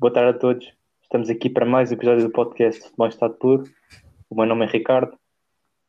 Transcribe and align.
Boa 0.00 0.10
tarde 0.10 0.30
a 0.30 0.40
todos. 0.40 0.72
Estamos 1.02 1.28
aqui 1.28 1.50
para 1.50 1.66
mais 1.66 1.90
um 1.90 1.94
episódio 1.94 2.24
do 2.24 2.32
podcast 2.32 2.82
Futebol 2.82 3.08
Estado 3.08 3.34
Puro. 3.34 3.64
O 4.30 4.34
meu 4.34 4.46
nome 4.46 4.64
é 4.64 4.68
Ricardo 4.70 5.12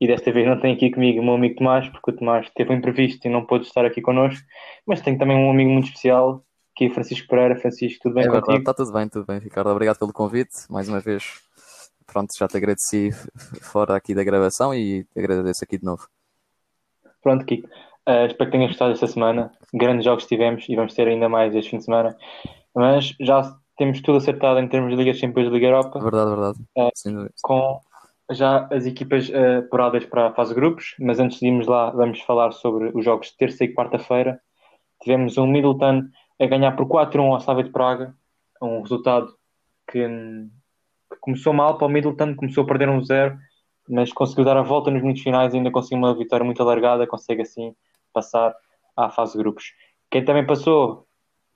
e 0.01 0.05
desta 0.05 0.33
vez 0.33 0.45
não 0.45 0.59
tenho 0.59 0.75
aqui 0.75 0.91
comigo 0.91 1.21
o 1.21 1.23
meu 1.23 1.35
amigo 1.35 1.55
Tomás, 1.55 1.87
porque 1.87 2.11
o 2.11 2.15
Tomás 2.17 2.49
teve 2.53 2.73
um 2.73 2.75
imprevisto 2.75 3.25
e 3.25 3.31
não 3.31 3.45
pôde 3.45 3.67
estar 3.67 3.85
aqui 3.85 4.01
connosco. 4.01 4.45
Mas 4.85 4.99
tenho 4.99 5.17
também 5.17 5.37
um 5.37 5.49
amigo 5.49 5.69
muito 5.69 5.85
especial, 5.85 6.43
que 6.75 6.83
é 6.83 6.89
Francisco 6.89 7.25
Pereira. 7.29 7.55
Francisco, 7.55 8.03
tudo 8.03 8.15
bem 8.15 8.23
É 8.25 8.27
contigo? 8.27 8.47
verdade, 8.47 8.59
está 8.59 8.73
tudo 8.73 8.91
bem, 8.91 9.07
tudo 9.07 9.25
bem, 9.25 9.39
Ricardo. 9.39 9.69
Obrigado 9.69 9.97
pelo 9.97 10.11
convite. 10.11 10.69
Mais 10.69 10.89
uma 10.89 10.99
vez, 10.99 11.39
pronto, 12.05 12.37
já 12.37 12.49
te 12.49 12.57
agradeci 12.57 13.11
fora 13.61 13.95
aqui 13.95 14.13
da 14.13 14.25
gravação 14.25 14.75
e 14.75 15.05
te 15.05 15.19
agradeço 15.19 15.63
aqui 15.63 15.77
de 15.77 15.85
novo. 15.85 16.05
Pronto, 17.23 17.45
Kiko. 17.45 17.65
Uh, 18.09 18.25
espero 18.25 18.49
que 18.49 18.57
tenhas 18.57 18.71
gostado 18.71 18.91
esta 18.91 19.07
semana. 19.07 19.53
Grandes 19.73 20.03
jogos 20.03 20.25
tivemos 20.25 20.67
e 20.67 20.75
vamos 20.75 20.93
ter 20.93 21.07
ainda 21.07 21.29
mais 21.29 21.55
este 21.55 21.69
fim 21.69 21.77
de 21.77 21.85
semana. 21.85 22.17
Mas 22.75 23.15
já 23.19 23.60
temos 23.77 24.01
tudo 24.01 24.17
acertado 24.17 24.59
em 24.59 24.67
termos 24.67 24.91
de 24.91 24.95
Liga 24.95 25.13
Champions 25.13 25.47
e 25.47 25.49
Liga 25.49 25.67
Europa. 25.67 25.99
Verdade, 25.99 26.29
verdade. 26.29 26.59
Dúvida. 27.05 27.31
com 27.41 27.79
já 28.31 28.67
as 28.71 28.85
equipas 28.85 29.29
uh, 29.29 29.59
apuradas 29.59 30.05
para 30.05 30.27
a 30.27 30.33
fase 30.33 30.53
de 30.53 30.59
grupos, 30.59 30.95
mas 30.99 31.19
antes 31.19 31.39
de 31.39 31.47
irmos 31.47 31.67
lá, 31.67 31.89
vamos 31.89 32.21
falar 32.21 32.51
sobre 32.51 32.91
os 32.93 33.03
jogos 33.03 33.27
de 33.27 33.37
terça 33.37 33.63
e 33.63 33.73
quarta-feira. 33.73 34.39
Tivemos 35.01 35.37
um 35.37 35.47
Middleton 35.47 36.03
a 36.39 36.45
ganhar 36.45 36.71
por 36.73 36.87
4-1 36.87 37.33
ao 37.33 37.37
Slavia 37.39 37.63
de 37.63 37.71
Praga, 37.71 38.15
um 38.61 38.81
resultado 38.81 39.33
que, 39.91 40.07
que 40.07 41.19
começou 41.19 41.53
mal 41.53 41.77
para 41.77 41.87
o 41.87 41.89
Middleton, 41.89 42.35
começou 42.35 42.63
a 42.63 42.67
perder 42.67 42.89
um 42.89 43.03
zero, 43.03 43.37
mas 43.89 44.13
conseguiu 44.13 44.45
dar 44.45 44.57
a 44.57 44.61
volta 44.61 44.89
nos 44.89 45.01
minutos 45.01 45.23
finais 45.23 45.53
e 45.53 45.57
ainda 45.57 45.71
conseguiu 45.71 45.97
uma 45.97 46.15
vitória 46.15 46.45
muito 46.45 46.61
alargada, 46.61 47.07
consegue 47.07 47.41
assim 47.41 47.75
passar 48.13 48.55
à 48.95 49.09
fase 49.09 49.33
de 49.33 49.39
grupos. 49.39 49.73
Quem 50.09 50.23
também 50.23 50.45
passou 50.45 51.05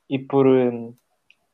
e 0.09 0.19
por, 0.19 0.45
um, 0.45 0.93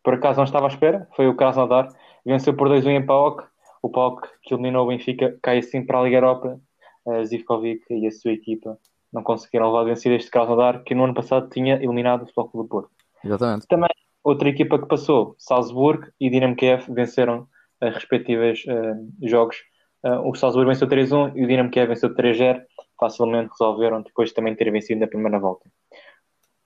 por 0.04 0.16
acaso 0.16 0.38
não 0.38 0.46
estava 0.46 0.66
à 0.66 0.70
espera 0.70 1.08
foi 1.16 1.28
o 1.28 1.36
Krasnodar, 1.36 1.88
venceu 2.26 2.56
por 2.56 2.70
2-1 2.70 2.90
em 2.90 3.06
PAOK, 3.06 3.44
o 3.82 3.90
PAOK 3.90 4.28
que 4.44 4.54
eliminou 4.54 4.86
o 4.86 4.88
Benfica 4.88 5.38
cai 5.42 5.60
assim 5.60 5.86
para 5.86 6.00
a 6.00 6.04
Liga 6.04 6.18
Europa. 6.18 6.60
A 7.08 7.24
Zivkovic 7.24 7.84
e 7.90 8.06
a 8.06 8.12
sua 8.12 8.32
equipa 8.32 8.78
não 9.12 9.24
conseguiram 9.24 9.72
levar 9.72 9.86
vencido 9.86 10.16
este 10.16 10.30
Krasnodar, 10.30 10.84
que 10.84 10.94
no 10.94 11.04
ano 11.04 11.16
passado 11.16 11.50
tinha 11.50 11.76
eliminado 11.76 12.22
o 12.22 12.26
Futebol 12.26 12.50
Clube 12.50 12.68
do 12.68 12.70
Porto. 12.70 12.92
Exatamente. 13.24 13.68
Também 13.68 13.90
outra 14.24 14.50
equipa 14.50 14.78
que 14.80 14.88
passou, 14.88 15.36
Salzburgo 15.38 16.08
e 16.20 16.30
Dinamo 16.30 16.56
Kiev, 16.56 16.86
venceram 16.90 17.48
as 17.80 17.96
respectivas 17.96 18.64
uh, 18.68 19.28
jogos. 19.28 19.58
Uh, 20.04 20.30
o 20.30 20.36
Salzburgo 20.36 20.70
venceu 20.70 20.88
3-1 20.88 21.34
e 21.36 21.44
o 21.44 21.48
Dinamo 21.48 21.72
Kiev 21.72 21.90
venceu 21.90 22.14
3-0. 22.14 22.62
Facilmente 23.00 23.50
resolveram 23.52 24.02
depois 24.04 24.30
de 24.30 24.36
também 24.36 24.56
ter 24.56 24.72
vencido 24.72 25.00
na 25.00 25.08
primeira 25.08 25.40
volta. 25.40 25.68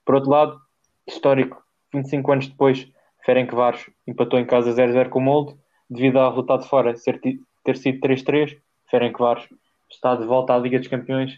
Por 0.06 0.16
outro 0.16 0.30
lado, 0.30 0.60
histórico, 1.08 1.64
25 1.94 2.32
anos 2.32 2.48
depois, 2.48 2.92
Ferencváros 3.26 3.90
empatou 4.08 4.40
em 4.40 4.46
casa 4.46 4.72
0-0 4.72 5.10
com 5.10 5.20
o 5.20 5.22
Molde 5.22 5.56
devido 5.90 6.18
ao 6.20 6.30
resultado 6.30 6.66
fora 6.68 6.96
ser, 6.96 7.20
ter 7.20 7.78
sido 7.78 8.00
3-3, 8.00 8.58
Ferencváros 8.90 9.48
está 9.90 10.16
de 10.16 10.26
volta 10.26 10.54
à 10.54 10.58
Liga 10.58 10.80
dos 10.80 10.88
Campeões 10.88 11.34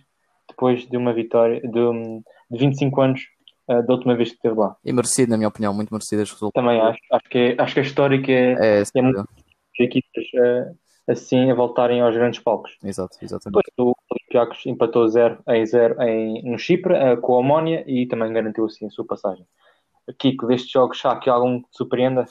depois 0.50 0.88
de 0.88 0.98
uma 0.98 1.14
vitória 1.14 1.62
de, 1.62 1.70
de 2.52 2.58
25 2.58 3.02
anos 3.02 3.22
uh, 3.70 3.86
da 3.86 3.94
última 3.94 4.16
vez 4.16 4.30
que 4.30 4.36
esteve 4.36 4.56
lá. 4.56 4.76
E 4.84 4.94
merecido, 4.94 5.32
na 5.32 5.38
minha 5.38 5.50
opinião, 5.50 5.74
muito 5.74 5.92
merecido 5.92 6.22
este 6.22 6.34
resultado. 6.34 6.64
Também 6.64 6.80
acho, 6.80 7.00
acho 7.12 7.30
que, 7.30 7.38
é, 7.38 7.56
acho 7.62 7.74
que 7.74 7.80
a 7.80 7.84
histórica 7.84 8.32
é, 8.32 8.80
É, 8.80 8.84
é 8.96 9.02
muito 9.02 9.28
equipas 9.80 10.26
uh, 10.36 10.78
assim 11.08 11.52
a 11.52 11.56
voltarem 11.56 12.02
aos 12.02 12.16
grandes 12.16 12.40
palcos. 12.40 12.78
Exato, 12.84 13.18
exatamente. 13.22 13.64
Depois 13.76 13.96
o 13.96 13.96
Olympiacos 14.12 14.66
empatou 14.66 15.08
0 15.08 15.40
em 15.50 15.66
0 15.66 16.02
em, 16.02 16.44
no 16.44 16.58
Chipre 16.58 16.94
uh, 16.94 17.20
com 17.22 17.36
a 17.36 17.40
Omónia 17.40 17.84
e 17.88 18.08
também 18.08 18.32
garantiu 18.32 18.66
assim 18.66 18.88
a 18.88 18.90
sua 18.90 19.06
passagem. 19.06 19.46
Kiko, 20.14 20.48
destes 20.48 20.72
jogos, 20.72 21.04
há 21.06 21.12
aqui 21.12 21.30
algum 21.30 21.62
que 21.62 21.70
te 21.70 21.78
surpreenda? 21.78 22.26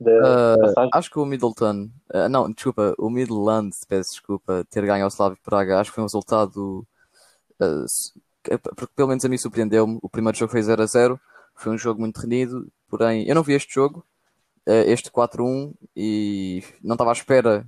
Uh, 0.00 0.88
acho 0.92 1.10
que 1.10 1.18
o 1.18 1.24
Middleton, 1.24 1.88
uh, 2.12 2.28
não, 2.28 2.50
desculpa, 2.50 2.94
o 2.98 3.08
Midland, 3.08 3.70
peço 3.88 4.12
desculpa, 4.12 4.66
ter 4.68 4.84
ganho 4.84 5.04
ao 5.04 5.10
Slavia 5.10 5.38
Praga, 5.44 5.78
acho 5.78 5.90
que 5.90 5.94
foi 5.94 6.02
um 6.02 6.06
resultado, 6.06 6.86
uh, 7.60 7.86
porque 8.74 8.92
pelo 8.96 9.08
menos 9.08 9.24
a 9.24 9.28
mim 9.28 9.38
surpreendeu-me. 9.38 9.98
O 10.02 10.08
primeiro 10.08 10.36
jogo 10.36 10.50
foi 10.50 10.62
0 10.62 10.82
a 10.82 10.86
0, 10.86 11.20
foi 11.54 11.72
um 11.72 11.78
jogo 11.78 12.00
muito 12.00 12.18
renhido, 12.18 12.66
porém 12.88 13.28
eu 13.28 13.34
não 13.34 13.42
vi 13.42 13.52
este 13.52 13.72
jogo, 13.72 14.04
este 14.66 15.10
4-1, 15.10 15.72
e 15.94 16.64
não 16.82 16.94
estava 16.94 17.10
à 17.10 17.12
espera 17.12 17.64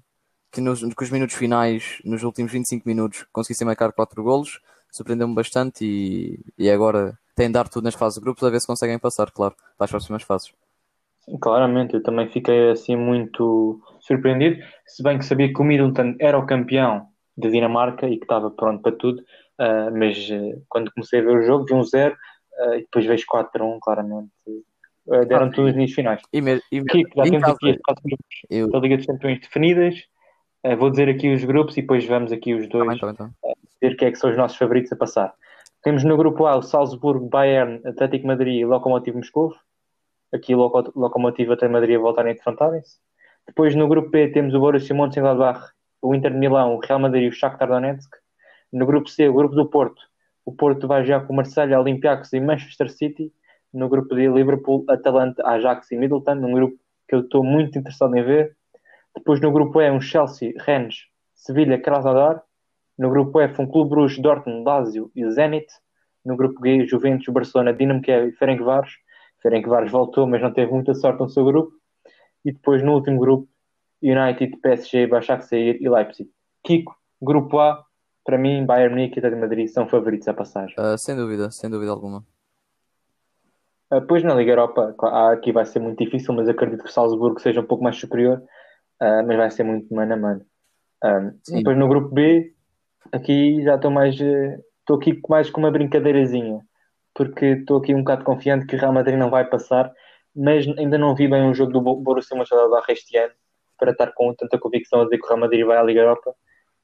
que 0.51 0.61
nos, 0.61 0.81
que 0.81 1.03
os 1.03 1.11
minutos 1.11 1.35
finais, 1.35 2.01
nos 2.05 2.23
últimos 2.23 2.51
25 2.53 2.89
minutos, 2.89 3.27
conseguissem 3.33 3.67
marcar 3.67 3.93
4 3.93 4.23
golos. 4.23 4.61
Surpreendeu-me 4.91 5.35
bastante 5.35 5.85
e, 5.85 6.41
e 6.57 6.71
agora 6.71 7.19
tem 7.35 7.49
de 7.49 7.53
dar 7.55 7.69
tudo 7.69 7.85
nas 7.85 7.95
fases 7.95 8.19
de 8.19 8.25
grupos 8.25 8.43
a 8.45 8.51
ver 8.51 8.61
se 8.61 8.67
conseguem 8.67 8.99
passar, 8.99 9.31
claro, 9.31 9.55
para 9.77 9.85
as 9.85 9.91
próximas 9.91 10.23
fases. 10.23 10.53
Sim, 11.25 11.39
claramente, 11.39 11.95
eu 11.95 12.03
também 12.03 12.29
fiquei 12.29 12.71
assim 12.71 12.97
muito 12.97 13.81
surpreendido, 14.01 14.63
se 14.87 15.03
bem 15.03 15.19
que 15.19 15.25
sabia 15.25 15.53
que 15.53 15.61
o 15.61 15.65
Middleton 15.65 16.17
era 16.21 16.39
o 16.39 16.47
campeão 16.47 17.07
da 17.37 17.49
Dinamarca 17.49 18.07
e 18.07 18.17
que 18.17 18.25
estava 18.25 18.51
pronto 18.51 18.83
para 18.83 18.93
tudo, 18.93 19.21
uh, 19.21 19.91
mas 19.97 20.29
uh, 20.31 20.63
quando 20.69 20.93
comecei 20.93 21.21
a 21.21 21.23
ver 21.23 21.37
o 21.39 21.43
jogo, 21.43 21.65
vi 21.65 21.75
um 21.75 21.83
0 21.83 22.15
uh, 22.15 22.75
e 22.75 22.81
depois 22.81 23.07
vejo 23.07 23.25
4-1, 23.27 23.79
claramente. 23.81 24.31
deram 25.27 25.47
ah, 25.47 25.51
tudo 25.51 25.69
os 25.69 25.73
níveis 25.73 25.95
finais. 25.95 26.21
E, 26.33 26.41
me, 26.41 26.61
e, 26.71 26.85
Kiko, 26.85 27.11
já 27.17 27.23
temos 27.25 27.49
aqui 27.49 27.71
as 27.71 27.79
quatro 27.83 28.03
grupos 28.05 28.37
eu... 28.51 28.71
da 28.71 28.79
Liga 28.79 28.97
dos 28.97 29.07
Campeões 29.07 29.41
definidas. 29.41 29.95
vou 30.79 30.91
dizer 30.91 31.09
aqui 31.09 31.33
os 31.33 31.45
grupos 31.45 31.77
e 31.77 31.81
depois 31.81 32.05
vamos 32.07 32.33
aqui 32.33 32.55
os 32.55 32.69
dois 32.69 33.01
tá 33.01 33.07
bem, 33.07 33.17
tá 33.17 33.25
bem, 33.25 33.33
tá. 33.43 33.55
dizer 33.81 33.97
quem 33.97 34.09
é 34.09 34.11
que 34.13 34.19
são 34.19 34.31
os 34.31 34.37
nossos 34.37 34.57
favoritos 34.57 34.93
a 34.93 34.97
passar. 34.97 35.35
Temos 35.85 36.03
no 36.03 36.17
grupo 36.17 36.47
A 36.47 36.57
o 36.57 36.63
Salzburgo, 36.63 37.29
Bayern, 37.29 37.81
Atlético 37.87 38.27
Madrid 38.27 38.61
e 38.61 38.65
Lokomotiv 38.65 39.15
Moscou 39.15 39.55
aqui 40.35 40.55
o 40.55 40.59
Lokomotiv 40.97 41.53
até 41.53 41.69
Madrid 41.69 41.97
a 41.97 42.01
voltarem 42.01 42.33
a 42.33 42.35
defrontarem-se. 42.35 42.99
Depois 43.47 43.75
no 43.75 43.87
grupo 43.87 44.11
B 44.11 44.29
temos 44.29 44.53
o 44.55 44.59
Borussia 44.59 44.95
Mönchengladbach, 44.95 45.73
o 46.03 46.15
Inter 46.15 46.33
de 46.33 46.39
Milão, 46.39 46.75
o 46.75 46.81
Real 46.81 46.99
Madrid 46.99 47.25
e 47.25 47.29
o 47.29 47.33
Shakhtar 47.33 47.69
Donetsk. 47.69 48.11
No 48.73 48.85
grupo 48.85 49.09
C, 49.09 49.29
o 49.29 49.35
grupo 49.35 49.55
do 49.55 49.67
Porto, 49.67 50.03
o 50.45 50.53
Porto 50.53 50.89
vai 50.89 51.05
já 51.05 51.21
com 51.21 51.33
o 51.33 51.37
Marselha, 51.37 51.79
Olympiacos 51.79 52.33
e 52.33 52.41
Manchester 52.41 52.91
City. 52.91 53.33
No 53.73 53.89
grupo 53.89 54.15
D, 54.15 54.27
Liverpool, 54.29 54.85
Atalanta, 54.89 55.47
Ajax 55.47 55.91
e 55.93 55.97
Middleton, 55.97 56.35
um 56.35 56.53
grupo 56.53 56.77
que 57.09 57.15
eu 57.15 57.21
estou 57.21 57.45
muito 57.45 57.79
interessado 57.79 58.17
em 58.17 58.23
ver. 58.23 58.57
Depois 59.15 59.41
no 59.41 59.53
grupo 59.53 59.81
E, 59.81 59.91
um 59.91 60.01
Chelsea, 60.01 60.53
Rennes, 60.59 61.07
Sevilha, 61.35 61.79
Krasnodar. 61.79 62.43
No 62.99 63.11
grupo 63.11 63.41
F, 63.41 63.61
um 63.61 63.67
Clube 63.67 63.91
Bruges, 63.91 64.19
Dortmund, 64.19 64.65
Lazio 64.65 65.11
e 65.15 65.29
Zenit. 65.31 65.67
No 66.25 66.37
grupo 66.37 66.61
G, 66.65 66.87
Juventus, 66.87 67.33
Barcelona, 67.33 67.73
Dinamo 67.73 68.01
Kiev 68.01 68.29
e 68.29 68.33
Ferencváros. 68.33 68.93
Ferencváros 69.43 69.91
voltou, 69.91 70.27
mas 70.27 70.41
não 70.41 70.53
teve 70.53 70.73
muita 70.73 70.95
sorte 70.95 71.21
no 71.21 71.29
seu 71.29 71.45
grupo. 71.45 71.73
E 72.45 72.53
depois 72.53 72.83
no 72.83 72.95
último 72.95 73.19
grupo, 73.19 73.49
United, 74.03 74.57
PSG, 74.61 75.07
Başakşehir 75.07 75.79
e 75.81 75.89
Leipzig. 75.89 76.31
Kiko, 76.63 76.95
grupo 77.21 77.59
A, 77.59 77.85
para 78.25 78.39
mim, 78.39 78.65
Bayern 78.65 78.95
Munique 78.95 79.17
e 79.17 79.19
Atlético 79.19 79.37
de 79.37 79.49
Madrid 79.49 79.69
são 79.69 79.87
favoritos 79.87 80.29
à 80.29 80.35
passagem. 80.35 80.75
Uh, 80.79 80.97
sem 80.97 81.15
dúvida, 81.15 81.51
sem 81.51 81.69
dúvida 81.71 81.91
alguma. 81.91 82.25
Uh, 83.93 84.01
depois 84.01 84.23
na 84.23 84.35
Liga 84.35 84.53
Europa, 84.53 84.95
aqui 85.33 85.53
vai 85.53 85.67
ser 85.67 85.81
muito 85.81 86.03
difícil, 86.03 86.35
mas 86.35 86.49
acredito 86.49 86.83
que 86.83 86.89
o 86.89 86.93
Salzburgo 86.93 87.39
seja 87.41 87.61
um 87.61 87.67
pouco 87.67 87.85
mais 87.85 87.97
superior, 87.97 88.39
uh, 89.03 89.27
mas 89.27 89.37
vai 89.37 89.51
ser 89.51 89.65
muito 89.65 89.95
mano 89.95 90.15
a 90.15 90.17
mano. 90.17 90.47
depois 91.49 91.77
no 91.77 91.89
grupo 91.89 92.15
B, 92.15 92.55
aqui 93.13 93.63
já 93.63 93.77
estou 93.77 93.91
mais. 93.91 94.15
Estou 94.15 94.97
aqui 94.97 95.19
mais 95.29 95.49
com 95.49 95.61
uma 95.61 95.71
brincadeirazinha 95.71 96.61
porque 97.15 97.47
estou 97.47 97.79
aqui 97.79 97.95
um 97.95 98.01
bocado 98.01 98.25
confiante 98.25 98.67
que 98.67 98.75
o 98.75 98.79
Real 98.79 98.93
Madrid 98.93 99.17
não 99.17 99.31
vai 99.31 99.49
passar, 99.49 99.91
mas 100.35 100.67
ainda 100.77 100.99
não 100.99 101.15
vi 101.15 101.29
bem 101.29 101.43
um 101.43 101.55
jogo 101.55 101.73
do 101.73 101.81
Borussia 101.81 102.37
Mönchengladbach 102.37 102.91
este 102.91 103.17
ano 103.17 103.33
para 103.79 103.93
estar 103.93 104.13
com 104.13 104.35
tanta 104.35 104.59
convicção 104.59 105.01
a 105.01 105.05
dizer 105.05 105.19
que 105.19 105.25
o 105.25 105.29
Real 105.29 105.41
Madrid 105.41 105.65
vai 105.65 105.79
à 105.79 105.83
Liga 105.83 106.01
Europa. 106.01 106.35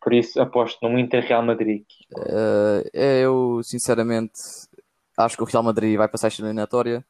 Por 0.01 0.15
isso 0.15 0.41
aposto 0.41 0.89
no 0.89 0.99
Inter 0.99 1.23
Real 1.25 1.43
Madrid. 1.43 1.85
Uh, 2.17 2.89
eu 2.95 3.61
sinceramente 3.63 4.41
acho 5.19 5.37
que 5.37 5.43
o 5.43 5.47
Real 5.47 5.63
Madrid 5.63 5.99
vai 5.99 6.09
passar 6.09 6.29
esta 6.29 6.41
eliminatória. 6.41 7.05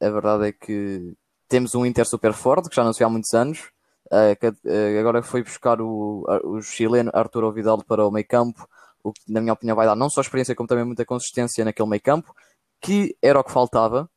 A 0.00 0.10
verdade 0.10 0.48
é 0.48 0.52
que 0.52 1.14
temos 1.48 1.74
um 1.74 1.84
Inter 1.84 2.06
super 2.06 2.32
forte 2.32 2.68
que 2.68 2.76
já 2.76 2.84
não 2.84 2.92
se 2.92 2.98
vê 2.98 3.04
há 3.04 3.08
muitos 3.08 3.32
anos. 3.34 3.71
Uh, 4.12 4.98
agora 5.00 5.22
foi 5.22 5.42
buscar 5.42 5.80
o, 5.80 6.26
o 6.44 6.60
chileno 6.60 7.10
Arturo 7.14 7.50
Vidal 7.50 7.82
para 7.82 8.06
o 8.06 8.10
meio 8.10 8.26
campo 8.26 8.68
o 9.02 9.12
que, 9.12 9.20
na 9.30 9.40
minha 9.40 9.52
opinião, 9.52 9.76
vai 9.76 9.86
dar 9.86 9.96
não 9.96 10.08
só 10.08 10.20
experiência, 10.20 10.54
como 10.54 10.68
também 10.68 10.84
muita 10.84 11.04
consistência 11.04 11.64
naquele 11.64 11.88
meio 11.88 12.02
campo, 12.02 12.34
que 12.80 13.16
era 13.20 13.38
o 13.38 13.44
que 13.44 13.52
faltava, 13.52 14.08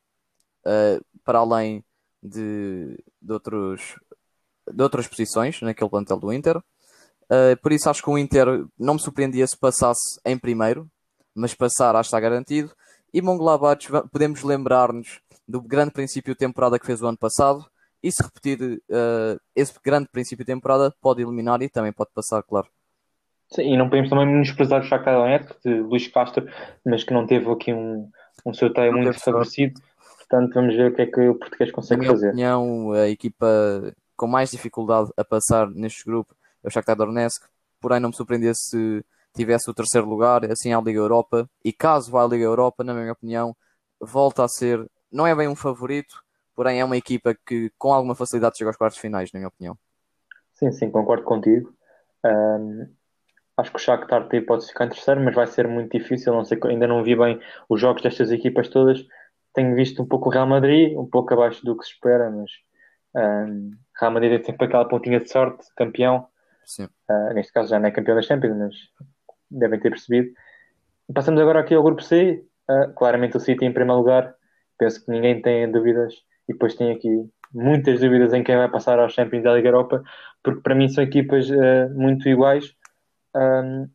uh, 0.65 1.06
para 1.24 1.39
além 1.39 1.83
de, 2.21 2.97
de, 3.21 3.33
outros, 3.33 3.95
de 4.71 4.83
outras 4.83 5.07
posições 5.07 5.62
naquele 5.62 5.89
plantel 5.89 6.19
do 6.19 6.31
Inter. 6.31 6.57
Uh, 6.57 7.57
por 7.62 7.71
isso 7.71 7.89
acho 7.89 8.03
que 8.03 8.09
o 8.09 8.18
Inter 8.18 8.65
não 8.77 8.95
me 8.95 9.00
surpreendia 9.00 9.45
se 9.48 9.57
passasse 9.57 10.19
em 10.24 10.38
primeiro, 10.38 10.88
mas 11.33 11.56
passar 11.56 11.95
acho 11.95 12.09
que 12.09 12.15
está 12.15 12.19
garantido. 12.19 12.71
E 13.13 13.21
Mongolabates, 13.21 13.89
podemos 14.12 14.44
lembrar-nos 14.44 15.21
do 15.48 15.62
grande 15.62 15.91
princípio 15.91 16.33
de 16.33 16.39
temporada 16.39 16.77
que 16.77 16.86
fez 16.86 17.01
o 17.01 17.07
ano 17.07 17.18
passado. 17.18 17.65
E 18.06 18.12
se 18.12 18.22
repetir 18.22 18.62
uh, 18.62 19.40
esse 19.56 19.74
grande 19.84 20.07
princípio 20.12 20.46
de 20.46 20.54
temporada, 20.54 20.94
pode 21.02 21.24
eliminar 21.24 21.60
e 21.63 21.68
também 21.68 21.92
pode 21.92 22.12
passar, 22.13 22.44
claro. 22.44 22.68
Sim, 23.52 23.74
e 23.74 23.78
não 23.78 23.90
podemos 23.90 24.12
também 24.12 24.28
menosprezar 24.28 24.81
o 24.81 24.84
Shakhtar 24.84 25.16
Donetsk 25.16 25.56
de 25.66 25.80
Luís 25.81 26.07
Castro, 26.07 26.48
mas 26.86 27.04
que 27.04 27.12
não 27.12 27.25
teve 27.25 27.50
aqui 27.50 27.74
um, 27.74 28.07
um 28.46 28.54
sorteio 28.54 28.94
muito 28.94 29.19
favorecido. 29.19 29.81
Portanto, 30.18 30.54
vamos 30.54 30.75
ver 30.75 30.92
o 30.92 30.96
que 30.96 31.02
é 31.02 31.06
que 31.07 31.28
o 31.28 31.36
português 31.36 31.72
Na 31.72 31.75
consegue 31.75 32.02
minha 32.02 32.12
fazer. 32.12 32.30
opinião, 32.30 32.92
a 32.92 33.07
equipa 33.10 33.48
com 34.16 34.28
mais 34.28 34.51
dificuldade 34.51 35.10
a 35.18 35.24
passar 35.25 35.69
neste 35.72 36.06
grupo 36.06 36.36
é 36.63 36.68
o 36.68 36.72
Shakhtar 36.72 36.96
Donetsk, 36.98 37.44
porém 37.80 38.00
não 38.00 38.10
me 38.10 38.16
surpreendia 38.16 38.54
se 38.54 39.04
tivesse 39.36 39.69
o 39.69 39.74
terceiro 39.74 40.08
lugar, 40.08 40.46
assim 40.51 40.74
à 40.74 40.80
Liga 40.80 41.00
Europa, 41.00 41.50
e 41.63 41.74
caso 41.74 42.12
vá 42.12 42.24
à 42.24 42.28
Liga 42.28 42.44
Europa, 42.44 42.84
na 42.84 42.94
minha 42.94 43.12
opinião, 43.12 43.56
volta 44.00 44.44
a 44.44 44.48
ser, 44.48 44.86
não 45.12 45.28
é 45.28 45.36
bem 45.36 45.48
um 45.48 45.56
favorito, 45.56 46.24
porém 46.56 46.80
é 46.80 46.86
uma 46.86 46.98
equipa 46.98 47.36
que 47.46 47.72
com 47.78 47.94
alguma 47.94 48.16
facilidade 48.16 48.57
chega 48.57 48.69
aos 48.69 48.78
quartos 48.78 49.00
finais, 49.00 49.31
na 49.31 49.40
minha 49.40 49.48
opinião. 49.48 49.78
Sim, 50.54 50.72
sim, 50.72 50.90
concordo 50.90 51.24
contigo. 51.24 51.74
Ahm, 52.24 52.88
acho 53.57 53.72
que 53.72 53.78
o 53.78 53.80
Shakhtar 53.80 54.28
tem 54.28 54.46
pode 54.46 54.66
ficar 54.68 54.86
em 54.86 54.90
terceiro, 54.90 55.22
mas 55.22 55.36
vai 55.36 55.48
ser 55.48 55.68
muito 55.68 55.98
difícil. 55.98 56.34
Não 56.34 56.46
sei, 56.46 56.57
ainda 56.66 56.88
não 56.88 57.04
vi 57.04 57.16
bem 57.16 57.40
os 57.69 57.80
jogos 57.80 58.02
destas 58.02 58.31
equipas 58.31 58.69
todas. 58.69 59.06
Tenho 59.54 59.75
visto 59.75 60.02
um 60.02 60.07
pouco 60.07 60.30
o 60.30 60.31
Real 60.31 60.48
Madrid, 60.48 60.98
um 60.98 61.06
pouco 61.06 61.34
abaixo 61.34 61.63
do 61.66 61.78
que 61.78 61.86
se 61.86 61.92
espera, 61.94 62.30
mas 62.31 62.52
ahm, 63.16 63.72
Real 64.00 64.12
Madrid 64.12 64.38
tem 64.38 64.46
sempre 64.46 64.68
aquela 64.68 64.88
pontinha 64.88 65.19
de 65.19 65.30
sorte, 65.30 65.66
campeão. 65.75 66.28
Sim. 66.66 66.88
Ah, 67.08 67.34
neste 67.34 67.54
caso 67.54 67.69
já 67.69 67.80
não 67.80 67.88
é 67.88 67.92
campeão 67.92 68.16
das 68.16 68.25
Champions, 68.25 68.58
mas 68.58 68.75
devem 69.50 69.80
ter 69.80 69.90
percebido. 69.90 70.34
Passamos 71.13 71.40
agora 71.40 71.60
aqui 71.60 71.74
ao 71.75 71.84
grupo 71.84 72.01
C. 72.01 72.44
Ah, 72.68 72.88
claramente 72.96 73.38
o 73.38 73.40
City 73.40 73.66
em 73.66 73.74
primeiro 73.74 74.00
lugar. 74.00 74.36
Penso 74.78 75.04
que 75.04 75.12
ninguém 75.12 75.42
tem 75.42 75.72
dúvidas. 75.72 76.13
E 76.47 76.53
depois 76.53 76.75
tem 76.75 76.92
aqui 76.92 77.09
muitas 77.53 78.00
dúvidas 78.00 78.33
em 78.33 78.44
quem 78.44 78.56
vai 78.56 78.69
passar 78.69 79.00
aos 79.00 79.13
Champions 79.13 79.44
da 79.44 79.53
Liga 79.56 79.69
Europa, 79.69 80.03
porque 80.44 80.62
para 80.62 80.75
mim 80.75 80.88
são 80.89 81.03
equipas 81.03 81.50
ah, 81.51 81.89
muito 81.94 82.27
iguais. 82.30 82.75
Um, 83.36 83.89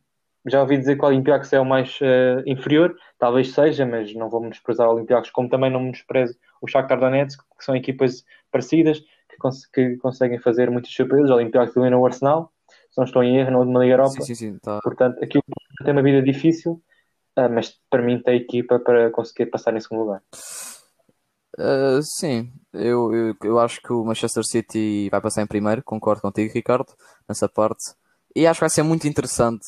já 0.46 0.62
ouvi 0.62 0.78
dizer 0.78 0.96
que 0.96 1.04
o 1.04 1.08
Olympiacos 1.08 1.52
é 1.52 1.60
o 1.60 1.64
mais 1.64 1.98
ah, 2.02 2.42
inferior, 2.46 2.96
talvez 3.18 3.52
seja, 3.52 3.84
mas 3.86 4.14
não 4.14 4.28
vou 4.30 4.40
menosprezar 4.40 4.88
o 4.88 4.94
Olympiacos, 4.94 5.30
como 5.30 5.48
também 5.48 5.70
não 5.70 5.80
menosprezo 5.80 6.36
o 6.60 6.66
Shakhtar 6.66 6.98
Donetsk, 6.98 7.40
que 7.58 7.64
são 7.64 7.76
equipas 7.76 8.24
parecidas, 8.50 9.00
que, 9.00 9.36
cons- 9.38 9.66
que 9.66 9.96
conseguem 9.98 10.38
fazer 10.38 10.70
muitas 10.70 10.92
surpresas. 10.92 11.30
O 11.30 11.34
Olympiacos 11.34 11.76
elimina 11.76 11.98
o 11.98 12.06
Arsenal, 12.06 12.52
se 12.90 12.98
não 12.98 13.04
estou 13.04 13.22
em 13.22 13.38
erro, 13.38 13.50
na 13.52 13.58
última 13.58 13.80
Liga 13.80 13.94
Europa. 13.94 14.10
Sim, 14.10 14.22
sim, 14.22 14.34
sim. 14.34 14.58
Tá. 14.58 14.80
Portanto, 14.82 15.22
aqui 15.22 15.38
tem 15.84 15.92
uma 15.92 16.02
vida 16.02 16.22
difícil, 16.22 16.82
ah, 17.36 17.48
mas 17.48 17.78
para 17.88 18.02
mim 18.02 18.20
tem 18.20 18.36
equipa 18.36 18.78
para 18.78 19.10
conseguir 19.10 19.46
passar 19.46 19.74
em 19.76 19.80
segundo 19.80 20.00
lugar. 20.00 20.22
Uh, 21.58 22.00
sim, 22.02 22.52
eu, 22.72 23.12
eu, 23.14 23.36
eu 23.42 23.58
acho 23.58 23.80
que 23.82 23.92
o 23.92 24.04
Manchester 24.04 24.44
City 24.44 25.08
vai 25.10 25.20
passar 25.20 25.42
em 25.42 25.46
primeiro, 25.46 25.82
concordo 25.82 26.22
contigo, 26.22 26.52
Ricardo, 26.52 26.92
nessa 27.28 27.48
parte. 27.48 27.94
E 28.34 28.46
acho 28.46 28.58
que 28.58 28.62
vai 28.62 28.70
ser 28.70 28.82
muito 28.82 29.08
interessante 29.08 29.66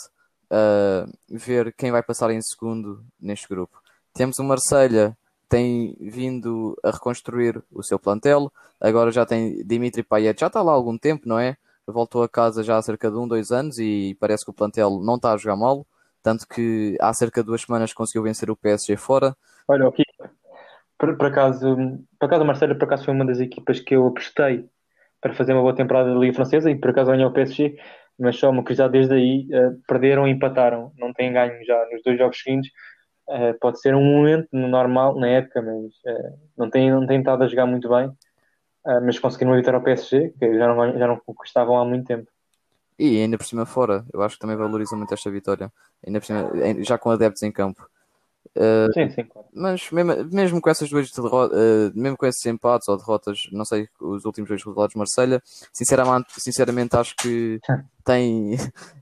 uh, 0.52 1.11
ver 1.29 1.75
quem 1.75 1.90
vai 1.90 2.02
passar 2.02 2.31
em 2.31 2.40
segundo 2.40 3.05
neste 3.20 3.49
grupo. 3.49 3.81
Temos 4.14 4.38
o 4.38 4.44
Marselha, 4.44 5.17
tem 5.49 5.96
vindo 6.00 6.79
a 6.82 6.90
reconstruir 6.90 7.62
o 7.70 7.82
seu 7.82 7.99
plantel, 7.99 8.52
agora 8.81 9.11
já 9.11 9.26
tem 9.26 9.62
Dimitri 9.64 10.02
Payet, 10.02 10.40
já 10.40 10.46
está 10.46 10.62
lá 10.62 10.73
há 10.73 10.75
algum 10.75 10.96
tempo, 10.96 11.28
não 11.28 11.38
é? 11.38 11.56
Voltou 11.87 12.23
a 12.23 12.28
casa 12.28 12.62
já 12.62 12.76
há 12.76 12.82
cerca 12.82 13.11
de 13.11 13.17
um, 13.17 13.26
dois 13.26 13.50
anos 13.50 13.78
e 13.78 14.17
parece 14.20 14.44
que 14.44 14.50
o 14.50 14.55
plantel 14.55 15.00
não 15.02 15.17
está 15.17 15.32
a 15.32 15.37
jogar 15.37 15.56
mal, 15.56 15.85
tanto 16.23 16.46
que 16.46 16.96
há 17.00 17.12
cerca 17.12 17.43
de 17.43 17.46
duas 17.49 17.62
semanas 17.62 17.93
conseguiu 17.93 18.23
vencer 18.23 18.50
o 18.50 18.56
PSG 18.56 18.96
fora. 18.96 19.37
Olha, 19.67 19.88
aqui, 19.88 20.05
por, 21.16 21.26
acaso, 21.26 21.76
por 22.19 22.26
acaso 22.26 22.43
o 22.43 22.46
Marcelo 22.46 22.76
por 22.76 22.84
acaso 22.84 23.04
foi 23.04 23.14
uma 23.14 23.25
das 23.25 23.40
equipas 23.40 23.81
que 23.81 23.94
eu 23.94 24.06
apostei 24.06 24.64
para 25.20 25.34
fazer 25.34 25.52
uma 25.52 25.62
boa 25.62 25.75
temporada 25.75 26.12
da 26.12 26.19
Liga 26.19 26.34
Francesa 26.34 26.70
e 26.70 26.76
por 26.76 26.90
acaso 26.90 27.10
ganhou 27.10 27.31
o 27.31 27.32
PSG, 27.32 27.76
mas 28.19 28.37
só 28.37 28.50
uma 28.50 28.62
curiosidade 28.62 28.93
desde 28.93 29.14
aí, 29.14 29.49
eh, 29.52 29.70
perderam 29.87 30.26
e 30.26 30.31
empataram, 30.31 30.93
não 30.99 31.12
têm 31.12 31.32
ganho 31.32 31.64
já 31.64 31.87
nos 31.90 32.02
dois 32.02 32.19
jogos 32.19 32.40
seguintes. 32.40 32.70
Eh, 33.31 33.52
pode 33.54 33.81
ser 33.81 33.94
um 33.94 34.04
momento 34.04 34.49
no 34.52 34.69
normal, 34.69 35.19
na 35.19 35.28
época, 35.28 35.62
mas 35.62 35.93
eh, 36.06 36.32
não 36.56 36.69
têm 36.70 36.90
não 36.90 37.06
têm 37.06 37.20
estado 37.20 37.44
a 37.44 37.49
jogar 37.49 37.66
muito 37.66 37.88
bem, 37.88 38.12
mas 39.04 39.19
conseguiram 39.19 39.54
evitar 39.54 39.75
ao 39.75 39.82
PSG, 39.82 40.34
que 40.38 40.58
já 40.58 40.66
não, 40.66 40.99
já 40.99 41.06
não 41.06 41.20
conquistavam 41.25 41.78
há 41.78 41.84
muito 41.84 42.04
tempo. 42.06 42.28
E 42.99 43.20
ainda 43.20 43.38
por 43.38 43.46
cima 43.46 43.64
fora, 43.64 44.04
eu 44.12 44.22
acho 44.22 44.34
que 44.34 44.40
também 44.40 44.56
valoriza 44.56 44.96
muito 44.96 45.14
esta 45.14 45.31
vitória, 45.31 45.72
ainda 46.04 46.20
por 46.20 46.26
cima, 46.26 46.50
já 46.81 46.99
com 46.99 47.10
adeptos 47.10 47.43
em 47.44 47.52
campo. 47.52 47.88
Uh, 48.54 48.93
Sim, 48.93 49.08
sim, 49.08 49.25
claro. 49.25 49.49
mas 49.54 49.90
mesmo, 49.90 50.25
mesmo 50.31 50.60
com 50.60 50.69
essas 50.69 50.90
duas 50.90 51.10
derrotas, 51.10 51.94
mesmo 51.94 52.19
com 52.19 52.26
esses 52.26 52.44
empates 52.44 52.87
ou 52.87 52.99
derrotas, 52.99 53.49
não 53.50 53.64
sei, 53.64 53.88
os 53.99 54.26
últimos 54.26 54.49
dois 54.49 54.62
resultados 54.62 54.93
de 54.93 54.99
Marselha, 54.99 55.43
sinceramente, 55.72 56.34
sinceramente 56.38 56.94
acho 56.94 57.16
que 57.16 57.58
tem, 58.04 58.58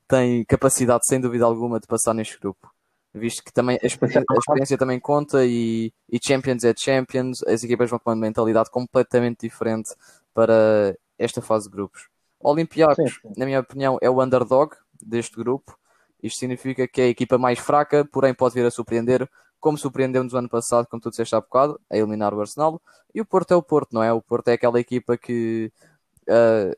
tem 0.06 0.44
capacidade, 0.44 1.04
sem 1.04 1.20
dúvida 1.20 1.44
alguma, 1.44 1.80
de 1.80 1.88
passar 1.88 2.14
neste 2.14 2.38
grupo. 2.38 2.70
Visto 3.12 3.42
que 3.42 3.52
também 3.52 3.76
a 3.82 3.86
experiência, 3.86 4.22
a 4.30 4.38
experiência 4.38 4.78
também 4.78 5.00
conta 5.00 5.44
e, 5.44 5.92
e 6.08 6.20
Champions 6.22 6.62
é 6.62 6.72
Champions, 6.76 7.42
as 7.42 7.64
equipas 7.64 7.90
vão 7.90 7.98
com 7.98 8.10
uma 8.10 8.16
mentalidade 8.16 8.70
completamente 8.70 9.48
diferente 9.48 9.90
para 10.32 10.96
esta 11.18 11.42
fase 11.42 11.64
de 11.64 11.72
grupos. 11.72 12.08
O 12.38 12.50
Olympiacos, 12.50 13.20
na 13.36 13.44
minha 13.44 13.58
opinião, 13.60 13.98
é 14.00 14.08
o 14.08 14.22
underdog 14.22 14.76
deste 15.02 15.36
grupo. 15.36 15.76
Isto 16.22 16.40
significa 16.40 16.86
que 16.86 17.00
é 17.00 17.04
a 17.04 17.08
equipa 17.08 17.38
mais 17.38 17.58
fraca, 17.58 18.04
porém 18.04 18.34
pode 18.34 18.54
vir 18.54 18.66
a 18.66 18.70
surpreender, 18.70 19.28
como 19.58 19.76
surpreendeu-nos 19.76 20.32
o 20.32 20.38
ano 20.38 20.48
passado, 20.48 20.86
como 20.86 21.00
tu 21.00 21.10
disseste 21.10 21.34
há 21.34 21.40
bocado, 21.40 21.80
a 21.90 21.96
eliminar 21.96 22.32
o 22.34 22.40
Arsenal. 22.40 22.80
E 23.14 23.20
o 23.20 23.24
Porto 23.24 23.52
é 23.52 23.56
o 23.56 23.62
Porto, 23.62 23.92
não 23.92 24.02
é? 24.02 24.12
O 24.12 24.22
Porto 24.22 24.48
é 24.48 24.54
aquela 24.54 24.80
equipa 24.80 25.16
que, 25.16 25.70
uh, 26.28 26.74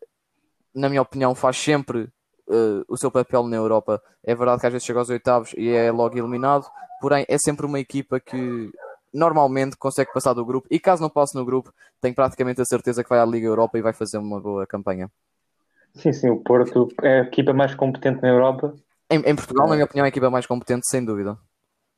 na 0.74 0.88
minha 0.88 1.02
opinião, 1.02 1.34
faz 1.34 1.56
sempre 1.56 2.08
uh, 2.48 2.84
o 2.88 2.96
seu 2.96 3.10
papel 3.10 3.44
na 3.44 3.56
Europa. 3.56 4.02
É 4.24 4.34
verdade 4.34 4.60
que 4.60 4.66
às 4.66 4.72
vezes 4.72 4.86
chega 4.86 4.98
aos 4.98 5.08
oitavos 5.10 5.52
e 5.56 5.70
é 5.70 5.90
logo 5.90 6.18
eliminado, 6.18 6.66
porém 7.00 7.24
é 7.28 7.38
sempre 7.38 7.66
uma 7.66 7.78
equipa 7.78 8.18
que 8.18 8.70
normalmente 9.12 9.76
consegue 9.76 10.12
passar 10.12 10.32
do 10.32 10.44
grupo 10.44 10.66
e 10.70 10.80
caso 10.80 11.02
não 11.02 11.10
passe 11.10 11.34
no 11.36 11.44
grupo, 11.44 11.72
tem 12.00 12.12
praticamente 12.14 12.62
a 12.62 12.64
certeza 12.64 13.02
que 13.02 13.10
vai 13.10 13.18
à 13.18 13.24
Liga 13.24 13.46
Europa 13.46 13.78
e 13.78 13.82
vai 13.82 13.92
fazer 13.92 14.18
uma 14.18 14.40
boa 14.40 14.66
campanha. 14.66 15.10
Sim, 15.94 16.12
sim, 16.12 16.30
o 16.30 16.38
Porto 16.38 16.88
é 17.02 17.20
a 17.20 17.24
equipa 17.24 17.52
mais 17.52 17.74
competente 17.74 18.22
na 18.22 18.28
Europa. 18.28 18.74
Em, 19.12 19.20
em 19.30 19.36
Portugal, 19.36 19.66
na 19.68 19.74
minha 19.74 19.84
opinião, 19.84 20.04
é 20.04 20.08
a 20.08 20.10
equipa 20.10 20.30
mais 20.30 20.46
competente, 20.46 20.88
sem 20.88 21.04
dúvida. 21.04 21.36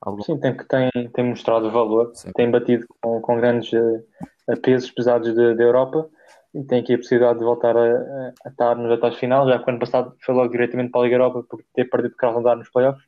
Algum- 0.00 0.22
Sim, 0.22 0.38
tem, 0.38 0.56
tem, 0.68 0.90
tem 1.12 1.24
mostrado 1.24 1.70
valor, 1.70 2.10
Sim. 2.14 2.30
tem 2.34 2.50
batido 2.50 2.84
com, 3.00 3.20
com 3.20 3.36
grandes 3.36 3.72
eh, 3.72 4.56
pesos 4.56 4.90
pesados 4.90 5.34
da 5.34 5.62
Europa 5.62 6.08
e 6.54 6.62
tem 6.64 6.80
aqui 6.80 6.94
a 6.94 6.98
possibilidade 6.98 7.38
de 7.38 7.44
voltar 7.44 7.76
a, 7.76 7.80
a- 7.80 8.32
a 8.44 8.48
estar 8.50 8.74
nos 8.76 9.00
de 9.00 9.16
final, 9.18 9.48
já 9.48 9.58
que 9.58 9.66
o 9.66 9.70
ano 9.70 9.78
passado 9.78 10.14
foi 10.24 10.34
logo 10.34 10.50
diretamente 10.50 10.90
para 10.90 11.00
a 11.00 11.04
Liga 11.04 11.16
Europa 11.16 11.44
por 11.48 11.60
ter 11.74 11.86
perdido 11.86 12.16
Krasnodar 12.16 12.56
nos 12.56 12.70
playoffs, 12.70 13.02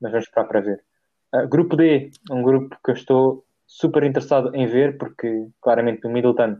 mas 0.00 0.10
vamos 0.12 0.26
esperar 0.26 0.48
para 0.48 0.60
ver. 0.60 0.80
Ah, 1.32 1.44
grupo 1.44 1.76
D, 1.76 2.10
um 2.30 2.42
grupo 2.42 2.76
que 2.84 2.90
eu 2.90 2.94
estou 2.94 3.44
super 3.66 4.02
interessado 4.02 4.54
em 4.54 4.66
ver, 4.66 4.98
porque 4.98 5.46
claramente 5.60 6.06
o 6.06 6.10
Middleton 6.10 6.56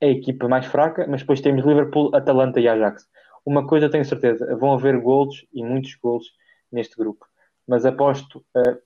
é 0.00 0.06
a 0.06 0.10
equipa 0.10 0.48
mais 0.48 0.66
fraca, 0.66 1.06
mas 1.08 1.20
depois 1.20 1.40
temos 1.40 1.64
Liverpool, 1.64 2.14
Atalanta 2.14 2.60
e 2.60 2.68
Ajax. 2.68 3.06
Uma 3.44 3.66
coisa 3.66 3.90
tenho 3.90 4.04
certeza, 4.04 4.54
vão 4.56 4.72
haver 4.72 5.00
golos 5.00 5.46
e 5.52 5.62
muitos 5.62 5.94
golos 5.96 6.26
neste 6.70 6.96
grupo, 6.96 7.26
mas 7.66 7.86
aposto 7.86 8.44
ah, 8.54 8.76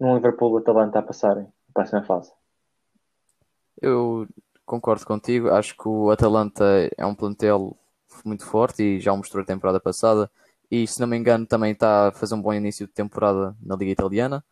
no 0.00 0.14
Liverpool 0.14 0.56
Atalanta 0.58 0.98
a 0.98 1.02
passarem 1.02 1.44
a 1.44 1.72
próxima 1.72 2.02
fase. 2.02 2.32
Eu 3.80 4.26
concordo 4.64 5.04
contigo. 5.06 5.50
Acho 5.50 5.76
que 5.76 5.88
o 5.88 6.10
Atalanta 6.10 6.64
é 6.96 7.06
um 7.06 7.14
plantel 7.14 7.76
muito 8.24 8.44
forte 8.44 8.82
e 8.82 9.00
já 9.00 9.12
o 9.12 9.16
mostrou 9.16 9.42
a 9.42 9.46
temporada 9.46 9.80
passada. 9.80 10.30
E 10.70 10.86
se 10.86 11.00
não 11.00 11.06
me 11.06 11.16
engano, 11.16 11.46
também 11.46 11.72
está 11.72 12.08
a 12.08 12.12
fazer 12.12 12.34
um 12.34 12.42
bom 12.42 12.52
início 12.52 12.86
de 12.86 12.92
temporada 12.92 13.56
na 13.62 13.74
Liga 13.74 13.92
Italiana. 13.92 14.44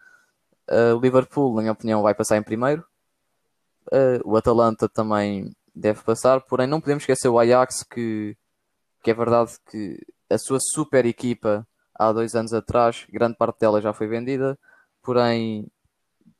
Uh, 0.69 0.99
Liverpool, 1.01 1.55
na 1.55 1.61
minha 1.61 1.73
opinião, 1.73 2.03
vai 2.03 2.15
passar 2.15 2.37
em 2.37 2.43
primeiro. 2.43 2.85
Uh, 3.93 4.21
o 4.25 4.37
Atalanta 4.37 4.89
também 4.89 5.55
deve 5.75 6.03
passar, 6.03 6.41
porém 6.41 6.67
não 6.67 6.81
podemos 6.81 7.03
esquecer 7.03 7.29
o 7.29 7.39
Ajax, 7.39 7.83
que, 7.83 8.37
que 9.07 9.11
é 9.13 9.15
verdade 9.15 9.53
que 9.71 10.05
a 10.29 10.37
sua 10.37 10.59
super 10.59 11.07
equipa 11.07 11.65
há 11.95 12.11
dois 12.13 12.35
anos 12.35 12.53
atrás, 12.53 13.07
grande 13.09 13.37
parte 13.37 13.61
dela 13.61 13.81
já 13.81 13.93
foi 13.93 14.09
vendida, 14.09 14.59
porém 15.01 15.71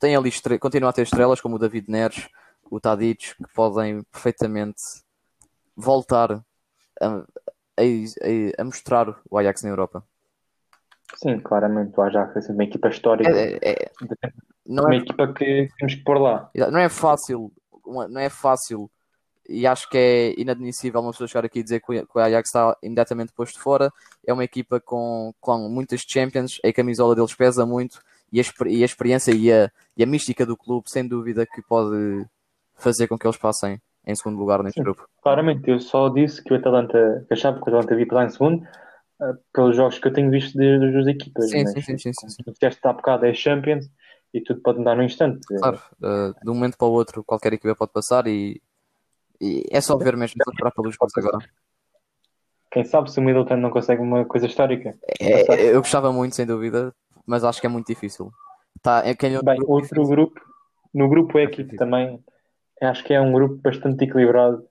tem 0.01 0.17
ali 0.17 0.33
continua 0.59 0.91
a 0.91 0.93
ter 0.93 1.03
estrelas 1.03 1.41
como 1.41 1.55
o 1.55 1.59
David 1.61 1.89
Neres, 1.89 2.29
o 2.69 2.81
Tadic, 2.81 3.37
que 3.37 3.45
podem 3.55 4.03
perfeitamente 4.11 4.83
voltar 5.77 6.33
a, 7.01 7.07
a- 7.07 7.25
a- 7.79 8.61
a 8.61 8.65
mostrar 8.65 9.17
o 9.31 9.39
Ajax 9.39 9.63
na 9.63 9.69
Europa. 9.69 10.05
Sim, 11.15 11.39
claramente 11.39 11.97
o 11.97 12.03
Ajax 12.03 12.49
é 12.49 12.53
uma 12.53 12.65
equipa 12.65 12.89
histórica, 12.89 13.31
É- 13.31 13.61
é- 13.63 13.71
é- 13.85 13.93
não, 14.67 14.87
uma 14.87 14.95
é, 14.97 14.99
equipa 14.99 15.33
que 15.33 15.69
temos 15.79 15.95
que 15.95 16.03
pôr 16.03 16.19
lá. 16.19 16.51
não 16.53 16.81
é 16.81 16.89
fácil, 16.89 17.53
não 17.87 18.19
é 18.21 18.29
fácil 18.29 18.91
e 19.49 19.67
acho 19.67 19.89
que 19.89 19.97
é 19.97 20.41
inadmissível 20.41 21.01
uma 21.01 21.11
pessoa 21.11 21.29
chegar 21.29 21.45
aqui 21.45 21.61
e 21.61 21.63
dizer 21.63 21.81
que 21.81 21.93
o 21.93 22.19
Ajax 22.19 22.49
está 22.49 22.77
imediatamente 22.83 23.33
posto 23.33 23.61
fora. 23.61 23.93
É 24.27 24.33
uma 24.33 24.45
equipa 24.45 24.81
com, 24.81 25.33
com 25.41 25.69
muitas 25.69 26.03
Champions, 26.07 26.61
a 26.65 26.73
camisola 26.73 27.15
deles 27.15 27.35
pesa 27.35 27.65
muito 27.65 28.01
e 28.33 28.41
a, 28.41 28.45
e 28.67 28.83
a 28.83 28.85
experiência 28.85 29.33
e 29.33 29.53
a, 29.53 29.71
e 29.97 30.03
a 30.03 30.07
mística 30.07 30.45
do 30.45 30.57
clube, 30.57 30.91
sem 30.91 31.07
dúvida, 31.07 31.47
que 31.47 31.63
pode 31.63 32.27
fazer 32.75 33.07
com 33.07 33.19
que 33.19 33.27
eles 33.27 33.37
passem 33.37 33.81
em 34.07 34.15
segundo 34.15 34.39
lugar 34.39 34.63
neste 34.63 34.79
Sim. 34.79 34.85
grupo. 34.85 35.09
Claramente, 35.23 35.69
eu 35.69 35.81
só 35.81 36.09
disse 36.09 36.43
que 36.43 36.53
o 36.53 36.57
Atalanta, 36.57 37.25
que 37.27 37.35
achava 37.35 37.57
que 37.57 37.65
o 37.65 37.69
Atalanta 37.69 37.95
ia 37.95 38.07
passar 38.07 38.27
em 38.27 38.31
segundo, 38.31 38.67
ah, 39.21 39.35
pelos 39.53 39.77
jogos 39.77 39.99
que 39.99 40.07
eu 40.07 40.13
tenho 40.13 40.31
visto 40.31 40.57
das 40.57 40.93
duas 40.93 41.07
equipas. 41.07 41.51
Sim, 41.51 41.65
mas, 41.65 41.73
sim, 41.73 41.81
sim, 41.81 41.99
sim, 41.99 42.13
sim, 42.13 42.29
sim. 42.29 42.79
há 42.85 42.93
bocado, 42.93 43.27
é 43.27 43.35
Champions 43.35 43.87
e 44.33 44.41
tudo 44.41 44.61
pode 44.61 44.79
mudar 44.79 44.97
no 44.97 45.03
instante. 45.03 45.41
Claro, 45.47 45.81
uh, 46.03 46.35
de 46.45 46.51
um 46.51 46.55
momento 46.55 46.77
para 46.77 46.87
o 46.87 46.93
outro, 46.93 47.25
qualquer 47.25 47.55
equipa 47.55 47.75
pode 47.75 47.93
passar 47.93 48.27
e, 48.27 48.61
e 49.41 49.65
é 49.71 49.81
só 49.81 49.97
ver 49.97 50.17
mesmo, 50.17 50.37
só 50.43 50.51
esperar 50.51 50.73
pelos 50.73 50.97
gols 50.97 51.13
agora. 51.17 51.39
Quem 52.71 52.85
sabe 52.85 53.11
se 53.11 53.19
o 53.19 53.23
Middleton 53.23 53.57
não 53.57 53.71
consegue 53.71 54.03
uma 54.03 54.25
coisa 54.25 54.47
histórica? 54.47 54.95
É, 55.19 55.71
eu 55.71 55.81
gostava 55.81 56.13
muito, 56.13 56.35
sem 56.35 56.45
dúvida, 56.45 56.95
mas 57.27 57.45
acho 57.45 57.61
que 57.61 57.67
é 57.67 57.71
muito 57.71 57.87
difícil. 57.87 58.31
Tá, 58.83 59.03
é 59.05 59.15
Bem, 59.15 59.41
grupo 59.57 59.73
outro 59.73 59.89
difícil. 59.89 60.07
grupo, 60.07 60.41
no 60.93 61.09
grupo 61.09 61.39
E 61.39 61.45
aqui 61.45 61.65
também, 61.65 62.23
acho 62.83 63.03
que 63.05 63.15
é 63.15 63.21
um 63.21 63.33
grupo 63.33 63.57
bastante 63.57 64.05
equilibrado 64.05 64.67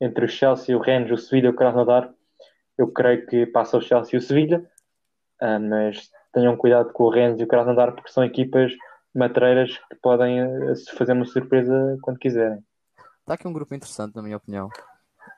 entre 0.00 0.24
o 0.24 0.28
Chelsea, 0.28 0.76
o 0.76 0.80
Rennes, 0.80 1.10
o 1.10 1.16
Sevilha 1.16 1.46
e 1.46 1.50
o 1.50 1.56
Krasnodar. 1.56 2.12
Eu 2.76 2.88
creio 2.88 3.26
que 3.26 3.46
passa 3.46 3.78
o 3.78 3.80
Chelsea 3.80 4.16
e 4.16 4.18
o 4.18 4.22
Sevilha, 4.22 4.64
uh, 5.40 5.60
mas 5.60 6.10
tenham 6.32 6.56
cuidado 6.56 6.92
com 6.92 7.04
o 7.04 7.10
Rennes 7.10 7.40
e 7.40 7.44
o 7.44 7.46
Krasnodar 7.46 7.94
porque 7.94 8.10
são 8.10 8.24
equipas 8.24 8.72
matreiras 9.14 9.78
que 9.88 9.96
podem 10.02 10.42
uh, 10.42 10.74
fazer 10.96 11.12
uma 11.12 11.24
surpresa 11.24 11.96
quando 12.02 12.18
quiserem. 12.18 12.62
Está 13.24 13.34
aqui 13.34 13.48
um 13.48 13.54
grupo 13.54 13.74
interessante, 13.74 14.14
na 14.14 14.20
minha 14.20 14.36
opinião. 14.36 14.68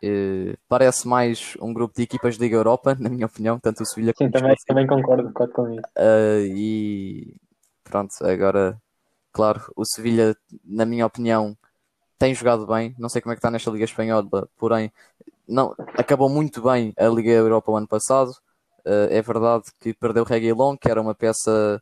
Uh, 0.03 0.59
parece 0.69 1.07
mais 1.07 1.57
um 1.61 1.73
grupo 1.73 1.95
de 1.95 2.03
equipas 2.03 2.35
de 2.35 2.41
Liga 2.41 2.57
Europa, 2.57 2.97
na 2.99 3.09
minha 3.09 3.27
opinião, 3.27 3.61
tanto 3.61 3.85
o 3.85 3.87
Sevilha 3.87 4.13
como 4.13 4.29
Sim, 4.29 4.33
também, 4.33 4.57
também 4.67 4.87
concordo, 4.89 5.29
concordo 5.29 5.53
com 5.53 5.71
isso. 5.71 5.83
Uh, 5.97 6.47
e 6.57 7.37
pronto, 7.85 8.13
agora, 8.23 8.77
claro, 9.33 9.73
o 9.77 9.85
Sevilha, 9.85 10.37
na 10.65 10.85
minha 10.85 11.07
opinião, 11.07 11.57
tem 12.19 12.35
jogado 12.35 12.67
bem. 12.67 12.93
Não 12.99 13.09
sei 13.09 13.23
como 13.23 13.33
é 13.33 13.37
que 13.37 13.39
está 13.39 13.53
nesta 13.53 13.71
Liga 13.71 13.85
Espanhola, 13.85 14.49
porém, 14.57 14.91
não, 15.47 15.73
acabou 15.97 16.29
muito 16.29 16.61
bem 16.61 16.93
a 16.99 17.07
Liga 17.07 17.31
Europa 17.31 17.71
o 17.71 17.77
ano 17.77 17.87
passado. 17.87 18.33
Uh, 18.85 19.07
é 19.11 19.23
verdade 19.23 19.67
que 19.81 19.95
perdeu 19.95 20.25
o 20.25 20.27
Reguilon, 20.27 20.77
que 20.77 20.91
era 20.91 21.01
uma 21.01 21.15
peça 21.15 21.81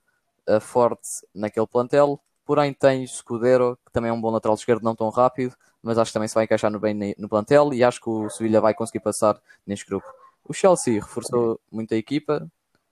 forte 0.61 1.08
naquele 1.34 1.66
plantel. 1.66 2.20
Porém, 2.44 2.72
tem 2.72 3.06
Scudero, 3.06 3.78
que 3.84 3.92
também 3.92 4.10
é 4.10 4.12
um 4.12 4.20
bom 4.20 4.30
lateral 4.30 4.54
esquerdo, 4.54 4.82
não 4.82 4.94
tão 4.94 5.08
rápido, 5.08 5.54
mas 5.82 5.98
acho 5.98 6.10
que 6.10 6.14
também 6.14 6.28
se 6.28 6.34
vai 6.34 6.44
encaixar 6.44 6.70
no 6.70 6.80
bem 6.80 7.14
no 7.18 7.28
plantel 7.28 7.72
e 7.72 7.82
acho 7.82 8.00
que 8.00 8.08
o 8.08 8.28
Sevilha 8.28 8.60
vai 8.60 8.74
conseguir 8.74 9.00
passar 9.00 9.40
neste 9.66 9.86
grupo. 9.86 10.06
O 10.46 10.52
Chelsea 10.52 10.94
reforçou 10.94 11.58
muito 11.72 11.94
a 11.94 11.96
equipa 11.96 12.46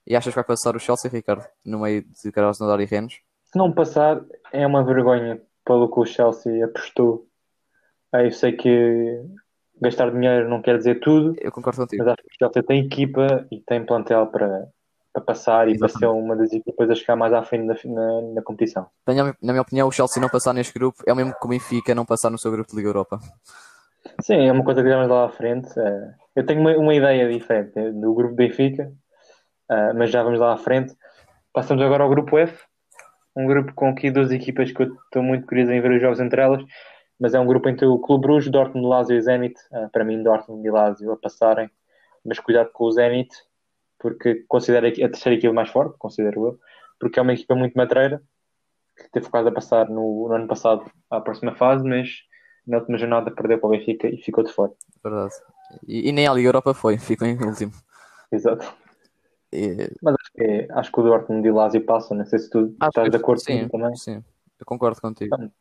e 0.06 0.16
achas 0.16 0.32
que 0.32 0.36
vai 0.36 0.44
passar 0.44 0.74
o 0.74 0.80
Chelsea, 0.80 1.10
Ricardo, 1.10 1.44
no 1.64 1.80
meio 1.80 2.02
de 2.02 2.32
Carlos 2.32 2.58
Nadal 2.58 2.80
e 2.80 2.86
Rennes? 2.86 3.20
Se 3.44 3.58
não 3.58 3.72
passar, 3.72 4.22
é 4.52 4.66
uma 4.66 4.82
vergonha 4.82 5.40
pelo 5.64 5.90
que 5.92 6.00
o 6.00 6.06
Chelsea 6.06 6.64
apostou 6.64 7.26
eu 8.20 8.30
sei 8.30 8.52
que 8.52 9.24
gastar 9.80 10.10
dinheiro 10.10 10.48
não 10.48 10.60
quer 10.60 10.76
dizer 10.76 11.00
tudo. 11.00 11.34
Eu 11.40 11.50
concordo 11.50 11.80
contigo. 11.80 12.04
Mas 12.04 12.12
acho 12.12 12.22
que 12.22 12.28
o 12.28 12.38
Chelsea 12.38 12.62
tem 12.62 12.84
equipa 12.84 13.46
e 13.50 13.60
tem 13.60 13.84
plantel 13.84 14.26
para, 14.26 14.68
para 15.12 15.22
passar 15.22 15.68
e 15.68 15.78
para 15.78 15.88
ser 15.88 16.06
uma 16.06 16.34
das 16.34 16.52
equipas 16.52 16.90
a 16.90 16.94
chegar 16.94 17.16
mais 17.16 17.32
à 17.32 17.42
frente 17.42 17.66
na, 17.66 17.74
na, 17.94 18.22
na 18.34 18.42
competição. 18.42 18.86
Na 19.06 19.52
minha 19.52 19.62
opinião, 19.62 19.88
o 19.88 19.92
Chelsea 19.92 20.20
não 20.20 20.28
passar 20.28 20.52
neste 20.52 20.72
grupo 20.72 21.02
é 21.06 21.12
o 21.12 21.16
mesmo 21.16 21.34
que 21.38 21.44
o 21.44 21.48
Benfica 21.48 21.94
não 21.94 22.04
passar 22.04 22.30
no 22.30 22.38
seu 22.38 22.50
grupo 22.50 22.70
de 22.70 22.76
Liga 22.76 22.88
Europa. 22.88 23.20
Sim, 24.20 24.46
é 24.46 24.52
uma 24.52 24.64
coisa 24.64 24.82
que 24.82 24.88
vamos 24.88 25.08
lá 25.08 25.26
à 25.26 25.28
frente. 25.28 25.68
É, 25.78 26.14
eu 26.36 26.46
tenho 26.46 26.60
uma, 26.60 26.76
uma 26.76 26.94
ideia 26.94 27.30
diferente 27.30 27.72
do 27.92 28.14
grupo 28.14 28.34
Benfica, 28.34 28.90
é, 29.70 29.92
mas 29.92 30.10
já 30.10 30.22
vamos 30.22 30.40
lá 30.40 30.54
à 30.54 30.56
frente. 30.56 30.94
Passamos 31.52 31.84
agora 31.84 32.02
ao 32.02 32.10
grupo 32.10 32.38
F, 32.38 32.64
um 33.36 33.46
grupo 33.46 33.72
com 33.74 33.90
aqui 33.90 34.10
duas 34.10 34.30
equipas 34.30 34.72
que 34.72 34.82
eu 34.82 34.94
estou 35.04 35.22
muito 35.22 35.46
curioso 35.46 35.72
em 35.72 35.80
ver 35.80 35.92
os 35.92 36.00
jogos 36.00 36.20
entre 36.20 36.40
elas 36.40 36.64
mas 37.22 37.34
é 37.34 37.38
um 37.38 37.46
grupo 37.46 37.68
entre 37.68 37.86
o 37.86 38.00
Clube 38.00 38.26
Bruges, 38.26 38.50
Dortmund, 38.50 38.84
Lazio 38.84 39.16
e 39.16 39.22
Zenit. 39.22 39.54
Uh, 39.70 39.88
para 39.90 40.04
mim, 40.04 40.20
Dortmund 40.24 40.66
e 40.66 40.70
Lazio 40.72 41.12
a 41.12 41.16
passarem, 41.16 41.70
mas 42.24 42.40
cuidado 42.40 42.70
com 42.72 42.82
o 42.82 42.90
Zenit, 42.90 43.32
porque 44.02 44.44
considero 44.48 44.88
a 44.88 44.90
terceira 44.90 45.38
equipa 45.38 45.54
mais 45.54 45.70
forte, 45.70 45.96
considero 45.96 46.46
eu, 46.46 46.58
porque 46.98 47.20
é 47.20 47.22
uma 47.22 47.32
equipa 47.32 47.54
muito 47.54 47.74
matreira, 47.74 48.20
que 48.96 49.08
teve 49.12 49.30
quase 49.30 49.48
a 49.48 49.52
passar 49.52 49.88
no, 49.88 50.28
no 50.28 50.34
ano 50.34 50.48
passado 50.48 50.84
à 51.08 51.20
próxima 51.20 51.54
fase, 51.54 51.88
mas 51.88 52.08
na 52.66 52.78
última 52.78 52.98
jornada 52.98 53.30
perdeu 53.30 53.58
para 53.58 53.68
o 53.68 53.70
Benfica 53.70 54.08
e 54.08 54.18
ficou 54.18 54.42
de 54.42 54.52
fora. 54.52 54.72
Verdade. 55.02 55.32
E, 55.86 56.08
e 56.08 56.12
nem 56.12 56.26
a 56.26 56.34
Liga 56.34 56.48
Europa 56.48 56.74
foi, 56.74 56.98
ficou 56.98 57.26
em 57.26 57.38
último. 57.38 57.72
Exato. 58.30 58.74
E... 59.52 59.90
Mas 60.02 60.14
acho 60.14 60.32
que, 60.34 60.42
é, 60.42 60.68
acho 60.72 60.92
que 60.92 61.00
o 61.00 61.02
Dortmund 61.04 61.46
e 61.46 61.50
o 61.50 61.54
Lazio 61.54 61.84
passam, 61.84 62.16
não 62.16 62.26
sei 62.26 62.40
se 62.40 62.50
tu 62.50 62.74
acho 62.80 62.88
estás 62.90 63.10
de 63.10 63.16
acordo 63.16 63.40
sim, 63.40 63.68
com 63.68 63.78
também. 63.78 63.96
Sim, 63.96 64.24
eu 64.58 64.66
concordo 64.66 65.00
contigo. 65.00 65.34
Então, 65.34 65.52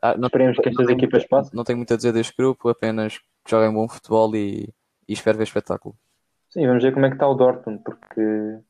ah, 0.00 0.16
não, 0.16 0.26
Esperemos 0.26 0.56
que 0.58 0.68
estas 0.68 0.88
equipas 0.88 1.26
passem. 1.26 1.52
Não 1.54 1.64
tenho 1.64 1.76
muito 1.76 1.92
a 1.92 1.96
dizer 1.96 2.12
deste 2.12 2.34
grupo, 2.36 2.68
apenas 2.68 3.18
que 3.18 3.50
joguem 3.50 3.72
bom 3.72 3.88
futebol 3.88 4.34
e, 4.34 4.72
e 5.08 5.12
espero 5.12 5.36
ver 5.36 5.44
espetáculo. 5.44 5.94
Sim, 6.50 6.66
vamos 6.66 6.82
ver 6.82 6.92
como 6.92 7.06
é 7.06 7.08
que 7.08 7.14
está 7.14 7.28
o 7.28 7.34
Dortmund, 7.34 7.80
porque 7.84 8.60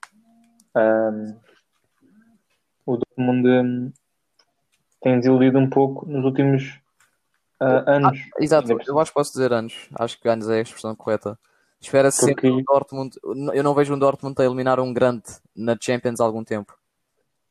um, 0.76 1.36
o 2.84 2.96
Dortmund 2.98 3.48
um, 3.48 3.92
tem 5.00 5.16
desiludido 5.18 5.58
um 5.58 5.68
pouco 5.68 6.06
nos 6.06 6.24
últimos 6.24 6.78
uh, 7.60 7.88
anos. 7.88 8.18
Ah, 8.18 8.42
exato, 8.42 8.70
eu 8.86 8.98
acho 8.98 9.10
que 9.10 9.14
posso 9.14 9.32
dizer 9.32 9.52
anos. 9.52 9.88
Acho 9.98 10.20
que 10.20 10.28
anos 10.28 10.48
é 10.50 10.58
a 10.58 10.62
expressão 10.62 10.94
correta. 10.94 11.38
Espera-se 11.80 12.20
porque... 12.20 12.48
sempre 12.48 12.50
o 12.50 12.62
Dortmund. 12.62 13.16
Eu 13.54 13.64
não 13.64 13.74
vejo 13.74 13.94
um 13.94 13.98
Dortmund 13.98 14.34
a 14.38 14.44
eliminar 14.44 14.78
um 14.78 14.92
grande 14.92 15.24
na 15.56 15.74
Champions 15.80 16.20
há 16.20 16.24
algum 16.24 16.44
tempo. 16.44 16.74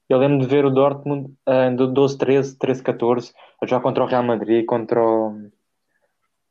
Eu 0.07 0.19
lembro 0.19 0.39
de 0.39 0.47
ver 0.47 0.63
o 0.63 0.69
Dortmund 0.69 1.33
em 1.47 1.75
12-13, 1.75 2.55
13-14, 2.57 3.31
já 3.65 3.79
contra 3.79 4.03
o 4.03 4.07
Real 4.07 4.23
Madrid, 4.23 4.65
contra 4.65 5.03
o, 5.03 5.49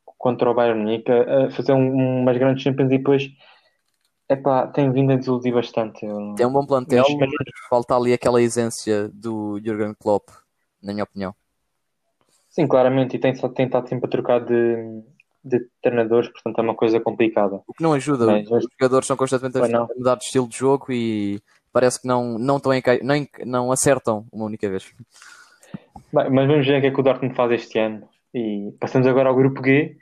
contra 0.05 0.51
o 0.51 0.55
Bayern 0.55 0.81
Munique, 0.81 1.11
a 1.11 1.51
fazer 1.51 1.73
um, 1.73 2.23
umas 2.23 2.37
grandes 2.37 2.63
Champions 2.63 2.91
e 2.91 2.99
depois 2.99 3.31
epá, 4.29 4.67
tem 4.67 4.91
vindo 4.93 5.13
a 5.13 5.17
desiludir 5.17 5.53
bastante. 5.53 6.01
Tem 6.37 6.47
um 6.47 6.53
bom 6.53 6.67
plantel, 6.67 7.05
mas, 7.19 7.31
mas 7.31 7.49
falta 7.69 7.97
ali 7.97 8.13
aquela 8.13 8.43
essência 8.43 9.09
do 9.09 9.61
Jurgen 9.65 9.95
Klopp, 9.99 10.29
na 10.83 10.93
minha 10.93 11.05
opinião. 11.05 11.35
Sim, 12.49 12.67
claramente, 12.67 13.17
e 13.17 13.19
tem 13.19 13.35
tentado 13.55 13.89
sempre 13.89 14.07
a 14.07 14.11
trocar 14.11 14.41
de, 14.41 15.03
de 15.45 15.67
treinadores, 15.83 16.31
portanto 16.31 16.59
é 16.59 16.63
uma 16.63 16.75
coisa 16.75 17.01
complicada. 17.01 17.61
O 17.67 17.73
que 17.73 17.83
não 17.83 17.93
ajuda, 17.93 18.27
mas, 18.27 18.51
os 18.51 18.67
jogadores 18.79 19.07
são 19.07 19.17
constantemente 19.17 19.59
a 19.59 19.87
mudar 19.97 20.17
de 20.17 20.25
estilo 20.25 20.49
de 20.49 20.57
jogo 20.57 20.87
e 20.91 21.41
parece 21.73 22.01
que 22.01 22.09
não, 22.09 22.39
não, 22.39 22.57
estão 22.57 22.73
em, 22.75 22.83
não, 23.03 23.27
não 23.45 23.73
acertam 23.73 24.27
uma 24.33 24.47
única 24.47 24.69
vez. 24.69 24.93
Bem, 26.13 26.31
mas 26.31 26.47
vamos 26.47 26.67
ver 26.67 26.79
o 26.79 26.81
que 26.81 26.87
é 26.87 26.91
que 26.91 27.01
o 27.01 27.03
Dortmund 27.03 27.35
faz 27.35 27.53
este 27.53 27.79
ano. 27.79 28.09
E 28.35 28.73
passamos 28.81 29.07
agora 29.07 29.29
ao 29.29 29.35
grupo 29.35 29.65
G, 29.65 29.97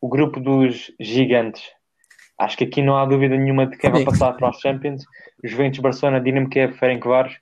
o 0.00 0.08
grupo 0.08 0.40
dos 0.40 0.90
gigantes. 0.98 1.62
Acho 2.38 2.56
que 2.56 2.64
aqui 2.64 2.82
não 2.82 2.96
há 2.96 3.04
dúvida 3.04 3.36
nenhuma 3.36 3.66
de 3.66 3.76
quem 3.76 3.90
vai 3.90 4.04
passar 4.04 4.32
para 4.34 4.50
os 4.50 4.60
Champions. 4.60 5.04
Juventus, 5.42 5.80
Barcelona, 5.80 6.20
Dinamo 6.20 6.48
Kiev, 6.48 6.74
Ferencváros. 6.74 7.34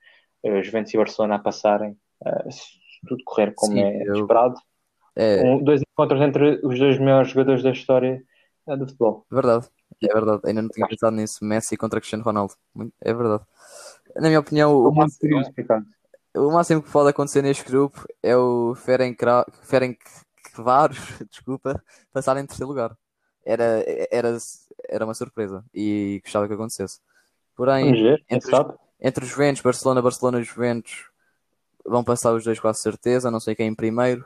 Uh, 0.42 0.62
Juventus 0.62 0.94
e 0.94 0.96
Barcelona 0.96 1.34
a 1.36 1.38
passarem, 1.38 1.96
uh, 2.24 2.52
se 2.52 2.62
tudo 3.08 3.22
correr 3.24 3.52
como 3.54 3.72
Sim, 3.72 3.82
é 3.82 4.02
eu... 4.06 4.14
esperado. 4.14 4.54
É... 5.16 5.42
Um, 5.42 5.62
dois 5.62 5.82
encontros 5.82 6.20
entre 6.20 6.60
os 6.62 6.78
dois 6.78 6.98
melhores 6.98 7.30
jogadores 7.30 7.62
da 7.62 7.70
história 7.70 8.22
uh, 8.66 8.76
do 8.76 8.86
futebol. 8.86 9.26
Verdade, 9.30 9.66
é 10.02 10.12
verdade. 10.12 10.42
Ainda 10.44 10.62
não 10.62 10.68
tinha 10.68 10.86
pensado 10.86 11.16
nisso. 11.16 11.44
Messi 11.44 11.76
contra 11.76 12.00
Cristiano 12.00 12.22
Ronaldo. 12.22 12.54
É 13.02 13.12
verdade 13.12 13.44
na 14.20 14.28
minha 14.28 14.40
opinião, 14.40 14.76
o, 14.76 14.92
máximo, 14.92 15.42
o 16.36 16.50
máximo 16.52 16.82
que 16.82 16.90
pode 16.90 17.10
acontecer 17.10 17.42
neste 17.42 17.64
grupo 17.64 18.06
é 18.22 18.36
o 18.36 18.74
Ferencváros, 18.74 19.98
desculpa, 21.30 21.82
passar 22.12 22.36
em 22.38 22.46
terceiro 22.46 22.68
lugar. 22.68 22.96
Era, 23.44 23.84
era, 24.10 24.36
era 24.88 25.04
uma 25.04 25.14
surpresa 25.14 25.64
e 25.74 26.20
gostava 26.22 26.46
que 26.46 26.54
acontecesse. 26.54 27.00
Porém, 27.54 28.18
entre, 28.28 28.54
os, 28.54 28.74
entre 29.00 29.24
os 29.24 29.30
Juventus, 29.30 29.62
Barcelona, 29.62 30.02
Barcelona 30.02 30.40
e 30.40 30.44
Juventus 30.44 31.06
vão 31.84 32.04
passar 32.04 32.32
os 32.34 32.44
dois 32.44 32.60
com 32.60 32.68
a 32.68 32.74
certeza, 32.74 33.30
não 33.30 33.40
sei 33.40 33.54
quem 33.54 33.68
em 33.68 33.74
primeiro. 33.74 34.24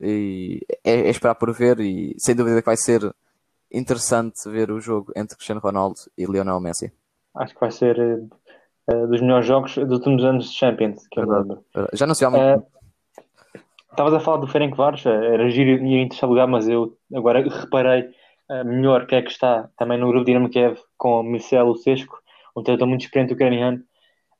E 0.00 0.60
é, 0.84 0.92
é, 0.92 1.10
esperar 1.10 1.34
por 1.34 1.52
ver 1.52 1.80
e 1.80 2.14
sem 2.18 2.34
dúvida 2.34 2.60
que 2.60 2.66
vai 2.66 2.76
ser 2.76 3.14
interessante 3.72 4.48
ver 4.48 4.70
o 4.70 4.80
jogo 4.80 5.12
entre 5.16 5.36
Cristiano 5.36 5.60
Ronaldo 5.60 5.96
e 6.16 6.24
Lionel 6.26 6.60
Messi. 6.60 6.92
Acho 7.34 7.54
que 7.54 7.60
vai 7.60 7.70
ser 7.70 7.98
uh, 7.98 9.06
dos 9.06 9.20
melhores 9.20 9.46
jogos 9.46 9.74
dos 9.74 9.98
últimos 9.98 10.24
anos 10.24 10.50
de 10.50 10.56
Champions, 10.56 11.06
que 11.10 11.20
eu 11.20 11.28
lembro. 11.28 11.64
Já 11.92 12.06
não 12.06 12.14
sei 12.14 12.26
há 12.26 12.30
muito 12.30 12.60
uh, 12.60 12.76
Estavas 13.96 14.12
a 14.12 14.20
falar 14.20 14.36
do 14.36 14.46
Ferencváros, 14.46 15.06
era 15.06 15.48
giro 15.48 15.82
e 15.86 16.06
terceiro 16.06 16.28
lugar, 16.28 16.46
mas 16.46 16.68
eu 16.68 16.98
agora 17.14 17.40
reparei 17.40 18.10
melhor 18.64 19.06
que 19.06 19.14
é 19.14 19.22
que 19.22 19.30
está 19.30 19.68
também 19.76 19.98
no 19.98 20.08
grupo 20.08 20.24
Dinamo 20.24 20.48
Kiev 20.48 20.78
com 20.96 21.22
Marcelo 21.22 21.76
Sesco, 21.76 22.18
um 22.56 22.62
treinador 22.62 22.88
muito 22.88 23.02
experiente 23.02 23.34
ucraniano. 23.34 23.82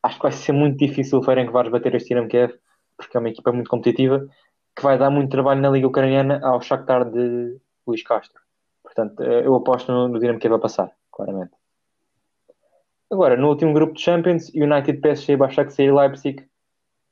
Acho 0.02 0.16
que 0.16 0.22
vai 0.22 0.32
ser 0.32 0.52
muito 0.52 0.78
difícil 0.78 1.18
o 1.18 1.22
Ferencváros 1.22 1.70
bater 1.70 1.94
este 1.94 2.10
Dinamo 2.10 2.28
Kiev, 2.28 2.54
porque 2.96 3.16
é 3.16 3.20
uma 3.20 3.28
equipa 3.28 3.52
muito 3.52 3.68
competitiva, 3.68 4.26
que 4.76 4.82
vai 4.82 4.96
dar 4.98 5.10
muito 5.10 5.30
trabalho 5.30 5.60
na 5.60 5.70
Liga 5.70 5.86
Ucraniana 5.86 6.40
ao 6.42 6.60
Shakhtar 6.60 7.10
de 7.10 7.58
Luís 7.86 8.02
Castro. 8.02 8.40
Portanto, 8.82 9.22
eu 9.22 9.54
aposto 9.54 9.90
no, 9.90 10.18
Dinamo 10.18 10.38
Kiev 10.38 10.54
a 10.54 10.58
passar, 10.58 10.92
claramente. 11.10 11.52
Agora, 13.10 13.36
no 13.36 13.48
último 13.48 13.72
grupo 13.72 13.94
de 13.94 14.00
Champions, 14.00 14.48
United, 14.54 15.00
PSG, 15.00 15.36
Başakşehir 15.36 15.90
e 15.90 15.92
Leipzig, 15.92 16.46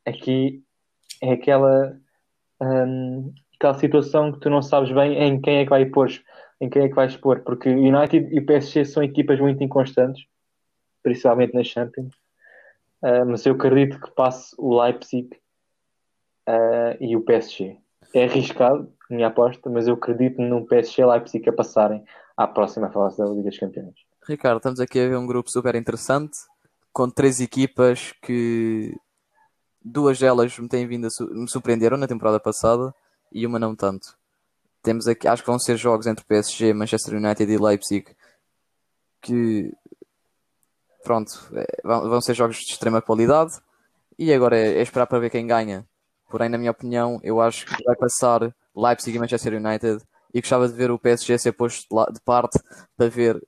aqui 0.07 0.63
é 1.23 1.33
aquela, 1.33 1.97
um, 2.61 3.33
aquela 3.57 3.75
situação 3.75 4.33
que 4.33 4.41
tu 4.41 4.51
não 4.51 4.61
sabes 4.61 4.91
bem 4.93 5.17
em 5.17 5.41
quem 5.41 5.59
é 5.59 5.65
que 5.65 5.71
vai 5.71 5.87
pôr, 5.87 6.09
em 6.65 6.71
quem 6.71 6.83
é 6.83 6.89
que 6.89 6.95
vais 6.95 7.13
expor, 7.13 7.41
porque 7.41 7.69
United 7.69 8.35
e 8.35 8.41
PSG 8.41 8.85
são 8.87 9.03
equipas 9.03 9.39
muito 9.39 9.63
inconstantes, 9.63 10.25
principalmente 11.03 11.55
nas 11.55 11.67
Champions. 11.67 12.15
uh, 13.03 13.27
mas 13.27 13.45
eu 13.45 13.55
acredito 13.55 14.01
que 14.01 14.11
passe 14.13 14.55
o 14.59 14.81
Leipzig 14.81 15.29
uh, 16.49 16.97
e 17.01 17.15
o 17.17 17.21
PSG. 17.21 17.77
É 18.15 18.25
arriscado, 18.25 18.91
minha 19.11 19.27
aposta, 19.27 19.69
mas 19.69 19.87
eu 19.87 19.95
acredito 19.95 20.41
no 20.41 20.67
PSG 20.67 21.03
e 21.03 21.05
Leipzig 21.05 21.49
a 21.49 21.53
passarem 21.53 22.03
à 22.37 22.47
próxima 22.47 22.91
fase 22.91 23.19
da 23.19 23.27
Liga 23.27 23.51
dos 23.51 23.59
Campeões. 23.59 23.95
Ricardo, 24.27 24.57
estamos 24.57 24.81
aqui 24.81 24.99
a 25.01 25.09
ver 25.09 25.19
um 25.19 25.27
grupo 25.27 25.51
super 25.51 25.75
interessante 25.75 26.39
com 26.93 27.11
três 27.11 27.41
equipas 27.41 28.13
que 28.23 28.97
duas 29.85 30.19
delas 30.19 30.59
me 30.59 30.69
têm 30.69 30.87
vindo 30.87 31.07
a 31.07 31.35
me 31.35 31.49
surpreenderam 31.49 31.99
na 31.99 32.07
temporada 32.07 32.41
passada 32.41 32.95
e 33.31 33.47
uma 33.47 33.59
não 33.59 33.77
tanto. 33.77 34.17
Temos 34.85 35.09
aqui, 35.09 35.27
acho 35.27 35.43
que 35.43 35.51
vão 35.51 35.59
ser 35.59 35.77
jogos 35.77 36.07
entre 36.07 36.25
PSG, 36.25 36.73
Manchester 36.73 37.15
United 37.15 37.51
e 37.51 37.59
Leipzig 37.59 38.15
que 39.25 39.73
pronto, 41.03 41.33
é, 41.55 41.67
vão 41.83 42.21
ser 42.21 42.35
jogos 42.35 42.59
de 42.59 42.73
extrema 42.73 43.01
qualidade. 43.01 43.53
E 44.19 44.33
agora 44.33 44.57
é, 44.57 44.79
é 44.79 44.83
esperar 44.83 45.07
para 45.07 45.19
ver 45.19 45.31
quem 45.31 45.47
ganha. 45.47 45.87
Porém, 46.29 46.49
na 46.49 46.59
minha 46.59 46.71
opinião, 46.71 47.19
eu 47.23 47.41
acho 47.41 47.67
que 47.67 47.85
vai 47.85 47.97
passar 47.97 48.55
Leipzig 48.77 49.17
e 49.17 49.19
Manchester 49.19 49.55
United. 49.55 50.03
E 50.33 50.41
gostava 50.41 50.69
de 50.69 50.75
ver 50.75 50.91
o 50.91 50.99
PSG 50.99 51.39
ser 51.39 51.53
posto 51.53 51.87
de 52.13 52.21
parte 52.21 52.59
para 52.97 53.09
ver, 53.09 53.41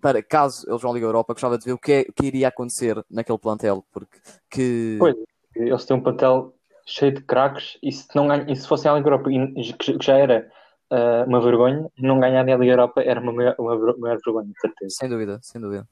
para 0.00 0.22
caso 0.22 0.68
eles 0.68 0.82
vão 0.82 0.90
à 0.90 0.94
Liga 0.94 1.06
Europa, 1.06 1.32
gostava 1.34 1.56
de 1.56 1.64
ver 1.64 1.72
o 1.72 1.78
que, 1.78 1.92
é, 1.92 2.00
o 2.08 2.12
que 2.12 2.26
iria 2.26 2.48
acontecer 2.48 3.02
naquele 3.08 3.38
plantel, 3.38 3.84
porque 3.92 4.18
que... 4.50 4.96
Pois, 4.98 5.14
eles 5.54 5.84
têm 5.84 5.96
um 5.96 6.02
plantel 6.02 6.52
cheio 6.84 7.12
de 7.12 7.22
craques 7.22 7.78
e 7.80 7.92
se, 7.92 8.08
não 8.16 8.34
e 8.48 8.56
se 8.56 8.66
fossem 8.66 8.90
à 8.90 8.94
Liga 8.94 9.06
Europa, 9.06 9.30
que 9.78 10.04
já 10.04 10.16
era 10.16 10.50
uh, 10.92 11.26
uma 11.26 11.40
vergonha, 11.40 11.88
não 11.98 12.20
ganharem 12.20 12.52
a 12.52 12.56
Liga 12.56 12.72
Europa 12.72 13.02
era 13.02 13.18
uma 13.20 13.32
maior, 13.32 13.54
uma 13.58 13.96
maior 13.98 14.18
vergonha, 14.24 14.48
de 14.48 14.60
certeza. 14.60 14.94
Sem 14.98 15.08
dúvida, 15.08 15.40
sem 15.42 15.60
dúvida. 15.60 15.88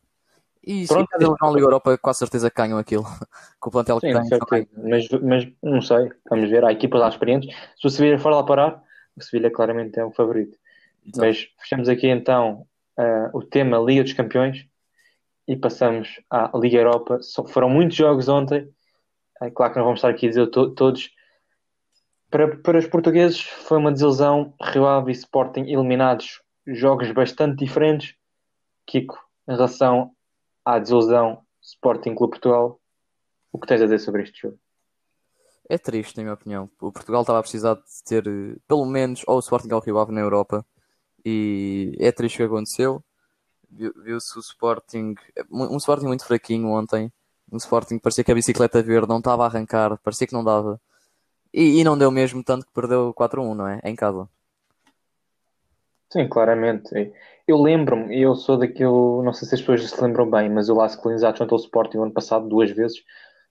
E 0.62 0.86
Pronto, 0.86 1.08
se 1.08 1.24
eles 1.24 1.36
vão 1.40 1.54
Liga 1.54 1.66
Europa, 1.66 1.96
com 1.96 2.10
a 2.10 2.14
certeza 2.14 2.50
que 2.50 2.56
ganham 2.56 2.78
aquilo. 2.78 3.04
Com 3.58 3.70
o 3.70 3.72
plantel 3.72 3.98
que 3.98 4.12
Sim, 4.12 4.28
tem. 4.50 4.68
Mas, 4.76 5.08
mas 5.22 5.48
não 5.62 5.80
sei, 5.80 6.10
vamos 6.28 6.50
ver. 6.50 6.64
Há 6.64 6.72
equipas 6.72 7.00
lá 7.00 7.08
experientes. 7.08 7.54
Se 7.78 7.86
o 7.86 7.90
Sevilha 7.90 8.18
for 8.18 8.30
lá 8.30 8.42
parar, 8.42 8.82
o 9.16 9.22
Sevilha 9.22 9.50
claramente 9.50 9.98
é 9.98 10.04
o 10.04 10.12
favorito. 10.12 10.56
Então. 11.06 11.24
Mas 11.24 11.48
fechamos 11.58 11.88
aqui 11.88 12.08
então 12.08 12.66
uh, 12.98 13.36
o 13.36 13.42
tema 13.42 13.78
Liga 13.78 14.02
dos 14.02 14.12
Campeões 14.12 14.66
e 15.48 15.56
passamos 15.56 16.20
à 16.30 16.50
Liga 16.54 16.76
Europa. 16.76 17.18
foram 17.48 17.70
muitos 17.70 17.96
jogos 17.96 18.28
ontem. 18.28 18.68
É 19.40 19.50
claro 19.50 19.72
que 19.72 19.78
não 19.78 19.86
vamos 19.86 19.98
estar 19.98 20.10
aqui 20.10 20.26
a 20.26 20.28
dizer 20.28 20.46
to 20.48 20.70
todos. 20.74 21.10
Para, 22.30 22.56
para 22.56 22.78
os 22.78 22.86
portugueses 22.86 23.40
foi 23.40 23.78
uma 23.78 23.92
desilusão. 23.92 24.54
Rio 24.60 24.86
Ave 24.86 25.10
e 25.10 25.14
Sporting 25.14 25.62
eliminados. 25.62 26.40
Jogos 26.66 27.10
bastante 27.12 27.64
diferentes. 27.64 28.14
Kiko, 28.86 29.18
em 29.48 29.52
relação 29.52 30.12
à 30.64 30.78
desilusão 30.78 31.42
Sporting 31.60 32.14
Clube 32.14 32.32
Portugal, 32.32 32.80
o 33.52 33.58
que 33.58 33.66
tens 33.66 33.80
a 33.80 33.84
dizer 33.84 33.98
sobre 33.98 34.22
este 34.22 34.42
jogo? 34.42 34.58
É 35.68 35.78
triste, 35.78 36.16
na 36.16 36.24
minha 36.24 36.34
opinião. 36.34 36.70
O 36.80 36.90
Portugal 36.90 37.20
estava 37.20 37.38
a 37.38 37.42
precisar 37.42 37.74
de 37.74 38.04
ter 38.04 38.24
pelo 38.66 38.84
menos 38.86 39.22
ou 39.26 39.36
o 39.36 39.40
Sporting 39.40 39.72
ou 39.72 39.78
o 39.78 39.82
Rio 39.82 39.98
Ave 39.98 40.12
na 40.12 40.20
Europa 40.20 40.66
e 41.24 41.96
é 41.98 42.10
triste 42.10 42.36
o 42.36 42.38
que 42.38 42.42
aconteceu. 42.52 43.04
Viu-se 43.70 44.36
o 44.36 44.40
Sporting, 44.40 45.14
um 45.50 45.76
Sporting 45.76 46.06
muito 46.06 46.24
fraquinho 46.24 46.68
ontem. 46.68 47.12
Um 47.52 47.56
Sporting 47.56 47.98
parecia 47.98 48.24
que 48.24 48.32
a 48.32 48.34
bicicleta 48.34 48.82
verde 48.82 49.08
não 49.08 49.18
estava 49.18 49.44
a 49.44 49.46
arrancar, 49.46 49.96
parecia 49.98 50.26
que 50.26 50.32
não 50.32 50.42
dava. 50.42 50.80
E, 51.52 51.80
e 51.80 51.84
não 51.84 51.98
deu 51.98 52.10
mesmo 52.10 52.42
tanto 52.44 52.66
que 52.66 52.72
perdeu 52.72 53.12
4-1, 53.14 53.54
não 53.54 53.66
é? 53.66 53.80
Em 53.84 53.94
casa. 53.94 54.28
Sim, 56.12 56.28
claramente. 56.28 57.12
Eu 57.46 57.60
lembro-me, 57.60 58.20
eu 58.20 58.34
sou 58.34 58.56
daquele, 58.56 58.90
não 58.90 59.32
sei 59.32 59.48
se 59.48 59.54
as 59.54 59.60
pessoas 59.60 59.88
se 59.88 60.02
lembram 60.02 60.28
bem, 60.28 60.48
mas 60.48 60.68
o 60.68 60.74
Las 60.74 60.96
Clins 60.96 61.20
já 61.20 61.32
o 61.32 61.56
Sporting 61.56 61.98
o 61.98 62.02
ano 62.02 62.12
passado 62.12 62.48
duas 62.48 62.70
vezes. 62.70 63.02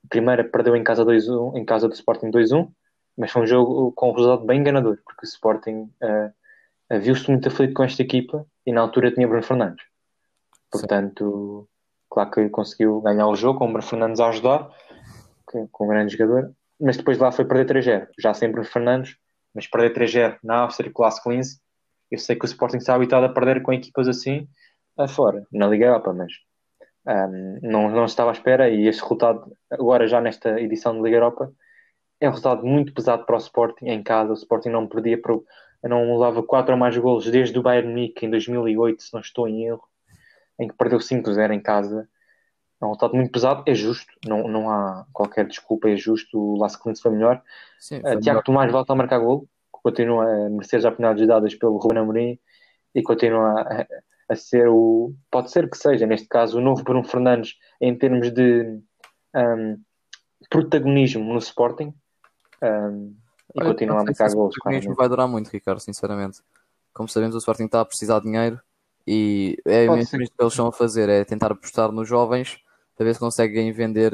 A 0.05 0.07
primeira 0.09 0.43
perdeu 0.43 0.75
em 0.75 0.83
casa 0.83 1.05
2-1, 1.05 1.57
em 1.57 1.65
casa 1.65 1.87
do 1.87 1.93
Sporting 1.93 2.31
2-1, 2.31 2.69
mas 3.17 3.31
foi 3.31 3.41
um 3.43 3.47
jogo 3.47 3.91
com 3.93 4.09
um 4.09 4.13
resultado 4.13 4.45
bem 4.45 4.59
enganador, 4.59 4.97
porque 5.05 5.25
o 5.25 5.27
Sporting 5.27 5.89
uh, 6.01 6.99
viu-se 6.99 7.29
muito 7.29 7.47
aflito 7.47 7.73
com 7.73 7.83
esta 7.83 8.01
equipa 8.01 8.45
e 8.65 8.71
na 8.71 8.81
altura 8.81 9.11
tinha 9.11 9.27
Bruno 9.27 9.43
Fernandes. 9.43 9.85
Portanto, 10.71 11.67
Sim. 11.67 11.67
claro 12.09 12.31
que 12.31 12.49
conseguiu 12.49 13.01
ganhar 13.01 13.27
o 13.27 13.35
jogo 13.35 13.59
com 13.59 13.65
o 13.65 13.67
Bruno 13.69 13.83
Fernandes 13.83 14.19
a 14.19 14.29
ajudar, 14.29 14.69
com 15.45 15.85
um 15.85 15.87
grande 15.87 16.15
jogador, 16.15 16.53
mas 16.79 16.97
depois 16.97 17.17
lá 17.17 17.31
foi 17.31 17.45
perder 17.45 17.83
3-0, 17.83 18.07
já 18.19 18.33
sem 18.33 18.51
Bruno 18.51 18.67
Fernandes, 18.67 19.15
mas 19.53 19.67
perder 19.67 19.93
3-0 19.93 20.37
na 20.43 20.59
Áustria 20.59 20.91
o 20.93 21.01
Las 21.01 21.21
Clins 21.21 21.59
eu 22.11 22.17
sei 22.17 22.35
que 22.35 22.45
o 22.45 22.47
Sporting 22.47 22.77
está 22.77 22.95
habituado 22.95 23.25
a 23.25 23.29
perder 23.29 23.61
com 23.61 23.71
equipas 23.71 24.07
assim 24.07 24.47
fora, 25.09 25.45
na 25.51 25.67
Liga 25.67 25.85
Europa, 25.85 26.13
mas 26.13 26.33
um, 27.07 27.59
não, 27.61 27.89
não 27.89 28.05
estava 28.05 28.31
à 28.31 28.33
espera 28.33 28.69
e 28.69 28.87
este 28.87 29.01
resultado, 29.01 29.51
agora 29.69 30.07
já 30.07 30.19
nesta 30.19 30.59
edição 30.59 30.95
da 30.95 31.03
Liga 31.03 31.17
Europa, 31.17 31.53
é 32.19 32.27
um 32.27 32.31
resultado 32.31 32.65
muito 32.65 32.93
pesado 32.93 33.25
para 33.25 33.35
o 33.35 33.39
Sporting 33.39 33.85
em 33.85 34.03
casa. 34.03 34.31
O 34.31 34.35
Sporting 34.35 34.69
não 34.69 34.87
perdia, 34.87 35.21
pro, 35.21 35.45
não 35.81 36.11
levava 36.13 36.43
4 36.43 36.73
ou 36.73 36.77
mais 36.77 36.97
golos 36.97 37.29
desde 37.31 37.57
o 37.57 37.61
Bayern 37.61 37.87
Munique 37.87 38.25
em 38.25 38.29
2008, 38.29 39.01
se 39.01 39.13
não 39.13 39.21
estou 39.21 39.47
em 39.47 39.67
erro, 39.67 39.83
em 40.59 40.67
que 40.67 40.75
perdeu 40.75 40.99
5-0 40.99 41.53
em 41.53 41.61
casa. 41.61 42.09
É 42.81 42.85
um 42.85 42.89
resultado 42.89 43.13
muito 43.13 43.31
pesado, 43.31 43.63
é 43.65 43.75
justo, 43.75 44.07
não, 44.25 44.47
não 44.47 44.69
há 44.69 45.05
qualquer 45.11 45.45
desculpa, 45.45 45.89
é 45.89 45.97
justo. 45.97 46.39
O 46.39 46.57
Las 46.57 46.77
Clins 46.77 47.01
foi 47.01 47.11
melhor. 47.11 47.41
Sim, 47.77 47.99
foi 47.99 48.15
uh, 48.15 48.19
Tiago 48.19 48.37
melhor. 48.37 48.43
Tomás 48.43 48.71
volta 48.71 48.93
a 48.93 48.95
marcar 48.95 49.19
gol, 49.19 49.47
continua 49.69 50.23
a 50.23 50.49
merecer 50.49 50.79
as 50.79 50.85
oportunidades 50.85 51.27
dadas 51.27 51.55
pelo 51.55 51.77
Ruben 51.77 51.99
Amorim 51.99 52.39
e 52.95 53.03
continua 53.03 53.61
a, 53.61 53.87
a, 54.29 54.35
ser 54.35 54.67
o, 54.69 55.13
pode 55.29 55.51
ser 55.51 55.69
que 55.69 55.77
seja, 55.77 56.05
neste 56.05 56.27
caso, 56.27 56.57
o 56.57 56.61
novo 56.61 56.83
Bruno 56.83 57.03
Fernandes 57.03 57.55
em 57.81 57.97
termos 57.97 58.31
de 58.31 58.79
um, 59.35 59.81
protagonismo 60.49 61.33
no 61.33 61.39
Sporting 61.39 61.93
um, 62.63 63.15
e 63.55 63.59
Olha, 63.59 63.69
continua 63.71 63.99
a 63.99 64.03
marcar 64.05 64.31
gols. 64.33 64.55
O 64.55 64.61
protagonismo 64.61 64.95
vai 64.95 65.09
durar 65.09 65.27
muito, 65.27 65.49
Ricardo, 65.49 65.79
sinceramente. 65.79 66.39
Como 66.93 67.09
sabemos, 67.09 67.35
o 67.35 67.39
Sporting 67.39 67.65
está 67.65 67.81
a 67.81 67.85
precisar 67.85 68.19
de 68.19 68.25
dinheiro 68.25 68.59
e 69.05 69.57
é 69.65 69.87
mesmo 69.87 70.17
que 70.17 70.33
eles 70.39 70.53
estão 70.53 70.67
a 70.67 70.71
fazer, 70.71 71.09
é 71.09 71.25
tentar 71.25 71.51
apostar 71.51 71.91
nos 71.91 72.07
jovens 72.07 72.59
para 72.99 73.05
ver 73.05 73.13
se 73.13 73.19
conseguem 73.21 73.71
vender, 73.71 74.11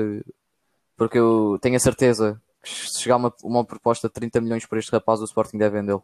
porque 0.95 1.17
eu 1.17 1.57
tenho 1.59 1.75
a 1.75 1.79
certeza 1.79 2.39
se 2.63 3.01
chegar 3.01 3.15
uma, 3.15 3.33
uma 3.43 3.65
proposta 3.65 4.07
de 4.07 4.13
30 4.13 4.41
milhões 4.41 4.63
por 4.67 4.77
este 4.77 4.91
rapaz, 4.91 5.21
o 5.21 5.25
Sporting 5.25 5.57
deve 5.57 5.79
vendê-lo. 5.79 6.03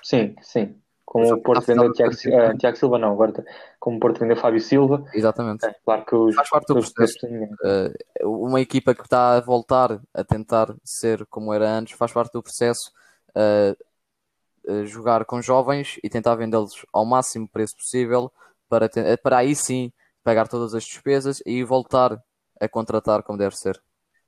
Sim, 0.00 0.36
sim. 0.40 0.76
Como 1.04 1.32
o 1.34 1.42
Porto 1.42 1.66
vendeu 1.66 1.92
Tiago, 1.92 2.12
uh, 2.12 2.56
Tiago 2.56 2.76
Silva, 2.76 2.98
não, 3.00 3.12
agora 3.12 3.44
como 3.80 3.96
o 3.96 4.00
Porto 4.00 4.20
vendeu 4.20 4.36
Fábio 4.36 4.60
Silva. 4.60 5.04
Exatamente. 5.12 5.66
É, 5.66 5.74
claro 5.84 6.04
que 6.04 6.14
os, 6.14 6.36
Faz 6.36 6.48
parte 6.48 6.68
do 6.68 6.74
processo. 6.74 7.18
Uh, 8.22 8.46
uma 8.46 8.60
equipa 8.60 8.94
que 8.94 9.02
está 9.02 9.36
a 9.36 9.40
voltar 9.40 10.00
a 10.14 10.22
tentar 10.22 10.72
ser 10.84 11.26
como 11.26 11.52
era 11.52 11.68
antes, 11.68 11.98
faz 11.98 12.12
parte 12.12 12.32
do 12.32 12.42
processo. 12.44 12.92
Uh, 13.30 14.86
jogar 14.86 15.24
com 15.24 15.42
jovens 15.42 15.98
e 16.02 16.08
tentar 16.08 16.36
vendê-los 16.36 16.86
ao 16.92 17.04
máximo 17.04 17.48
preço 17.48 17.76
possível 17.76 18.32
para, 18.68 18.88
para 19.20 19.38
aí 19.38 19.54
sim 19.56 19.92
pagar 20.24 20.48
todas 20.48 20.74
as 20.74 20.84
despesas 20.84 21.42
e 21.46 21.62
voltar 21.62 22.18
a 22.60 22.68
contratar 22.68 23.22
como 23.22 23.38
deve 23.38 23.56
ser. 23.56 23.80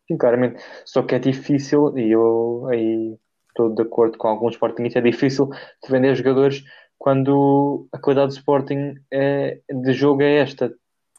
Sim, 0.06 0.16
claramente. 0.16 0.62
Só 0.84 1.02
que 1.02 1.14
é 1.14 1.18
difícil, 1.18 1.96
e 1.98 2.12
eu 2.12 2.66
aí 2.70 3.18
estou 3.48 3.74
de 3.74 3.82
acordo 3.82 4.18
com 4.18 4.28
alguns 4.28 4.54
Sportingistas, 4.54 5.02
é 5.02 5.10
difícil 5.10 5.46
de 5.48 5.90
vender 5.90 6.14
jogadores 6.14 6.62
quando 6.98 7.88
a 7.92 7.98
qualidade 7.98 8.28
do 8.28 8.36
Sporting 8.36 8.94
é, 9.10 9.60
de 9.68 9.92
jogo 9.92 10.22
é 10.22 10.36
esta. 10.36 10.72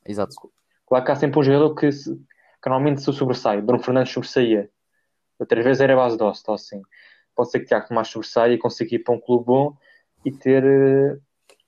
Exato. 0.06 0.36
Claro 0.86 1.04
que 1.04 1.12
há 1.12 1.16
sempre 1.16 1.40
um 1.40 1.44
jogador 1.44 1.76
que, 1.76 1.92
se, 1.92 2.16
que 2.16 2.70
normalmente 2.70 3.02
se 3.02 3.12
sobressai. 3.12 3.62
Bruno 3.62 3.84
Fernandes 3.84 4.14
sobressaía. 4.14 4.70
Outras 5.40 5.64
vezes 5.64 5.82
era 5.82 5.96
base 5.96 6.18
doce, 6.18 6.42
então 6.42 6.56
assim. 6.56 6.82
Pode 7.36 7.52
ser 7.52 7.60
que 7.60 7.66
Tiago 7.66 7.94
mais 7.94 8.08
sobressaia 8.08 8.54
e 8.54 8.58
consiga 8.58 8.96
ir 8.96 9.00
para 9.00 9.14
um 9.14 9.20
clube 9.20 9.46
bom 9.46 9.78
e 10.26 10.32
ter 10.32 10.64
uh, 10.64 11.22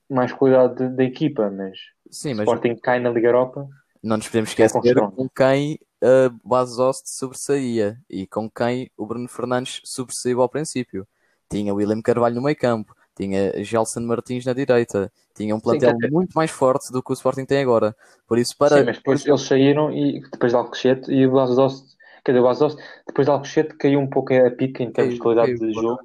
mais 0.10 0.32
qualidade 0.34 0.90
da 0.90 1.04
equipa, 1.04 1.52
mas, 1.52 1.78
Sim, 2.10 2.34
mas 2.34 2.48
Sporting 2.48 2.76
cai 2.76 3.00
na 3.00 3.10
Liga 3.10 3.28
Europa. 3.28 3.68
Não 4.02 4.18
nos 4.18 4.28
podemos 4.28 4.50
esquecer 4.50 4.98
é 4.98 5.02
com 5.02 5.30
quem 5.30 5.78
a 6.02 6.32
Basost 6.44 7.10
sobressaía 7.10 7.98
e 8.10 8.26
com 8.26 8.50
quem 8.50 8.90
o 8.98 9.06
Bruno 9.06 9.28
Fernandes 9.28 9.82
sobressaiu 9.84 10.42
ao 10.42 10.50
princípio. 10.50 11.06
Tinha 11.50 11.74
William 11.74 12.02
Carvalho 12.02 12.36
no 12.36 12.42
meio 12.42 12.56
campo, 12.56 12.96
tinha 13.16 13.64
Gelson 13.64 14.02
Martins 14.02 14.46
na 14.46 14.54
direita, 14.54 15.12
tinha 15.36 15.54
um 15.54 15.60
plantel 15.60 15.98
Sim, 16.02 16.12
muito 16.12 16.34
mais 16.34 16.52
forte 16.52 16.92
do 16.92 17.04
que 17.04 17.12
o 17.12 17.14
Sporting 17.14 17.46
tem 17.46 17.62
agora. 17.62 17.96
Por 18.28 18.38
isso, 18.38 18.56
para. 18.58 18.78
Sim, 18.78 18.84
mas 18.86 18.98
depois 18.98 19.26
eles 19.26 19.42
saíram 19.42 19.92
e 19.92 20.22
depois 20.22 20.52
de 20.52 20.58
Alcochete 20.58 21.12
e 21.12 21.28
o 21.28 21.32
Basost, 21.32 21.98
cadê 22.24 22.40
o 22.40 22.44
Basost? 22.44 22.82
Depois 23.06 23.26
de 23.26 23.32
Alcochete 23.32 23.76
caiu 23.76 24.00
um 24.00 24.08
pouco 24.08 24.34
a 24.34 24.50
pica 24.52 24.84
em 24.84 24.92
termos 24.92 25.16
de 25.16 25.20
qualidade 25.20 25.58
de 25.58 25.74
jogo, 25.74 26.00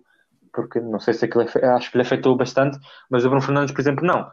porque 0.52 0.80
não 0.80 0.98
sei 0.98 1.14
se 1.14 1.24
aquilo 1.24 1.42
é, 1.42 1.66
acho 1.68 1.90
que 1.90 1.98
lhe 1.98 2.02
afetou 2.02 2.36
bastante, 2.36 2.78
mas 3.08 3.24
o 3.24 3.28
Bruno 3.28 3.44
Fernandes, 3.44 3.72
por 3.72 3.80
exemplo, 3.80 4.04
não. 4.04 4.28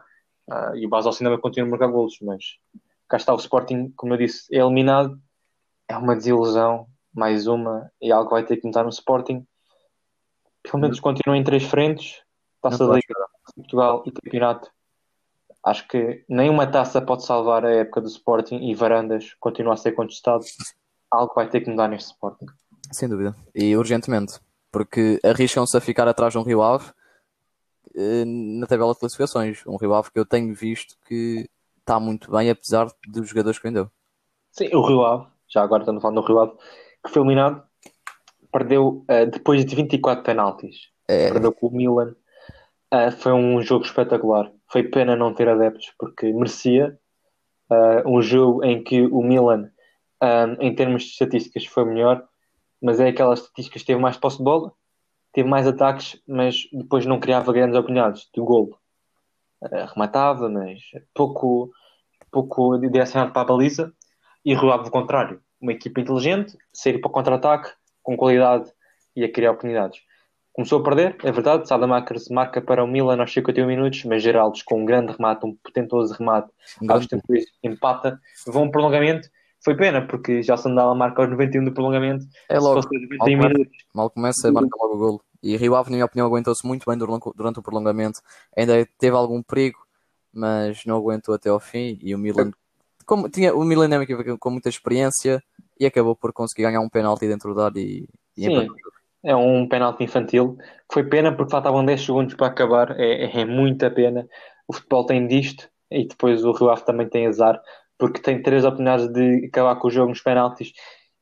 Uh, 0.50 0.76
e 0.76 0.86
o 0.86 0.88
Basost 0.88 1.22
ainda 1.22 1.38
continua 1.38 1.68
a 1.68 1.70
marcar 1.70 1.88
golos, 1.88 2.18
mas 2.22 2.58
cá 3.08 3.16
está 3.16 3.32
o 3.32 3.36
Sporting, 3.36 3.92
como 3.96 4.14
eu 4.14 4.18
disse, 4.18 4.54
é 4.54 4.58
eliminado 4.58 5.20
é 5.92 5.96
uma 5.96 6.16
desilusão, 6.16 6.86
mais 7.14 7.46
uma, 7.46 7.90
e 8.00 8.10
algo 8.10 8.30
vai 8.30 8.44
ter 8.44 8.56
que 8.56 8.66
mudar 8.66 8.84
no 8.84 8.88
Sporting. 8.88 9.46
Pelo 10.62 10.80
menos 10.80 11.00
continua 11.00 11.36
em 11.36 11.44
três 11.44 11.64
frentes, 11.64 12.22
taça 12.60 12.86
da 12.86 12.94
Liga, 12.94 13.14
Portugal 13.54 14.02
e 14.06 14.12
campeonato. 14.12 14.70
Acho 15.64 15.86
que 15.86 16.24
nenhuma 16.28 16.66
taça 16.66 17.00
pode 17.00 17.24
salvar 17.24 17.64
a 17.64 17.70
época 17.70 18.00
do 18.00 18.08
Sporting 18.08 18.56
e 18.70 18.74
Varandas 18.74 19.34
continua 19.38 19.74
a 19.74 19.76
ser 19.76 19.92
contestado. 19.92 20.44
algo 21.10 21.34
vai 21.34 21.48
ter 21.48 21.60
que 21.60 21.70
mudar 21.70 21.88
neste 21.88 22.12
Sporting. 22.12 22.46
Sem 22.90 23.08
dúvida. 23.08 23.34
E 23.54 23.76
urgentemente. 23.76 24.40
Porque 24.72 25.20
arriscam-se 25.22 25.76
a 25.76 25.80
ficar 25.80 26.08
atrás 26.08 26.32
de 26.32 26.38
um 26.38 26.42
Rio 26.42 26.62
Ave 26.62 26.90
na 27.94 28.66
tabela 28.66 28.92
de 28.92 29.00
classificações. 29.00 29.62
Um 29.66 29.76
Rio 29.76 29.94
Ave 29.94 30.10
que 30.10 30.18
eu 30.18 30.26
tenho 30.26 30.54
visto 30.54 30.96
que 31.06 31.48
está 31.78 31.98
muito 32.00 32.30
bem, 32.30 32.48
apesar 32.50 32.88
dos 33.08 33.28
jogadores 33.28 33.58
que 33.58 33.68
vendeu. 33.68 33.90
Sim, 34.50 34.68
o 34.74 34.82
Rio 34.82 35.04
Ave, 35.04 35.26
já 35.48 35.62
agora 35.62 35.82
estamos 35.82 36.00
falando 36.00 36.20
do 36.20 36.26
Rio 36.26 36.40
Ave, 36.40 36.52
que 37.04 37.10
foi 37.10 37.22
eliminado, 37.22 37.62
perdeu 38.52 39.04
uh, 39.10 39.30
depois 39.30 39.64
de 39.64 39.74
24 39.74 40.24
penaltis. 40.24 40.90
É... 41.08 41.30
Perdeu 41.32 41.52
com 41.52 41.68
o 41.68 41.72
Milan. 41.72 42.14
Uh, 42.92 43.10
foi 43.18 43.32
um 43.32 43.60
jogo 43.62 43.84
espetacular. 43.84 44.52
Foi 44.70 44.82
pena 44.84 45.16
não 45.16 45.34
ter 45.34 45.48
adeptos, 45.48 45.92
porque 45.98 46.32
merecia. 46.32 46.98
Uh, 47.70 48.06
um 48.06 48.20
jogo 48.20 48.62
em 48.64 48.82
que 48.82 49.00
o 49.06 49.22
Milan, 49.22 49.70
em 50.60 50.74
termos 50.74 51.04
de 51.04 51.08
estatísticas, 51.10 51.64
foi 51.64 51.84
melhor, 51.86 52.22
mas 52.80 53.00
é 53.00 53.08
aquelas 53.08 53.40
estatísticas 53.40 53.82
teve 53.82 53.98
mais 53.98 54.16
posse 54.16 54.36
de 54.38 54.44
bola, 54.44 54.72
teve 55.32 55.48
mais 55.48 55.66
ataques, 55.66 56.20
mas 56.26 56.68
depois 56.72 57.06
não 57.06 57.20
criava 57.20 57.52
grandes 57.52 57.76
oportunidades 57.76 58.28
de 58.34 58.40
golo. 58.40 58.78
rematava, 59.94 60.48
mas 60.48 60.80
pouco, 61.14 61.70
pouco 62.30 62.78
direcionado 62.78 63.32
para 63.32 63.42
a 63.42 63.44
baliza 63.44 63.92
e 64.44 64.54
roubava 64.54 64.86
o 64.86 64.90
contrário. 64.90 65.40
Uma 65.60 65.72
equipa 65.72 66.00
inteligente, 66.00 66.56
sair 66.72 67.00
para 67.00 67.08
o 67.08 67.12
contra-ataque, 67.12 67.72
com 68.02 68.16
qualidade 68.16 68.70
e 69.14 69.24
a 69.24 69.30
criar 69.30 69.52
oportunidades. 69.52 70.00
Começou 70.52 70.80
a 70.80 70.82
perder, 70.82 71.16
é 71.24 71.32
verdade, 71.32 71.66
Salamakers 71.66 72.28
marca 72.28 72.60
para 72.60 72.84
o 72.84 72.86
Milan 72.86 73.18
aos 73.18 73.32
51 73.32 73.66
minutos, 73.66 74.04
mas 74.04 74.22
Geraldes 74.22 74.62
com 74.62 74.82
um 74.82 74.84
grande 74.84 75.12
remate, 75.12 75.46
um 75.46 75.54
potentoso 75.54 76.12
remate, 76.12 76.50
aos 76.86 77.06
tempos 77.06 77.44
empata, 77.62 78.20
vão 78.46 78.64
um 78.64 78.70
prolongamento, 78.70 79.30
foi 79.64 79.76
pena, 79.76 80.06
porque 80.06 80.42
já 80.42 80.56
se 80.56 80.68
andava 80.68 80.92
a 80.92 80.94
marca 80.94 81.22
aos 81.22 81.30
91 81.30 81.64
do 81.64 81.72
prolongamento, 81.72 82.26
é 82.48 82.58
logo, 82.58 82.80
mal, 83.18 83.28
minutos, 83.28 83.76
mal 83.94 84.10
começa, 84.10 84.50
marca 84.52 84.76
logo 84.80 84.94
o 84.94 84.98
golo. 84.98 85.20
E 85.42 85.56
Rio 85.56 85.74
Ave, 85.74 85.90
na 85.90 85.96
minha 85.96 86.04
opinião, 86.04 86.26
aguentou-se 86.26 86.66
muito 86.66 86.84
bem 86.88 86.96
durante 86.96 87.58
o 87.58 87.62
prolongamento, 87.62 88.20
ainda 88.56 88.86
teve 88.98 89.16
algum 89.16 89.42
perigo, 89.42 89.78
mas 90.32 90.84
não 90.86 90.96
aguentou 90.96 91.34
até 91.34 91.50
ao 91.50 91.60
fim, 91.60 91.98
e 92.00 92.14
o 92.14 92.18
Milan 92.18 92.52
como 93.04 93.28
tinha, 93.28 93.54
o 93.54 93.64
Milan 93.64 93.88
é 93.92 93.98
uma 93.98 94.04
equipa 94.04 94.24
com 94.38 94.50
muita 94.50 94.68
experiência 94.68 95.42
e 95.78 95.86
acabou 95.86 96.16
por 96.16 96.32
conseguir 96.32 96.62
ganhar 96.62 96.80
um 96.80 96.88
penalti 96.88 97.26
dentro 97.28 97.54
da 97.54 97.66
área 97.66 97.80
e, 97.80 98.08
e 98.36 98.44
Sim, 98.44 98.68
é 99.24 99.36
um 99.36 99.68
penalti 99.68 100.04
infantil. 100.04 100.56
Foi 100.90 101.04
pena 101.04 101.34
porque 101.34 101.50
faltavam 101.50 101.84
10 101.84 102.04
segundos 102.04 102.34
para 102.34 102.46
acabar. 102.46 102.98
É, 102.98 103.24
é, 103.24 103.40
é 103.40 103.44
muita 103.44 103.90
pena. 103.90 104.26
O 104.66 104.72
futebol 104.72 105.06
tem 105.06 105.26
disto 105.26 105.68
e 105.90 106.06
depois 106.06 106.44
o 106.44 106.52
Rio 106.52 106.70
Ave 106.70 106.84
também 106.84 107.08
tem 107.08 107.26
azar 107.26 107.60
porque 107.98 108.20
tem 108.20 108.42
três 108.42 108.64
oportunidades 108.64 109.08
de 109.08 109.46
acabar 109.46 109.76
com 109.76 109.88
o 109.88 109.90
jogo 109.90 110.10
nos 110.10 110.20
penaltis 110.20 110.72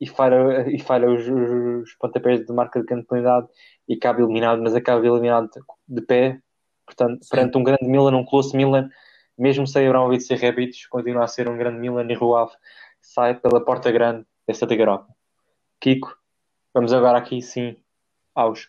e 0.01 0.07
falha, 0.07 0.69
e 0.69 0.79
falha 0.79 1.11
os, 1.11 1.27
os 1.29 1.95
pontapés 1.95 2.45
de 2.45 2.53
marca 2.53 2.81
de 2.81 2.87
cantonalidade 2.87 3.49
e 3.89 3.95
acaba 3.95 4.21
eliminado, 4.21 4.63
mas 4.63 4.75
acaba 4.75 5.07
eliminado 5.07 5.49
de 5.87 6.01
pé. 6.03 6.41
Portanto, 6.87 7.23
Sim. 7.23 7.31
perante 7.31 7.59
um 7.59 7.63
grande 7.63 7.85
Milan, 7.85 8.17
um 8.17 8.25
close 8.25 8.57
Milan, 8.57 8.89
mesmo 9.39 9.67
sem 9.67 9.87
Abramovich 9.87 10.25
ser 10.25 10.39
Rebic, 10.39 10.89
continua 10.89 11.25
a 11.25 11.29
ser 11.29 11.49
um 11.49 11.57
grande 11.57 11.79
Milan 11.79 12.07
e 12.11 12.15
Ruave 12.15 12.53
sai 13.01 13.35
pela 13.35 13.65
porta 13.65 13.91
grande 13.91 14.27
desta 14.47 14.67
Liga 14.67 14.83
Europa. 14.83 15.09
Kiko, 15.81 16.15
vamos 16.75 16.93
agora 16.93 17.19
aqui 17.19 17.41
sim 17.41 17.77
aos 18.35 18.69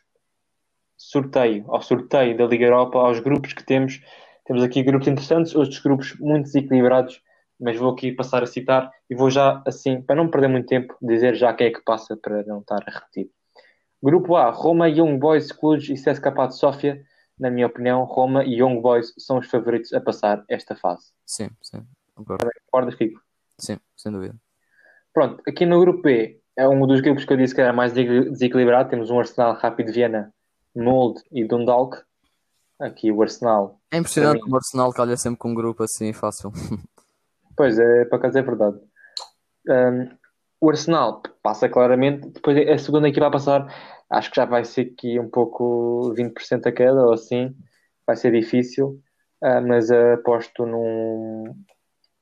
sorteio, 0.97 1.65
ao 1.67 1.81
sorteio 1.81 2.37
da 2.37 2.45
Liga 2.45 2.65
Europa, 2.65 2.99
aos 2.99 3.19
grupos 3.19 3.53
que 3.53 3.63
temos. 3.63 4.01
Temos 4.45 4.63
aqui 4.63 4.83
grupos 4.83 5.07
interessantes, 5.07 5.55
outros 5.55 5.79
grupos 5.79 6.15
muito 6.19 6.45
desequilibrados, 6.45 7.21
mas 7.62 7.78
vou 7.78 7.91
aqui 7.91 8.12
passar 8.12 8.43
a 8.43 8.47
citar 8.47 8.91
e 9.10 9.15
vou 9.15 9.30
já, 9.30 9.62
assim, 9.65 10.02
para 10.02 10.15
não 10.15 10.30
perder 10.30 10.47
muito 10.47 10.67
tempo, 10.67 10.95
dizer 11.02 11.36
já 11.36 11.54
quem 11.54 11.67
é 11.67 11.71
que 11.71 11.84
passa 11.84 12.17
para 12.17 12.43
não 12.43 12.60
estar 12.60 12.84
a 12.86 12.91
repetir. 12.91 13.30
Grupo 14.02 14.36
A, 14.36 14.50
Roma, 14.50 14.89
Young 14.89 15.19
Boys, 15.19 15.52
Cluj 15.52 15.93
e 15.93 15.95
CSKA 15.95 16.47
de 16.47 16.58
Sofia 16.58 17.02
na 17.41 17.50
minha 17.50 17.65
opinião, 17.65 18.04
Roma 18.04 18.43
e 18.45 18.62
Young 18.62 18.80
Boys 18.80 19.12
são 19.17 19.39
os 19.39 19.47
favoritos 19.47 19.91
a 19.93 20.00
passar 20.00 20.45
esta 20.47 20.76
fase. 20.76 21.08
Sim, 21.26 21.50
sim. 21.60 21.84
Concordo. 22.13 22.47
Concordas, 22.69 22.93
Kiko? 22.93 23.19
Sim, 23.58 23.80
sem 23.97 24.12
dúvida. 24.12 24.36
Pronto, 25.12 25.41
aqui 25.47 25.65
no 25.65 25.80
grupo 25.80 26.04
B 26.04 26.39
é 26.56 26.67
um 26.67 26.86
dos 26.86 27.02
grupos 27.02 27.26
que 27.26 27.34
eu 27.34 27.38
disse 27.38 27.56
que 27.56 27.62
era 27.62 27.74
mais 27.74 27.93
desequilibrado. 27.93 28.91
Temos 28.91 29.10
um 29.10 29.19
Arsenal 29.19 29.56
Rápido 29.56 29.91
Viena, 29.91 30.32
Mold 30.76 31.19
e 31.32 31.43
Dundalk. 31.43 31.97
Aqui 32.80 33.12
o 33.12 33.21
Arsenal. 33.24 33.82
É 33.91 33.97
impressionante 33.97 34.47
o 34.47 34.56
Arsenal 34.56 34.93
calha 34.93 35.17
sempre 35.17 35.39
com 35.39 35.50
um 35.50 35.56
grupo 35.56 35.84
assim 35.84 36.13
fácil. 36.13 36.52
Pois 37.62 37.78
é, 37.78 38.06
para 38.06 38.17
casa 38.17 38.39
é 38.39 38.41
verdade. 38.41 38.80
Um, 39.69 40.10
o 40.60 40.71
Arsenal 40.71 41.21
passa 41.43 41.69
claramente, 41.69 42.28
depois 42.30 42.58
a 42.58 42.76
segunda 42.80 43.08
equipa 43.08 43.28
a 43.28 43.32
passar 43.32 43.71
acho 44.10 44.32
que 44.32 44.38
já 44.38 44.45
vai 44.45 44.65
ser 44.65 44.91
aqui 44.91 45.19
um 45.19 45.30
pouco 45.30 46.12
20% 46.17 46.65
a 46.65 46.71
queda 46.71 47.06
ou 47.06 47.13
assim, 47.13 47.56
vai 48.08 48.15
ser 48.15 48.32
difícil, 48.32 49.00
uh, 49.43 49.62
mas 49.62 49.91
uh, 49.91 50.13
aposto 50.15 50.65
num, 50.65 51.54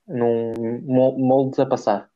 num 0.05 0.53
moldes 0.85 1.57
a 1.59 1.65
passar 1.65 2.09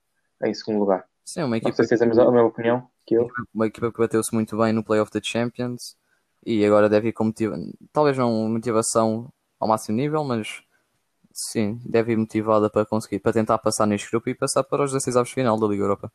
em 0.43 0.53
segundo 0.53 0.79
lugar. 0.79 1.05
Sim, 1.23 1.43
uma 1.43 1.55
equipa. 1.55 1.69
Não 1.69 1.87
sei 1.87 1.97
se 1.97 2.03
a 2.03 2.07
mesma 2.07 2.43
opinião 2.43 2.89
que 3.07 3.15
eu. 3.15 3.29
Uma 3.55 3.67
equipa 3.67 3.89
que 3.89 3.99
bateu-se 3.99 4.35
muito 4.35 4.57
bem 4.57 4.73
no 4.73 4.83
Playoff 4.83 5.09
da 5.13 5.21
Champions 5.23 5.95
e 6.45 6.65
agora 6.65 6.89
deve 6.89 7.07
ir 7.07 7.13
com 7.13 7.23
motivação, 7.23 7.71
talvez 7.93 8.17
não 8.17 8.49
motivação 8.49 9.31
ao 9.61 9.69
máximo 9.69 9.95
nível, 9.95 10.25
mas 10.25 10.61
sim, 11.33 11.79
deve 11.85 12.13
ir 12.13 12.17
motivada 12.17 12.69
para 12.69 12.85
conseguir, 12.85 13.19
para 13.19 13.33
tentar 13.33 13.57
passar 13.57 13.85
neste 13.85 14.09
grupo 14.09 14.29
e 14.29 14.35
passar 14.35 14.63
para 14.63 14.83
os 14.83 14.91
16 14.91 15.17
avos 15.17 15.31
final 15.31 15.59
da 15.59 15.67
Liga 15.67 15.83
Europa. 15.83 16.11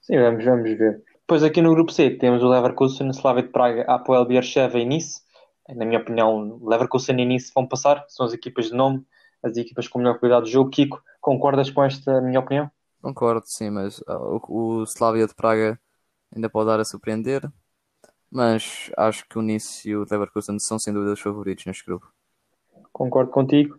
Sim, 0.00 0.18
vamos, 0.18 0.44
vamos 0.44 0.70
ver. 0.76 1.02
Depois 1.20 1.42
aqui 1.42 1.60
no 1.60 1.74
grupo 1.74 1.92
C 1.92 2.10
temos 2.10 2.42
o 2.42 2.48
Leverkusen, 2.48 3.10
Slavia 3.10 3.42
de 3.42 3.50
Praga, 3.50 3.84
Apoel 3.86 4.24
Beersheva 4.24 4.78
e 4.78 4.84
Nice. 4.84 5.22
Na 5.68 5.84
minha 5.84 6.00
opinião, 6.00 6.58
Leverkusen 6.62 7.20
e 7.20 7.24
Nice 7.26 7.52
vão 7.54 7.66
passar, 7.66 8.04
são 8.08 8.24
as 8.24 8.32
equipas 8.32 8.66
de 8.66 8.74
nome, 8.74 9.04
as 9.42 9.56
equipas 9.56 9.86
com 9.86 9.98
melhor 9.98 10.18
qualidade 10.18 10.46
de 10.46 10.52
jogo. 10.52 10.70
Kiko, 10.70 11.02
concordas 11.20 11.70
com 11.70 11.84
esta 11.84 12.20
minha 12.22 12.40
opinião? 12.40 12.70
Concordo, 13.02 13.46
sim, 13.46 13.70
mas 13.70 14.02
ah, 14.08 14.18
o, 14.18 14.80
o 14.80 14.82
Slavia 14.84 15.26
de 15.26 15.34
Praga 15.34 15.78
ainda 16.34 16.48
pode 16.48 16.68
dar 16.68 16.80
a 16.80 16.84
surpreender, 16.84 17.42
mas 18.30 18.90
acho 18.96 19.28
que 19.28 19.38
o 19.38 19.42
Nice 19.42 19.88
e 19.88 19.94
o 19.96 20.06
Leverkusen 20.10 20.58
são 20.58 20.78
sem 20.78 20.92
dúvida 20.92 21.12
os 21.12 21.20
favoritos 21.20 21.66
neste 21.66 21.84
grupo. 21.84 22.10
Concordo 22.98 23.30
contigo. 23.30 23.76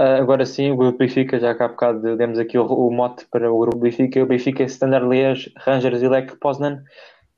Uh, 0.00 0.22
agora 0.22 0.46
sim, 0.46 0.70
o 0.70 0.76
grupo 0.76 0.98
Benfica, 0.98 1.40
já 1.40 1.52
que 1.52 1.60
há 1.60 1.66
bocado 1.66 2.16
demos 2.16 2.38
aqui 2.38 2.56
o, 2.56 2.64
o, 2.64 2.88
mote 2.92 3.26
para 3.26 3.52
o 3.52 3.58
grupo 3.58 3.78
Benfica. 3.78 4.22
O 4.22 4.26
Benfica 4.26 4.62
é 4.62 4.66
Standard 4.66 5.08
Liège, 5.08 5.52
Rangers 5.56 6.00
e 6.00 6.08
Lech 6.08 6.36
Poznan, 6.36 6.84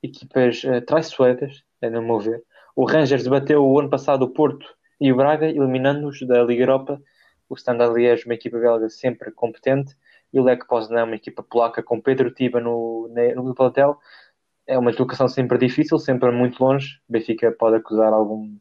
equipas 0.03 0.63
uh, 0.65 0.83
traiçoeiras, 0.83 1.65
é 1.81 1.89
no 1.89 2.03
meu 2.03 2.21
ver. 2.21 2.43
O 2.77 2.85
Rangers 2.85 3.27
bateu 3.27 3.67
o 3.67 3.81
ano 3.81 3.89
passado 3.89 4.27
o 4.27 4.29
Porto 4.29 4.67
e 5.01 5.11
o 5.11 5.17
Braga, 5.17 5.47
eliminando-os 5.47 6.21
da 6.27 6.43
Liga 6.45 6.65
Europa. 6.65 7.01
O 7.49 7.55
Standard 7.55 7.95
Liège, 7.95 8.27
uma 8.27 8.35
equipa 8.35 8.59
belga 8.59 8.91
sempre 8.91 9.33
competente, 9.33 9.97
e 10.35 10.39
o 10.39 10.45
Lech 10.45 10.67
Poznan, 10.67 11.05
uma 11.05 11.17
equipa 11.17 11.43
polaca 11.43 11.83
com 11.83 11.99
Pedro 11.99 12.31
Tiba 12.31 12.61
no, 12.61 13.09
no, 13.09 13.43
no 13.43 13.55
plantel. 13.55 13.99
É 14.67 14.77
uma 14.79 14.91
deslocação 14.91 15.29
sempre 15.29 15.57
difícil, 15.57 15.99
sempre 15.99 16.31
muito 16.31 16.63
longe. 16.63 17.01
O 17.09 17.13
Benfica 17.13 17.51
pode 17.53 17.77
acusar 17.77 18.13
algum 18.13 18.55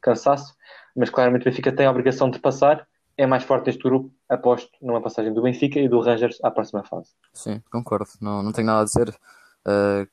cansaço, 0.00 0.56
mas 0.96 1.10
claramente 1.10 1.42
o 1.42 1.50
Benfica 1.50 1.72
tem 1.72 1.86
a 1.86 1.90
obrigação 1.90 2.30
de 2.30 2.38
passar 2.38 2.86
é 3.16 3.26
mais 3.26 3.44
forte 3.44 3.70
este 3.70 3.82
grupo, 3.82 4.12
aposto 4.28 4.70
numa 4.80 5.00
passagem 5.00 5.32
do 5.32 5.42
Benfica 5.42 5.80
e 5.80 5.88
do 5.88 6.00
Rangers 6.00 6.38
à 6.42 6.50
próxima 6.50 6.84
fase. 6.84 7.10
Sim, 7.32 7.62
concordo. 7.70 8.10
Não, 8.20 8.42
não 8.42 8.52
tenho 8.52 8.66
nada 8.66 8.82
a 8.82 8.84
dizer. 8.84 9.08
Uh, 9.66 10.06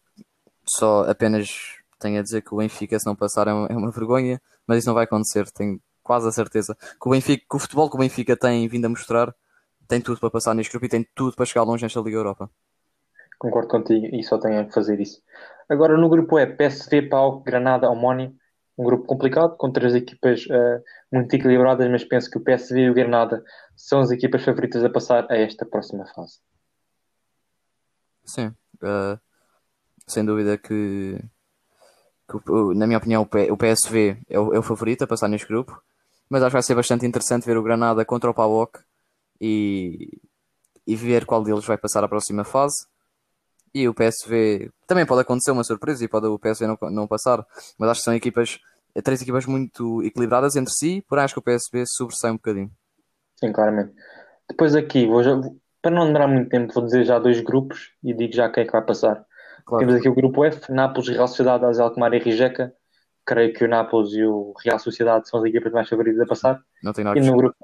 só 0.65 1.09
apenas 1.09 1.81
tenho 1.99 2.19
a 2.19 2.23
dizer 2.23 2.41
que 2.41 2.53
o 2.53 2.57
Benfica, 2.57 2.97
se 2.97 3.05
não 3.05 3.15
passar, 3.15 3.47
é 3.47 3.53
uma, 3.53 3.67
é 3.67 3.75
uma, 3.75 3.91
vergonha, 3.91 4.41
mas 4.65 4.79
isso 4.79 4.87
não 4.87 4.93
vai 4.93 5.03
acontecer. 5.03 5.51
Tenho 5.51 5.81
quase 6.01 6.27
a 6.27 6.31
certeza 6.31 6.75
que 6.75 7.07
o, 7.07 7.11
Benfica, 7.11 7.45
que 7.49 7.55
o 7.55 7.59
futebol 7.59 7.89
que 7.89 7.95
o 7.95 7.99
Benfica 7.99 8.37
tem 8.37 8.67
vindo 8.69 8.85
a 8.85 8.89
mostrar 8.89 9.35
tem 9.85 9.99
tudo 9.99 10.19
para 10.19 10.31
passar 10.31 10.55
neste 10.55 10.71
grupo 10.71 10.85
e 10.85 10.89
tem 10.89 11.05
tudo 11.13 11.35
para 11.35 11.45
chegar 11.45 11.63
longe 11.63 11.83
nesta 11.83 11.99
Liga 11.99 12.17
Europa. 12.17 12.49
Concordo 13.37 13.67
contigo 13.67 14.15
e 14.15 14.23
só 14.23 14.37
tenho 14.37 14.61
a 14.61 14.71
fazer 14.71 15.01
isso. 15.01 15.21
Agora 15.67 15.97
no 15.97 16.07
grupo 16.07 16.39
é 16.39 16.45
PSV, 16.45 17.09
Pau, 17.09 17.41
Granada, 17.41 17.89
Omónio 17.89 18.33
um 18.77 18.83
grupo 18.83 19.05
complicado, 19.05 19.55
com 19.57 19.71
três 19.71 19.93
equipas 19.93 20.45
uh, 20.45 20.83
muito 21.11 21.33
equilibradas, 21.33 21.89
mas 21.89 22.03
penso 22.03 22.29
que 22.29 22.37
o 22.37 22.43
PSV 22.43 22.79
e 22.79 22.89
o 22.89 22.93
Granada 22.93 23.43
são 23.75 23.99
as 23.99 24.11
equipas 24.11 24.43
favoritas 24.43 24.83
a 24.83 24.89
passar 24.89 25.27
a 25.29 25.37
esta 25.37 25.65
próxima 25.65 26.05
fase. 26.07 26.39
Sim, 28.25 28.47
uh, 28.47 29.19
sem 30.07 30.25
dúvida 30.25 30.57
que, 30.57 31.19
que, 32.29 32.51
na 32.75 32.87
minha 32.87 32.97
opinião, 32.97 33.21
o 33.21 33.57
PSV 33.57 34.17
é 34.29 34.39
o, 34.39 34.53
é 34.53 34.59
o, 34.59 34.63
favorito 34.63 35.03
a 35.03 35.07
passar 35.07 35.27
neste 35.27 35.47
grupo, 35.47 35.81
mas 36.29 36.41
acho 36.41 36.49
que 36.49 36.53
vai 36.53 36.63
ser 36.63 36.75
bastante 36.75 37.05
interessante 37.05 37.45
ver 37.45 37.57
o 37.57 37.63
Granada 37.63 38.03
contra 38.05 38.29
o 38.29 38.33
PAOK 38.33 38.79
e, 39.39 40.19
e 40.87 40.95
ver 40.95 41.25
qual 41.25 41.43
deles 41.43 41.65
vai 41.65 41.77
passar 41.77 42.03
à 42.03 42.07
próxima 42.07 42.43
fase. 42.43 42.87
E 43.73 43.87
o 43.87 43.93
PSV 43.93 44.69
também 44.87 45.05
pode 45.05 45.21
acontecer 45.21 45.51
uma 45.51 45.63
surpresa 45.63 46.03
e 46.03 46.07
pode 46.07 46.27
o 46.27 46.37
PSV 46.37 46.67
não, 46.67 46.77
não 46.91 47.07
passar, 47.07 47.45
mas 47.77 47.89
acho 47.89 48.01
que 48.01 48.05
são 48.05 48.13
equipas, 48.13 48.59
três 49.03 49.21
equipas 49.21 49.45
muito 49.45 50.03
equilibradas 50.03 50.55
entre 50.55 50.71
si, 50.71 51.03
porém 51.09 51.23
acho 51.23 51.33
que 51.33 51.39
o 51.39 51.43
PSV 51.43 51.83
sobressai 51.87 52.31
um 52.31 52.35
bocadinho. 52.35 52.71
Sim, 53.39 53.51
claramente. 53.51 53.93
Depois 54.47 54.75
aqui, 54.75 55.07
vou 55.07 55.23
já, 55.23 55.39
para 55.81 55.91
não 55.91 56.05
demorar 56.05 56.27
muito 56.27 56.49
tempo, 56.49 56.73
vou 56.73 56.85
dizer 56.85 57.03
já 57.03 57.17
dois 57.17 57.41
grupos 57.41 57.91
e 58.03 58.13
digo 58.13 58.33
já 58.33 58.49
quem 58.49 58.63
é 58.63 58.65
que 58.65 58.71
vai 58.71 58.83
passar. 58.83 59.25
Claro. 59.65 59.85
Temos 59.85 59.99
aqui 59.99 60.09
o 60.09 60.15
grupo 60.15 60.43
F, 60.45 60.71
Nápoles, 60.71 61.09
Real 61.09 61.27
Sociedade, 61.27 61.65
Azel 61.65 61.85
Alkmaar 61.85 62.13
e 62.13 62.19
Rijeka. 62.19 62.73
Creio 63.25 63.53
que 63.53 63.63
o 63.63 63.67
Nápoles 63.67 64.11
e 64.13 64.23
o 64.23 64.53
Real 64.63 64.77
Sociedade 64.77 65.27
são 65.27 65.39
as 65.39 65.45
equipas 65.45 65.71
mais 65.71 65.87
favoritas 65.87 66.19
a 66.19 66.25
passar. 66.25 66.61
Não 66.83 66.91
tem 66.91 67.03
nada 67.03 67.17
e 67.17 67.21
no 67.21 67.35
grupo 67.37 67.55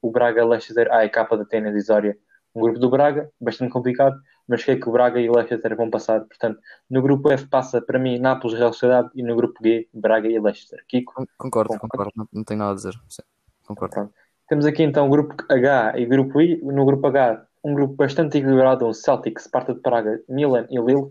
o 0.00 0.10
Braga, 0.10 0.44
Leicester, 0.44 0.92
a 0.92 1.08
capa 1.08 1.36
da 1.36 1.42
Atenas 1.42 1.74
e 1.74 1.80
Zória. 1.80 2.16
Um 2.54 2.60
grupo 2.60 2.78
do 2.78 2.90
Braga, 2.90 3.30
bastante 3.40 3.72
complicado, 3.72 4.16
mas 4.48 4.64
creio 4.64 4.80
que 4.80 4.88
o 4.88 4.92
Braga 4.92 5.20
e 5.20 5.28
o 5.28 5.36
Leicester 5.36 5.76
vão 5.76 5.90
passar. 5.90 6.20
Portanto, 6.20 6.58
no 6.90 7.02
grupo 7.02 7.30
F 7.30 7.46
passa 7.46 7.80
para 7.82 7.98
mim 7.98 8.18
Nápoles, 8.18 8.58
Real 8.58 8.72
Sociedade 8.72 9.10
e 9.14 9.22
no 9.22 9.36
grupo 9.36 9.62
G, 9.62 9.86
Braga 9.92 10.26
e 10.26 10.40
Leicester. 10.40 10.82
Kiko? 10.88 11.12
Concordo, 11.36 11.68
concordo, 11.68 11.78
concordo. 11.78 12.12
Não, 12.16 12.28
não 12.32 12.44
tenho 12.44 12.58
nada 12.58 12.72
a 12.72 12.74
dizer. 12.74 12.94
Sim, 13.08 13.22
concordo. 13.66 13.92
Então, 13.92 14.10
temos 14.48 14.64
aqui 14.64 14.82
então 14.82 15.06
o 15.06 15.10
grupo 15.10 15.34
H 15.50 15.98
e 15.98 16.06
o 16.06 16.08
grupo 16.08 16.40
I. 16.40 16.58
No 16.62 16.86
grupo 16.86 17.06
H, 17.06 17.46
um 17.62 17.74
grupo 17.74 17.94
bastante 17.94 18.38
equilibrado, 18.38 18.86
um 18.86 18.94
Celtic, 18.94 19.38
Sparta 19.38 19.74
de 19.74 19.80
Praga, 19.80 20.22
Milan 20.28 20.66
e 20.70 20.78
Lille. 20.80 21.10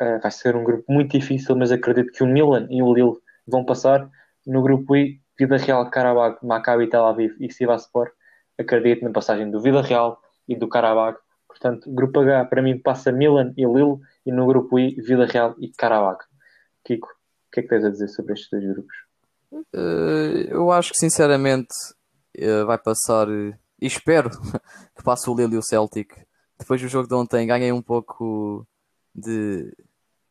Uh, 0.00 0.18
vai 0.22 0.30
ser 0.30 0.54
um 0.54 0.62
grupo 0.62 0.84
muito 0.88 1.18
difícil, 1.18 1.56
mas 1.56 1.72
acredito 1.72 2.12
que 2.12 2.22
o 2.22 2.26
Milan 2.26 2.66
e 2.70 2.82
o 2.82 2.94
Lille 2.94 3.16
vão 3.46 3.64
passar. 3.64 4.08
No 4.46 4.62
grupo 4.62 4.94
I, 4.96 5.20
Vida 5.36 5.56
Real, 5.56 5.90
Karabag, 5.90 6.38
Maccabi, 6.42 6.88
Tel 6.88 7.04
Aviv 7.04 7.34
e 7.40 7.52
Sivaspor. 7.52 8.10
Acredito 8.58 9.04
na 9.04 9.10
passagem 9.10 9.50
do 9.50 9.60
Vida 9.60 9.82
Real 9.82 10.20
e 10.46 10.54
do 10.54 10.68
Karabag. 10.68 11.18
Portanto, 11.60 11.92
grupo 11.92 12.20
H 12.20 12.46
para 12.46 12.62
mim 12.62 12.78
passa 12.78 13.12
Milan 13.12 13.52
e 13.54 13.66
Lille 13.66 13.98
e 14.24 14.32
no 14.32 14.46
grupo 14.46 14.78
I, 14.78 14.94
Vida 14.94 15.26
Real 15.26 15.54
e 15.58 15.68
Karabag. 15.68 16.24
Kiko, 16.82 17.06
o 17.06 17.50
que 17.52 17.60
é 17.60 17.62
que 17.62 17.68
tens 17.68 17.84
a 17.84 17.90
dizer 17.90 18.08
sobre 18.08 18.32
estes 18.32 18.48
dois 18.50 18.64
grupos? 18.64 18.96
Uh, 19.74 20.48
eu 20.48 20.70
acho 20.70 20.92
que 20.92 20.98
sinceramente 20.98 21.74
uh, 22.38 22.64
vai 22.64 22.78
passar 22.78 23.28
uh, 23.28 23.54
e 23.78 23.86
espero 23.86 24.30
que 24.96 25.02
passe 25.04 25.28
o 25.28 25.34
Lille 25.34 25.54
e 25.54 25.58
o 25.58 25.62
Celtic. 25.62 26.14
Depois 26.58 26.80
do 26.80 26.88
jogo 26.88 27.06
de 27.06 27.14
ontem 27.14 27.46
ganhei 27.46 27.72
um 27.72 27.82
pouco 27.82 28.66
de 29.14 29.70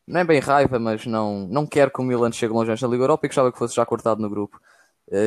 não 0.07 0.21
é 0.21 0.23
bem 0.23 0.39
raiva, 0.39 0.79
mas 0.79 1.05
não, 1.05 1.47
não 1.47 1.67
quero 1.67 1.91
que 1.91 2.01
o 2.01 2.03
Milan 2.03 2.31
chegue 2.31 2.53
longe 2.53 2.71
nesta 2.71 2.87
Liga 2.87 3.03
Europa 3.03 3.27
e 3.27 3.29
gostava 3.29 3.51
que 3.51 3.59
fosse 3.59 3.75
já 3.75 3.85
cortado 3.85 4.19
no 4.19 4.29
grupo. 4.29 4.59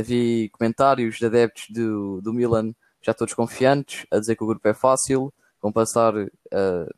Vi 0.05 0.49
comentários 0.49 1.19
de 1.19 1.27
adeptos 1.27 1.67
do, 1.71 2.21
do 2.21 2.33
Milan 2.33 2.73
já 3.01 3.15
todos 3.15 3.35
confiantes, 3.35 4.05
a 4.11 4.19
dizer 4.19 4.35
que 4.35 4.43
o 4.43 4.47
grupo 4.47 4.67
é 4.67 4.75
fácil, 4.75 5.33
vão 5.63 5.73
passar 5.73 6.15
uh, 6.15 6.95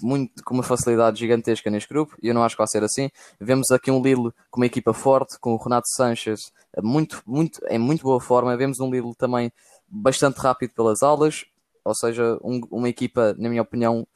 muito, 0.00 0.42
com 0.44 0.54
uma 0.54 0.62
facilidade 0.62 1.18
gigantesca 1.18 1.70
neste 1.70 1.88
grupo, 1.88 2.16
e 2.22 2.28
eu 2.28 2.34
não 2.34 2.42
acho 2.42 2.54
que 2.54 2.60
vai 2.60 2.68
ser 2.68 2.82
assim. 2.82 3.10
Vemos 3.40 3.70
aqui 3.70 3.90
um 3.90 4.00
Lille 4.00 4.32
com 4.50 4.60
uma 4.60 4.66
equipa 4.66 4.94
forte, 4.94 5.38
com 5.38 5.52
o 5.52 5.56
Renato 5.56 5.88
Sanches 5.88 6.52
muito, 6.82 7.22
muito, 7.26 7.60
em 7.68 7.78
muito 7.78 8.02
boa 8.02 8.20
forma. 8.20 8.56
Vemos 8.56 8.80
um 8.80 8.90
Lille 8.90 9.14
também 9.16 9.52
bastante 9.86 10.38
rápido 10.38 10.72
pelas 10.74 11.02
aulas, 11.02 11.44
ou 11.84 11.94
seja, 11.94 12.38
um, 12.42 12.60
uma 12.70 12.88
equipa, 12.88 13.34
na 13.38 13.48
minha 13.48 13.62
opinião, 13.62 14.06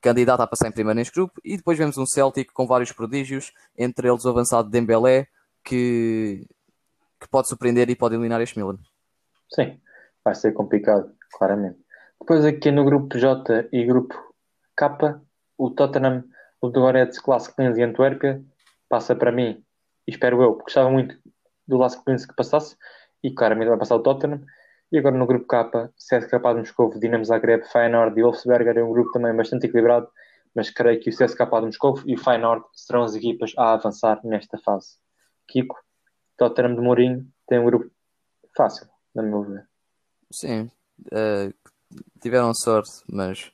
candidata 0.00 0.42
a 0.42 0.46
passar 0.46 0.68
em 0.68 0.72
primeiro 0.72 0.98
neste 0.98 1.14
grupo. 1.14 1.40
E 1.42 1.56
depois 1.56 1.78
vemos 1.78 1.96
um 1.96 2.06
Celtic 2.06 2.52
com 2.52 2.66
vários 2.66 2.92
prodígios, 2.92 3.52
entre 3.76 4.08
eles 4.08 4.24
o 4.24 4.28
avançado 4.28 4.68
Dembélé, 4.68 5.26
que, 5.64 6.46
que 7.18 7.28
pode 7.28 7.48
surpreender 7.48 7.88
e 7.88 7.96
pode 7.96 8.14
eliminar 8.14 8.40
este 8.42 8.58
Milan. 8.58 8.78
Sim, 9.54 9.80
vai 10.22 10.34
ser 10.34 10.52
complicado, 10.52 11.10
claramente. 11.32 11.83
Depois 12.20 12.44
aqui 12.44 12.70
no 12.70 12.84
grupo 12.84 13.18
J 13.18 13.68
e 13.72 13.84
grupo 13.84 14.14
K, 14.76 15.20
o 15.58 15.70
Tottenham, 15.70 16.24
o 16.60 16.68
Dogorets, 16.68 17.20
Classic 17.20 17.54
Linz 17.58 17.76
e 17.76 17.82
Antuérpia 17.82 18.42
passa 18.88 19.14
para 19.14 19.32
mim, 19.32 19.62
e 20.06 20.10
espero 20.10 20.42
eu, 20.42 20.52
porque 20.52 20.64
gostava 20.64 20.90
muito 20.90 21.18
do 21.66 21.76
Lask 21.76 22.02
Linz 22.06 22.26
que 22.26 22.34
passasse, 22.34 22.76
e 23.22 23.32
claramente 23.32 23.68
vai 23.68 23.78
passar 23.78 23.96
o 23.96 24.02
Tottenham. 24.02 24.40
E 24.92 24.98
agora 24.98 25.16
no 25.16 25.26
grupo 25.26 25.46
K, 25.46 25.90
CSKA 25.96 26.38
de 26.38 26.60
Moscou, 26.60 26.98
Dinamo 26.98 27.24
Zagreb, 27.24 27.64
Feyenoord 27.64 28.18
e 28.18 28.22
Wolfsberger 28.22 28.78
é 28.78 28.84
um 28.84 28.92
grupo 28.92 29.10
também 29.12 29.34
bastante 29.34 29.66
equilibrado, 29.66 30.08
mas 30.54 30.70
creio 30.70 31.00
que 31.00 31.10
o 31.10 31.12
CSKA 31.12 31.46
de 31.46 31.66
Moscou 31.66 32.00
e 32.06 32.14
o 32.14 32.18
Feyenoord 32.18 32.64
serão 32.72 33.02
as 33.02 33.14
equipas 33.14 33.52
a 33.58 33.72
avançar 33.72 34.20
nesta 34.24 34.58
fase. 34.58 34.98
Kiko, 35.48 35.76
Tottenham 36.36 36.74
de 36.74 36.80
Mourinho 36.80 37.26
tem 37.48 37.58
um 37.58 37.64
grupo 37.64 37.90
fácil, 38.56 38.86
na 39.14 39.22
meu 39.22 39.42
ver. 39.42 39.66
Sim, 40.30 40.70
uh, 41.12 41.52
tiveram 42.20 42.54
sorte, 42.54 42.92
mas 43.10 43.52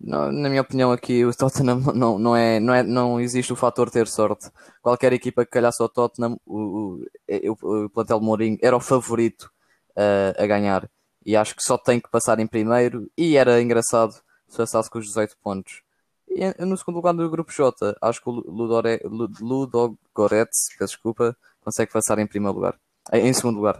não, 0.00 0.32
na 0.32 0.48
minha 0.48 0.62
opinião 0.62 0.90
aqui 0.90 1.24
o 1.26 1.34
Tottenham 1.34 1.80
não, 1.94 2.18
não, 2.18 2.34
é, 2.34 2.58
não, 2.58 2.74
é, 2.74 2.82
não 2.82 3.20
existe 3.20 3.52
o 3.52 3.56
fator 3.56 3.90
ter 3.90 4.06
sorte. 4.06 4.50
Qualquer 4.80 5.12
equipa 5.12 5.44
que 5.44 5.50
calhasse 5.50 5.82
ao 5.82 5.88
Tottenham, 5.88 6.40
o, 6.46 7.04
o, 7.28 7.84
o 7.84 7.90
plantel 7.90 8.18
de 8.18 8.24
Mourinho 8.24 8.58
era 8.62 8.76
o 8.76 8.80
favorito 8.80 9.50
uh, 9.90 10.42
a 10.42 10.46
ganhar. 10.46 10.88
E 11.24 11.36
acho 11.36 11.54
que 11.54 11.62
só 11.62 11.76
tem 11.76 12.00
que 12.00 12.10
passar 12.10 12.38
em 12.40 12.46
primeiro. 12.46 13.10
E 13.16 13.36
era 13.36 13.60
engraçado 13.60 14.14
se 14.48 14.56
passasse 14.56 14.88
com 14.88 14.98
os 14.98 15.06
18 15.06 15.36
pontos. 15.42 15.82
E 16.28 16.64
no 16.64 16.76
segundo 16.76 16.96
lugar 16.96 17.12
do 17.12 17.28
grupo 17.28 17.52
J, 17.52 17.96
acho 18.00 18.22
que 18.22 18.28
o 18.30 18.32
Ludore, 18.32 19.00
Ludogorets, 19.04 20.68
desculpa, 20.80 21.36
consegue 21.60 21.92
passar 21.92 22.18
em 22.18 22.26
primeiro 22.26 22.54
lugar. 22.54 22.78
Em 23.12 23.32
segundo 23.32 23.56
lugar, 23.56 23.76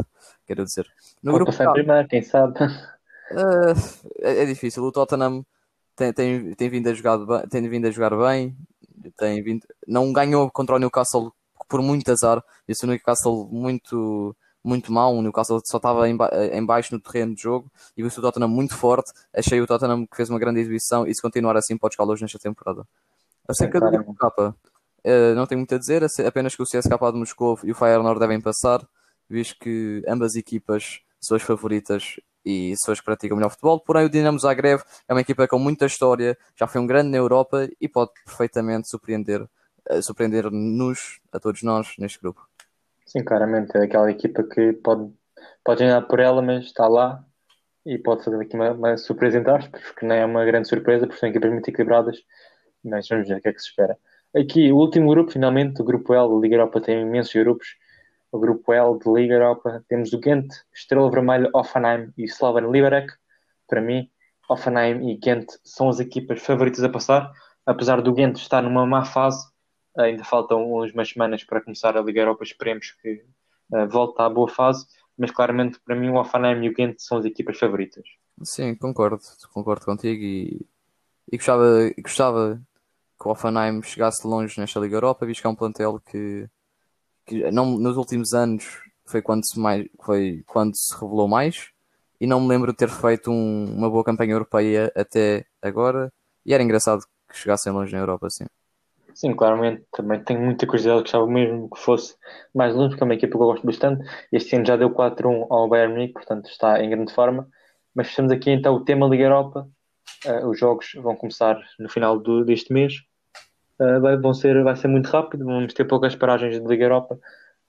quero 0.46 0.64
dizer. 0.64 0.86
No 1.22 1.32
grupo 1.32 1.52
passar 1.52 1.70
em 1.70 1.72
primeiro, 1.72 2.08
quem 2.08 2.22
sabe? 2.22 2.58
Uh, 3.30 3.74
é, 4.20 4.42
é, 4.42 4.44
difícil. 4.44 4.82
O 4.82 4.92
Tottenham 4.92 5.44
tem, 5.94 6.12
tem, 6.12 6.54
tem, 6.54 6.68
vindo 6.68 6.88
a 6.88 6.94
jogar 6.94 7.18
bem, 7.18 7.48
tem 7.48 7.68
vindo 7.68 7.86
a 7.86 7.90
jogar 7.90 8.16
bem. 8.16 8.56
Tem 9.16 9.42
vindo, 9.42 9.66
não 9.86 10.12
ganhou 10.12 10.50
contra 10.50 10.76
o 10.76 10.78
Newcastle 10.78 11.32
por 11.68 11.80
muito 11.80 12.10
azar. 12.10 12.42
Isso 12.68 12.84
o 12.84 12.88
Newcastle 12.88 13.48
muito 13.50 14.36
muito 14.62 14.92
mal. 14.92 15.14
O 15.14 15.22
Newcastle 15.22 15.60
só 15.64 15.78
estava 15.78 16.08
em, 16.08 16.16
ba 16.16 16.30
em 16.52 16.64
baixo 16.64 16.94
no 16.94 17.00
terreno 17.00 17.34
de 17.34 17.42
jogo 17.42 17.70
e 17.96 18.02
viu 18.02 18.10
o 18.10 18.20
Tottenham 18.20 18.48
muito 18.48 18.76
forte. 18.76 19.10
Achei 19.34 19.60
o 19.60 19.66
Tottenham 19.66 20.06
que 20.06 20.16
fez 20.16 20.28
uma 20.28 20.38
grande 20.38 20.60
exibição 20.60 21.06
e 21.06 21.14
se 21.14 21.22
continuar 21.22 21.56
assim 21.56 21.76
pode 21.76 21.94
chegar 21.94 22.04
longe 22.04 22.22
nesta 22.22 22.38
temporada. 22.38 22.86
Acerca 23.48 23.80
do 23.80 23.90
grupo 23.90 24.14
K, 24.14 24.28
uh, 24.28 25.34
não 25.34 25.46
tenho 25.46 25.58
muito 25.60 25.74
a 25.74 25.78
dizer, 25.78 26.04
apenas 26.26 26.54
que 26.54 26.62
o 26.62 26.66
CSK 26.66 26.90
de 27.12 27.18
Moscou 27.18 27.58
e 27.64 27.72
o 27.72 27.74
Feyenoord 27.74 28.20
devem 28.20 28.40
passar, 28.40 28.86
visto 29.28 29.58
que 29.58 30.04
ambas 30.06 30.36
equipas 30.36 31.00
são 31.20 31.36
as 31.36 31.42
favoritas 31.42 32.20
e 32.44 32.74
são 32.76 32.92
as 32.92 33.00
que 33.00 33.04
praticam 33.04 33.36
melhor 33.36 33.50
futebol. 33.50 33.80
Porém, 33.80 34.04
o 34.04 34.08
Dinamo 34.08 34.38
Zagreb 34.38 34.82
é 35.08 35.12
uma 35.12 35.20
equipa 35.20 35.46
com 35.46 35.58
muita 35.58 35.86
história, 35.86 36.36
já 36.56 36.66
foi 36.66 36.80
um 36.80 36.86
grande 36.86 37.10
na 37.10 37.16
Europa 37.16 37.68
e 37.80 37.88
pode 37.88 38.12
perfeitamente 38.24 38.88
surpreender, 38.88 39.42
uh, 39.42 40.02
surpreender-nos, 40.02 41.20
a 41.32 41.38
todos 41.38 41.62
nós, 41.62 41.94
neste 41.98 42.20
grupo. 42.20 42.46
Sim, 43.06 43.24
claramente 43.24 43.76
é 43.76 43.84
aquela 43.84 44.10
equipa 44.10 44.42
que 44.42 44.72
pode, 44.74 45.10
pode 45.64 45.80
ganhar 45.80 46.02
por 46.02 46.20
ela, 46.20 46.40
mas 46.40 46.66
está 46.66 46.86
lá 46.86 47.24
e 47.84 47.98
pode 47.98 48.24
fazer 48.24 48.40
aqui 48.40 48.54
uma, 48.54 48.70
uma 48.72 48.96
surpresa 48.96 49.38
entre 49.38 49.50
aspas, 49.50 49.82
porque 49.82 50.06
não 50.06 50.14
é 50.14 50.24
uma 50.24 50.44
grande 50.44 50.68
surpresa, 50.68 51.06
porque 51.06 51.18
são 51.18 51.28
equipas 51.28 51.50
muito 51.50 51.68
equilibradas, 51.68 52.18
mas 52.84 53.08
vamos 53.08 53.28
ver 53.28 53.38
o 53.38 53.40
que 53.40 53.48
é 53.48 53.52
que 53.52 53.60
se 53.60 53.68
espera. 53.68 53.98
Aqui, 54.34 54.70
o 54.70 54.76
último 54.76 55.10
grupo, 55.10 55.32
finalmente, 55.32 55.82
o 55.82 55.84
grupo 55.84 56.14
L 56.14 56.28
da 56.28 56.40
Liga 56.40 56.54
Europa 56.54 56.80
tem 56.80 57.02
imensos 57.02 57.34
grupos. 57.34 57.66
O 58.32 58.38
grupo 58.38 58.72
L 58.72 58.98
de 58.98 59.10
Liga 59.10 59.34
Europa. 59.34 59.84
Temos 59.88 60.12
o 60.12 60.18
Ghent, 60.18 60.48
Estrela 60.74 61.10
Vermelha, 61.10 61.50
Offenheim 61.54 62.12
e 62.16 62.24
Slovan 62.24 62.70
Liberec. 62.70 63.12
Para 63.68 63.80
mim, 63.80 64.08
Offenheim 64.48 65.10
e 65.10 65.16
Ghent 65.16 65.46
são 65.64 65.88
as 65.88 66.00
equipas 66.00 66.42
favoritas 66.42 66.82
a 66.82 66.88
passar, 66.88 67.30
apesar 67.66 68.00
do 68.02 68.12
Ghent 68.12 68.36
estar 68.36 68.62
numa 68.62 68.86
má 68.86 69.04
fase 69.04 69.50
ainda 69.96 70.24
faltam 70.24 70.70
umas 70.70 71.08
semanas 71.08 71.44
para 71.44 71.60
começar 71.60 71.96
a 71.96 72.02
Liga 72.02 72.20
Europa, 72.20 72.44
esperemos 72.44 72.92
que 72.92 73.24
uh, 73.72 73.88
volte 73.88 74.20
à 74.20 74.28
boa 74.28 74.48
fase, 74.48 74.86
mas 75.16 75.30
claramente 75.30 75.78
para 75.84 75.96
mim 75.96 76.08
o 76.10 76.16
Offenheim 76.16 76.64
e 76.64 76.68
o 76.68 76.74
Ghent 76.74 76.96
são 76.98 77.18
as 77.18 77.24
equipas 77.24 77.58
favoritas. 77.58 78.04
Sim, 78.42 78.74
concordo, 78.74 79.20
concordo 79.52 79.84
contigo 79.84 80.22
e, 80.22 80.66
e 81.30 81.36
gostava, 81.36 81.90
gostava 81.98 82.60
que 83.20 83.28
o 83.28 83.32
Offenheim 83.32 83.82
chegasse 83.82 84.26
longe 84.26 84.58
nesta 84.58 84.80
Liga 84.80 84.96
Europa, 84.96 85.26
visto 85.26 85.42
que 85.42 85.46
é 85.46 85.50
um 85.50 85.54
plantel 85.54 86.00
que, 86.00 86.48
que 87.30 87.50
não, 87.52 87.78
nos 87.78 87.96
últimos 87.96 88.34
anos 88.34 88.82
foi 89.06 89.22
quando 89.22 89.46
se, 89.46 89.58
mais, 89.58 89.86
foi 90.02 90.42
quando 90.46 90.74
se 90.74 90.92
revelou 90.94 91.28
mais 91.28 91.70
e 92.20 92.26
não 92.26 92.40
me 92.40 92.48
lembro 92.48 92.72
de 92.72 92.78
ter 92.78 92.88
feito 92.88 93.30
um, 93.30 93.72
uma 93.76 93.88
boa 93.88 94.02
campanha 94.02 94.32
europeia 94.32 94.92
até 94.96 95.46
agora 95.62 96.12
e 96.44 96.52
era 96.52 96.62
engraçado 96.62 97.02
que 97.28 97.36
chegassem 97.36 97.72
longe 97.72 97.92
na 97.92 98.00
Europa, 98.00 98.28
sim. 98.28 98.46
Sim, 99.14 99.34
claramente, 99.34 99.84
também 99.92 100.22
tenho 100.22 100.40
muita 100.40 100.66
curiosidade, 100.66 101.02
gostava 101.02 101.26
mesmo 101.26 101.68
que 101.70 101.78
fosse 101.80 102.16
mais 102.54 102.74
longe, 102.74 102.90
porque 102.90 103.02
é 103.02 103.06
uma 103.06 103.14
equipa 103.14 103.36
que 103.36 103.42
eu 103.42 103.46
gosto 103.46 103.66
bastante. 103.66 104.08
Este 104.32 104.56
ano 104.56 104.66
já 104.66 104.76
deu 104.76 104.90
4-1 104.90 105.46
ao 105.50 105.68
Bayern 105.68 105.92
Munique, 105.92 106.14
portanto 106.14 106.48
está 106.48 106.82
em 106.82 106.90
grande 106.90 107.12
forma. 107.12 107.48
Mas 107.94 108.08
fechamos 108.08 108.32
aqui 108.32 108.50
então 108.50 108.74
o 108.74 108.84
tema 108.84 109.06
Liga 109.06 109.24
Europa. 109.24 109.68
Uh, 110.24 110.48
os 110.48 110.58
jogos 110.58 110.92
vão 110.96 111.16
começar 111.16 111.60
no 111.78 111.88
final 111.88 112.18
do, 112.18 112.44
deste 112.44 112.72
mês. 112.72 112.94
Uh, 113.80 113.98
vai, 113.98 114.16
vão 114.18 114.34
ser, 114.34 114.62
vai 114.62 114.76
ser 114.76 114.88
muito 114.88 115.06
rápido, 115.06 115.46
vamos 115.46 115.72
ter 115.72 115.84
poucas 115.86 116.14
paragens 116.14 116.60
de 116.60 116.68
Liga 116.68 116.84
Europa. 116.84 117.18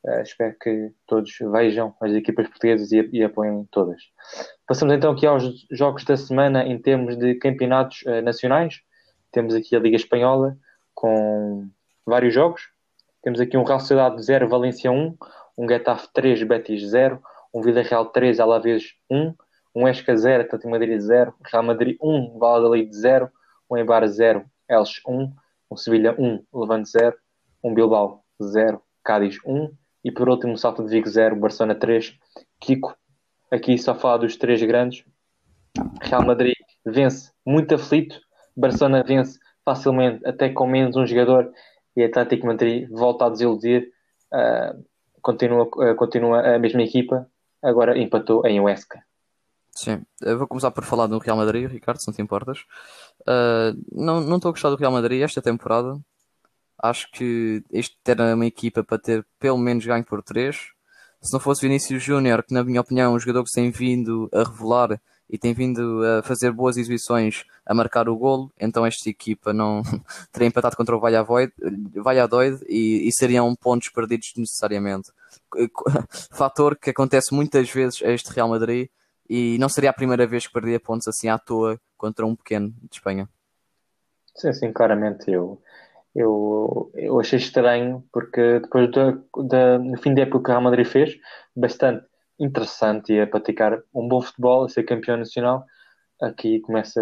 Uh, 0.04 0.21
espero 0.21 0.54
que 0.60 0.91
todos 1.08 1.32
vejam 1.54 1.95
as 2.02 2.12
equipas 2.12 2.47
portuguesas 2.50 2.91
e, 2.91 3.10
e 3.13 3.24
apoiem 3.24 3.65
todas. 3.71 4.02
Passamos 4.67 4.93
então 4.93 5.13
aqui 5.13 5.26
aos 5.26 5.65
jogos 5.71 6.04
da 6.04 6.17
semana 6.17 6.65
em 6.65 6.78
termos 6.78 7.17
de 7.17 7.36
campeonatos 7.36 8.04
nacionais. 8.24 8.82
Temos 9.32 9.56
aqui 9.56 9.74
a 9.74 9.80
Liga 9.80 9.95
Espanhola 9.95 10.58
com 10.93 11.69
vários 12.06 12.34
jogos. 12.34 12.69
Temos 13.24 13.39
aqui 13.39 13.56
um 13.56 13.63
Real 13.63 13.80
Sociedade 13.80 14.21
0, 14.21 14.50
Valência 14.50 14.91
1, 14.91 15.15
um 15.58 15.69
Getafe 15.69 16.08
3, 16.13 16.43
Betis 16.43 16.89
0, 16.89 17.21
um 17.54 17.62
Vila 17.62 17.84
Real 17.84 18.06
3, 18.08 18.39
Alavés 18.39 18.84
1, 19.10 19.34
um 19.76 19.88
Esca 19.88 20.15
0, 20.15 20.43
Atlético 20.43 20.69
Madrid 20.69 21.00
0, 21.00 21.34
Real 21.45 21.63
Madrid 21.63 21.97
1, 22.02 22.38
Valladolid 22.38 22.91
0, 22.93 23.30
um 23.69 23.78
Eibar 23.78 24.06
0, 24.08 24.43
Elche 24.67 25.02
1, 25.08 25.32
um 25.71 25.77
Sevilha 25.77 26.13
1, 26.19 26.43
Levante 26.53 26.89
0, 26.89 27.15
um 27.63 27.73
Bilbao 27.73 28.23
0, 28.43 28.81
Cádiz 29.03 29.38
1 29.45 29.71
e 30.03 30.12
por 30.12 30.27
último 30.27 30.57
Salto 30.57 30.84
de 30.84 30.89
Vigo 30.89 31.07
0, 31.07 31.38
Barcelona 31.38 31.75
3. 31.75 32.17
Kiko, 32.60 32.95
aqui 33.49 33.77
só 33.77 33.95
fala 33.95 34.19
dos 34.19 34.36
três 34.36 34.62
grandes. 34.62 35.05
Real 36.01 36.25
Madrid 36.25 36.55
vence 36.86 37.31
muito 37.45 37.75
aflito, 37.75 38.19
Barcelona 38.55 39.03
vence 39.03 39.39
facilmente, 39.63 40.25
até 40.27 40.49
com 40.49 40.67
menos 40.67 40.95
um 40.97 41.05
jogador, 41.05 41.51
e 41.95 42.03
Atlético 42.03 42.47
Madrid 42.47 42.89
volta 42.89 43.25
a 43.25 43.29
desiludir. 43.29 43.89
Uh, 44.34 44.84
continua, 45.21 45.63
uh, 45.63 45.95
continua 45.95 46.55
a 46.55 46.60
mesma 46.60 46.84
equipa, 46.84 47.29
agora 47.62 47.97
empatou 47.97 48.45
em 48.45 48.60
Huesca. 48.60 49.01
Sim, 49.73 50.03
eu 50.21 50.38
vou 50.38 50.47
começar 50.47 50.69
por 50.71 50.84
falar 50.84 51.07
do 51.07 51.17
Real 51.17 51.38
Madrid, 51.38 51.69
Ricardo, 51.69 51.99
se 51.99 52.07
não 52.07 52.13
te 52.13 52.21
importas. 52.21 52.60
Uh, 53.21 53.73
não 53.91 54.36
estou 54.36 54.49
a 54.49 54.51
gostar 54.51 54.69
do 54.69 54.75
Real 54.75 54.91
Madrid 54.91 55.21
esta 55.21 55.41
temporada. 55.41 55.99
Acho 56.77 57.10
que 57.12 57.63
este 57.71 57.95
era 58.05 58.36
uma 58.36 58.45
equipa 58.45 58.84
para 58.84 58.97
ter 58.97 59.25
pelo 59.39 59.57
menos 59.57 59.86
ganho 59.86 60.03
por 60.03 60.21
3. 60.21 60.55
Se 61.21 61.34
não 61.34 61.39
fosse 61.39 61.62
Vinícius 61.62 62.03
Júnior, 62.03 62.43
que 62.43 62.53
na 62.53 62.63
minha 62.63 62.81
opinião 62.81 63.12
é 63.12 63.15
um 63.15 63.19
jogador 63.19 63.43
que 63.43 63.51
tem 63.51 63.69
vindo 63.69 64.29
a 64.34 64.43
revelar 64.43 64.99
e 65.29 65.38
tem 65.38 65.53
vindo 65.53 66.01
a 66.03 66.23
fazer 66.23 66.51
boas 66.51 66.75
exibições 66.75 67.45
a 67.65 67.73
marcar 67.73 68.10
o 68.10 68.17
golo, 68.17 68.51
então 68.60 68.86
esta 68.86 69.10
equipa 69.10 69.53
não 69.53 69.81
teria 70.34 70.47
empatado 70.49 70.75
contra 70.75 70.95
o 70.95 70.99
Valladolid, 70.99 71.53
Valladolid 71.95 72.62
e, 72.67 73.07
e 73.07 73.12
seriam 73.13 73.55
pontos 73.55 73.89
perdidos 73.89 74.34
necessariamente. 74.36 75.12
Fator 76.31 76.75
que 76.75 76.89
acontece 76.89 77.34
muitas 77.34 77.69
vezes 77.69 78.01
a 78.01 78.12
este 78.12 78.34
Real 78.34 78.49
Madrid 78.49 78.89
e 79.29 79.57
não 79.60 79.69
seria 79.69 79.89
a 79.89 79.93
primeira 79.93 80.27
vez 80.27 80.47
que 80.47 80.53
perdia 80.53 80.79
pontos 80.79 81.07
assim 81.07 81.29
à 81.29 81.38
toa 81.38 81.79
contra 81.97 82.25
um 82.25 82.36
pequeno 82.36 82.69
de 82.69 82.95
Espanha. 82.95 83.29
Sim, 84.36 84.53
sim, 84.53 84.73
claramente 84.73 85.29
eu, 85.29 85.62
eu, 86.15 86.91
eu 86.95 87.19
achei 87.19 87.39
estranho 87.39 88.03
porque 88.12 88.60
depois 88.60 88.91
da, 88.91 89.12
da, 89.43 89.79
no 89.79 89.97
fim 89.97 90.13
da 90.13 90.23
época 90.23 90.43
que 90.43 90.49
o 90.49 90.51
Real 90.51 90.62
Madrid 90.62 90.86
fez, 90.86 91.17
bastante 91.55 92.05
interessante 92.39 93.13
e 93.13 93.21
a 93.21 93.27
praticar 93.27 93.81
um 93.93 94.07
bom 94.07 94.21
futebol, 94.21 94.65
a 94.65 94.69
ser 94.69 94.84
campeão 94.84 95.17
nacional, 95.17 95.65
aqui 96.21 96.60
começa 96.62 97.01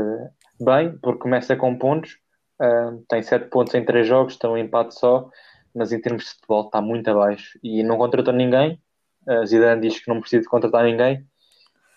bem, 0.59 0.97
porque 0.97 1.21
começa 1.21 1.55
com 1.55 1.77
pontos, 1.77 2.17
uh, 2.61 3.03
tem 3.07 3.21
7 3.21 3.49
pontos 3.49 3.73
em 3.73 3.85
3 3.85 4.07
jogos, 4.07 4.37
tem 4.37 4.49
um 4.49 4.57
empate 4.57 4.99
só, 4.99 5.29
mas 5.73 5.91
em 5.91 6.01
termos 6.01 6.25
de 6.25 6.29
futebol 6.31 6.65
está 6.65 6.81
muito 6.81 7.09
abaixo 7.09 7.57
e 7.63 7.83
não 7.83 7.97
contratou 7.97 8.33
ninguém. 8.33 8.81
Uh, 9.27 9.45
Zidane 9.45 9.81
diz 9.81 9.99
que 9.99 10.09
não 10.09 10.19
precisa 10.19 10.41
de 10.41 10.49
contratar 10.49 10.83
ninguém 10.83 11.25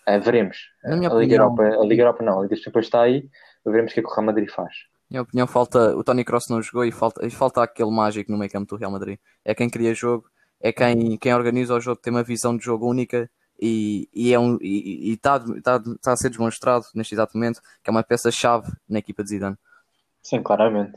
Uh, 0.07 0.19
veremos. 0.21 0.57
a, 0.83 0.95
Liga 0.95 1.07
opinião... 1.07 1.43
Europa, 1.43 1.63
a 1.63 1.85
Liga 1.85 2.03
Europa 2.03 2.23
não, 2.23 2.39
a 2.39 2.43
Liga 2.43 2.55
dos 2.55 2.63
Campeões 2.63 2.85
está 2.85 3.01
aí, 3.01 3.27
veremos 3.65 3.91
o 3.91 3.93
que 3.93 3.99
é 3.99 4.03
que 4.03 4.09
o 4.09 4.13
Real 4.13 4.25
Madrid 4.25 4.49
faz. 4.49 4.73
Minha 5.09 5.21
opinião, 5.21 5.47
falta, 5.47 5.95
o 5.95 6.03
Tony 6.03 6.23
Cross 6.23 6.49
não 6.49 6.61
jogou 6.61 6.83
e 6.83 6.91
falta, 6.91 7.25
e 7.25 7.29
falta 7.29 7.61
aquele 7.61 7.91
mágico 7.91 8.31
no 8.31 8.37
meio 8.37 8.51
campo 8.51 8.75
do 8.75 8.79
Real 8.79 8.91
Madrid. 8.91 9.19
É 9.45 9.53
quem 9.53 9.69
cria 9.69 9.93
jogo, 9.93 10.25
é 10.59 10.71
quem, 10.71 11.17
quem 11.17 11.33
organiza 11.33 11.75
o 11.75 11.79
jogo, 11.79 12.01
tem 12.01 12.11
uma 12.11 12.23
visão 12.23 12.57
de 12.57 12.63
jogo 12.65 12.89
única 12.89 13.29
e, 13.61 14.09
e 14.13 14.33
é 14.33 14.39
um, 14.39 14.57
e 14.61 15.11
está 15.13 15.39
tá, 15.61 15.79
tá 16.01 16.13
a 16.13 16.17
ser 16.17 16.29
demonstrado 16.29 16.85
neste 16.95 17.13
exato 17.13 17.37
momento 17.37 17.61
que 17.83 17.89
é 17.89 17.91
uma 17.91 18.03
peça-chave 18.03 18.71
na 18.89 18.99
equipa 18.99 19.23
de 19.23 19.29
Zidane. 19.29 19.57
Sim, 20.21 20.41
claramente. 20.41 20.95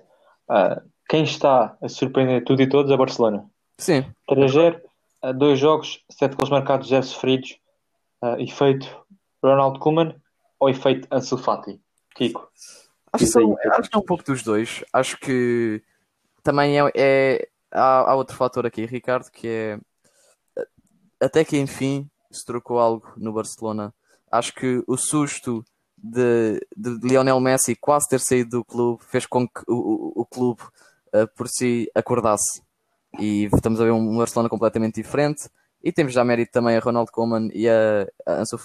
Uh, 0.49 0.81
quem 1.09 1.25
está 1.25 1.77
a 1.83 1.89
surpreender 1.89 2.45
tudo 2.45 2.63
e 2.63 2.69
todos 2.69 2.91
é 2.91 2.97
Barcelona. 2.97 3.45
Sim. 3.79 4.05
3-0, 4.31 4.81
uh, 5.25 5.35
dois 5.35 5.59
jogos, 5.59 6.03
sete 6.11 6.37
gols 6.37 6.49
marcados, 6.49 6.89
zero 6.89 7.05
sofridos 7.05 7.59
uh, 8.23 8.41
efeito 8.41 8.87
Ronald 9.43 9.79
Koeman 9.79 10.15
ou 10.59 10.69
efeito 10.69 11.09
Ansu 11.11 11.39
Fati? 11.39 11.81
Kiko? 12.15 12.49
Acho 13.13 13.25
que, 13.25 13.31
são, 13.31 13.57
acho 13.73 13.91
que 13.91 13.97
é 13.97 13.99
um 13.99 14.05
pouco 14.05 14.25
dos 14.25 14.43
dois. 14.43 14.85
Acho 14.93 15.19
que 15.19 15.83
também 16.43 16.79
é, 16.79 16.91
é 16.95 17.49
há, 17.71 18.11
há, 18.11 18.15
outro 18.15 18.37
fator 18.37 18.67
aqui, 18.67 18.85
Ricardo, 18.85 19.31
que 19.31 19.49
é 19.49 19.79
até 21.21 21.45
que 21.45 21.59
enfim 21.59 22.09
se 22.31 22.45
trocou 22.45 22.79
algo 22.79 23.13
no 23.17 23.33
Barcelona. 23.33 23.95
Acho 24.31 24.53
que 24.55 24.83
o 24.87 24.97
susto 24.97 25.65
de, 25.97 26.61
de 26.77 26.99
Lionel 27.03 27.41
Messi 27.41 27.75
quase 27.75 28.09
ter 28.09 28.21
saído 28.21 28.59
do 28.59 28.65
clube 28.65 29.03
fez 29.05 29.25
com 29.25 29.49
que 29.49 29.63
o, 29.67 29.75
o, 29.75 30.21
o 30.23 30.27
clube 30.27 30.63
uh, 31.15 31.27
por 31.35 31.49
si 31.49 31.91
acordasse. 31.95 32.63
E 33.19 33.49
estamos 33.55 33.81
a 33.81 33.85
ver 33.85 33.93
um 33.93 34.19
Barcelona 34.19 34.49
completamente 34.49 35.01
diferente. 35.01 35.49
E 35.83 35.93
temos 35.93 36.13
já 36.13 36.25
mérito 36.25 36.53
também 36.53 36.77
a 36.77 36.81
Ronald 36.81 37.11
Koeman 37.11 37.49
e 37.53 37.69
a, 37.69 38.07
a 38.27 38.41
Ansu 38.41 38.59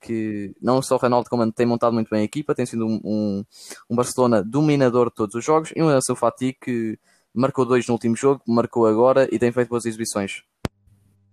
que 0.00 0.54
não 0.60 0.82
só 0.82 0.96
o 0.96 0.98
Ronald 0.98 1.28
Koeman 1.28 1.50
tem 1.50 1.64
montado 1.64 1.92
muito 1.92 2.10
bem 2.10 2.22
a 2.22 2.24
equipa, 2.24 2.54
tem 2.54 2.66
sido 2.66 2.84
um, 2.86 3.00
um, 3.04 3.44
um 3.88 3.96
Barcelona 3.96 4.42
dominador 4.42 5.08
de 5.08 5.14
todos 5.14 5.34
os 5.36 5.44
jogos, 5.44 5.72
e 5.76 5.82
um 5.82 5.88
Ansu 5.88 6.16
Fati 6.16 6.56
que 6.60 6.98
marcou 7.32 7.64
dois 7.64 7.86
no 7.86 7.94
último 7.94 8.16
jogo, 8.16 8.42
marcou 8.46 8.86
agora 8.86 9.28
e 9.32 9.38
tem 9.38 9.52
feito 9.52 9.68
boas 9.68 9.86
exibições. 9.86 10.42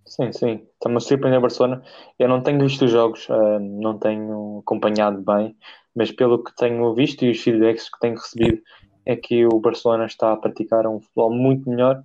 Sim, 0.05 0.31
sim, 0.31 0.67
estamos 0.73 1.03
a 1.03 1.07
surpreender 1.07 1.41
Barcelona. 1.41 1.83
Eu 2.17 2.27
não 2.27 2.41
tenho 2.41 2.59
visto 2.59 2.85
os 2.85 2.91
jogos, 2.91 3.27
uh, 3.29 3.59
não 3.59 3.99
tenho 3.99 4.59
acompanhado 4.59 5.21
bem, 5.21 5.55
mas 5.95 6.11
pelo 6.11 6.43
que 6.43 6.55
tenho 6.55 6.93
visto 6.95 7.23
e 7.25 7.31
os 7.31 7.39
feedbacks 7.39 7.89
que 7.89 7.99
tenho 7.99 8.15
recebido, 8.15 8.61
é 9.05 9.15
que 9.15 9.45
o 9.45 9.59
Barcelona 9.59 10.05
está 10.05 10.31
a 10.31 10.37
praticar 10.37 10.87
um 10.87 10.99
futebol 10.99 11.31
muito 11.31 11.69
melhor 11.69 12.03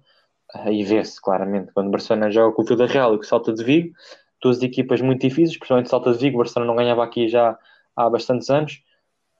e 0.66 0.84
vê-se 0.84 1.20
claramente 1.20 1.72
quando 1.72 1.88
o 1.88 1.90
Barcelona 1.90 2.30
joga 2.30 2.54
com 2.54 2.62
o 2.62 2.86
Real 2.86 3.14
e 3.14 3.16
com 3.16 3.22
o 3.22 3.26
Salta 3.26 3.52
de 3.52 3.64
Vigo, 3.64 3.94
duas 4.40 4.62
equipas 4.62 5.00
muito 5.00 5.22
difíceis, 5.22 5.56
principalmente 5.56 5.86
o 5.86 5.90
Salta 5.90 6.12
de 6.12 6.18
Vigo, 6.18 6.36
o 6.36 6.38
Barcelona 6.38 6.70
não 6.70 6.76
ganhava 6.76 7.02
aqui 7.02 7.28
já 7.28 7.58
há 7.96 8.10
bastantes 8.10 8.50
anos, 8.50 8.82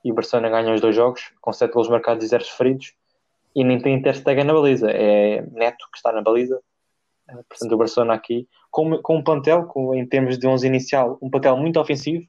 e 0.05 0.11
o 0.11 0.15
Barcelona 0.15 0.49
ganha 0.49 0.75
os 0.75 0.81
dois 0.81 0.95
jogos, 0.95 1.33
com 1.41 1.53
sete 1.53 1.73
gols 1.73 1.89
marcados 1.89 2.25
e 2.25 2.29
zero 2.29 2.45
sofridos, 2.45 2.95
e 3.55 3.63
nem 3.63 3.81
tem 3.81 4.01
Ter 4.03 4.45
na 4.45 4.53
baliza, 4.53 4.91
é 4.91 5.43
Neto 5.53 5.87
que 5.93 5.99
está 5.99 6.13
na 6.13 6.21
baliza, 6.21 6.61
eh, 7.29 7.43
portanto 7.49 7.73
o 7.73 7.77
Barcelona 7.77 8.15
aqui, 8.15 8.49
com, 8.71 8.99
com 8.99 9.17
um 9.17 9.23
plantel, 9.23 9.65
com, 9.67 9.95
em 9.95 10.07
termos 10.07 10.39
de 10.39 10.47
11 10.47 10.67
inicial, 10.67 11.19
um 11.23 11.31
plantel 11.31 11.57
muito 11.57 11.79
ofensivo, 11.81 12.27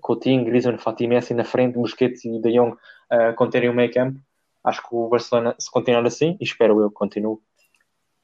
Coutinho, 0.00 0.44
Griezmann, 0.44 0.78
Fati 0.78 1.06
Messi 1.06 1.34
na 1.34 1.44
frente, 1.44 1.78
Busquets 1.78 2.24
e 2.24 2.40
De 2.40 2.52
Jong 2.52 2.72
uh, 2.72 3.34
conterem 3.36 3.68
o 3.68 3.74
meio 3.74 3.92
campo, 3.92 4.18
acho 4.64 4.82
que 4.82 4.88
o 4.90 5.08
Barcelona, 5.08 5.54
se 5.58 5.70
continuar 5.70 6.04
assim, 6.06 6.36
e 6.40 6.44
espero 6.44 6.80
eu 6.80 6.88
que 6.88 6.96
continue, 6.96 7.38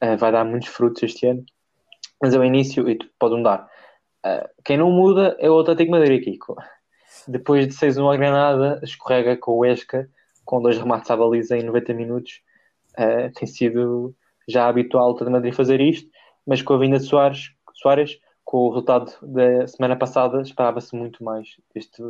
uh, 0.03 0.17
vai 0.17 0.31
dar 0.31 0.43
muitos 0.43 0.69
frutos 0.69 1.03
este 1.03 1.27
ano, 1.27 1.45
mas 2.21 2.33
é 2.33 2.39
o 2.39 2.43
início 2.43 2.87
e 2.89 2.97
pode 3.17 3.35
mudar. 3.35 3.69
Uh, 4.25 4.47
quem 4.63 4.77
não 4.77 4.91
muda 4.91 5.35
é 5.39 5.49
o 5.49 5.59
Atlético 5.59 5.91
Madrid, 5.91 6.23
Kiko. 6.23 6.55
Depois 7.27 7.67
de 7.67 7.73
6-1 7.73 8.13
a 8.13 8.17
Granada, 8.17 8.79
escorrega 8.83 9.37
com 9.37 9.53
o 9.53 9.65
Esca, 9.65 10.09
com 10.43 10.61
dois 10.61 10.77
remates 10.77 11.09
à 11.09 11.15
baliza 11.15 11.57
em 11.57 11.63
90 11.63 11.93
minutos. 11.93 12.41
Uh, 12.97 13.31
tem 13.33 13.47
sido 13.47 14.15
já 14.47 14.67
habitual 14.67 15.07
o 15.07 15.11
Atlético 15.11 15.31
Madrid 15.31 15.53
fazer 15.53 15.79
isto, 15.79 16.09
mas 16.45 16.61
com 16.61 16.73
a 16.73 16.77
vinda 16.77 16.99
de 16.99 17.05
Soares, 17.05 17.51
Soares 17.73 18.19
com 18.43 18.57
o 18.57 18.69
resultado 18.69 19.11
da 19.21 19.65
semana 19.67 19.95
passada, 19.95 20.41
esperava-se 20.41 20.95
muito 20.95 21.23
mais 21.23 21.47
deste 21.73 22.03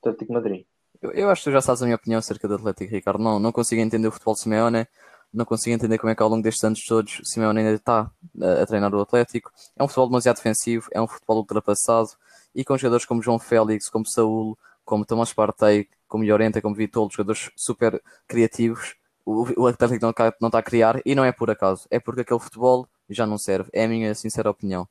Atlético 0.00 0.32
Madrid. 0.32 0.64
Eu, 1.00 1.10
eu, 1.10 1.30
acho 1.30 1.42
que 1.42 1.50
tu 1.50 1.52
já 1.52 1.60
sabes 1.60 1.82
a 1.82 1.84
minha 1.84 1.96
opinião 1.96 2.18
acerca 2.18 2.46
do 2.46 2.54
Atlético, 2.54 2.92
Ricardo. 2.92 3.22
Não, 3.22 3.40
não 3.40 3.50
consigo 3.50 3.82
entender 3.82 4.06
o 4.06 4.12
futebol 4.12 4.34
de 4.34 4.40
Simeone 4.40 4.86
não 5.32 5.44
consigo 5.44 5.74
entender 5.74 5.98
como 5.98 6.10
é 6.10 6.14
que 6.14 6.22
ao 6.22 6.28
longo 6.28 6.42
destes 6.42 6.62
anos 6.64 6.84
todos 6.84 7.20
Simeone 7.24 7.60
ainda 7.60 7.74
está 7.74 8.10
a, 8.40 8.62
a 8.62 8.66
treinar 8.66 8.94
o 8.94 9.00
Atlético. 9.00 9.50
É 9.76 9.82
um 9.82 9.88
futebol 9.88 10.08
demasiado 10.08 10.36
defensivo, 10.36 10.88
é 10.92 11.00
um 11.00 11.06
futebol 11.06 11.38
ultrapassado 11.38 12.10
e 12.54 12.64
com 12.64 12.76
jogadores 12.76 13.04
como 13.04 13.22
João 13.22 13.38
Félix, 13.38 13.88
como 13.88 14.06
Saúl, 14.06 14.58
como 14.84 15.06
Tomás 15.06 15.32
Partey, 15.32 15.88
como 16.06 16.24
Llorente, 16.24 16.60
como 16.60 16.74
Vitolo, 16.74 17.10
jogadores 17.10 17.50
super 17.56 18.02
criativos, 18.28 18.96
o, 19.24 19.62
o 19.62 19.66
Atlético 19.66 20.04
não, 20.04 20.12
não 20.40 20.48
está 20.48 20.58
a 20.58 20.62
criar 20.62 21.00
e 21.04 21.14
não 21.14 21.24
é 21.24 21.32
por 21.32 21.50
acaso, 21.50 21.86
é 21.90 21.98
porque 21.98 22.22
aquele 22.22 22.40
futebol 22.40 22.86
já 23.08 23.26
não 23.26 23.38
serve. 23.38 23.70
É 23.72 23.84
a 23.84 23.88
minha 23.88 24.14
sincera 24.14 24.50
opinião. 24.50 24.86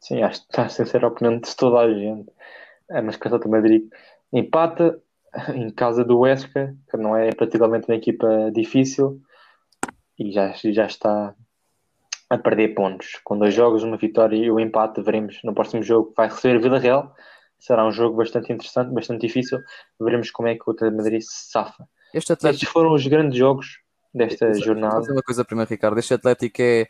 Sim, 0.00 0.22
acho 0.22 0.40
que 0.40 0.46
está 0.50 0.64
a 0.64 0.68
sincera 0.68 1.06
opinião 1.06 1.38
de 1.38 1.54
toda 1.54 1.78
a 1.80 1.92
gente. 1.92 2.30
É, 2.90 3.00
mas 3.00 3.16
que 3.16 3.28
o 3.28 3.48
Madrid 3.48 3.88
empata 4.32 5.00
em 5.54 5.70
casa 5.70 6.04
do 6.04 6.20
Huesca, 6.20 6.74
que 6.90 6.96
não 6.96 7.16
é 7.16 7.32
praticamente 7.32 7.88
uma 7.88 7.96
equipa 7.96 8.50
difícil, 8.52 9.20
e 10.20 10.30
já, 10.30 10.52
já 10.52 10.84
está 10.84 11.34
a 12.28 12.38
perder 12.38 12.74
pontos. 12.74 13.18
Com 13.24 13.38
dois 13.38 13.54
jogos, 13.54 13.82
uma 13.82 13.96
vitória 13.96 14.36
e 14.36 14.50
o 14.50 14.56
um 14.56 14.60
empate, 14.60 15.00
veremos 15.00 15.40
no 15.42 15.54
próximo 15.54 15.82
jogo. 15.82 16.12
Vai 16.14 16.28
receber 16.28 16.60
Vila 16.60 16.78
Real. 16.78 17.16
Será 17.58 17.86
um 17.86 17.90
jogo 17.90 18.18
bastante 18.18 18.52
interessante, 18.52 18.92
bastante 18.92 19.26
difícil. 19.26 19.58
Veremos 19.98 20.30
como 20.30 20.48
é 20.48 20.54
que 20.54 20.62
o 20.66 20.72
Atlético 20.72 20.98
Madrid 20.98 21.22
se 21.22 21.50
safa. 21.50 21.88
Este 22.12 22.34
Atlético... 22.34 22.64
Estes 22.64 22.68
foram 22.68 22.92
os 22.92 23.06
grandes 23.06 23.38
jogos 23.38 23.80
desta 24.14 24.52
jornada. 24.54 24.94
Vou 24.94 25.00
dizer 25.00 25.12
uma 25.12 25.22
coisa 25.22 25.44
primeiro, 25.44 25.70
Ricardo. 25.70 25.98
Este 25.98 26.14
Atlético 26.14 26.60
é... 26.60 26.86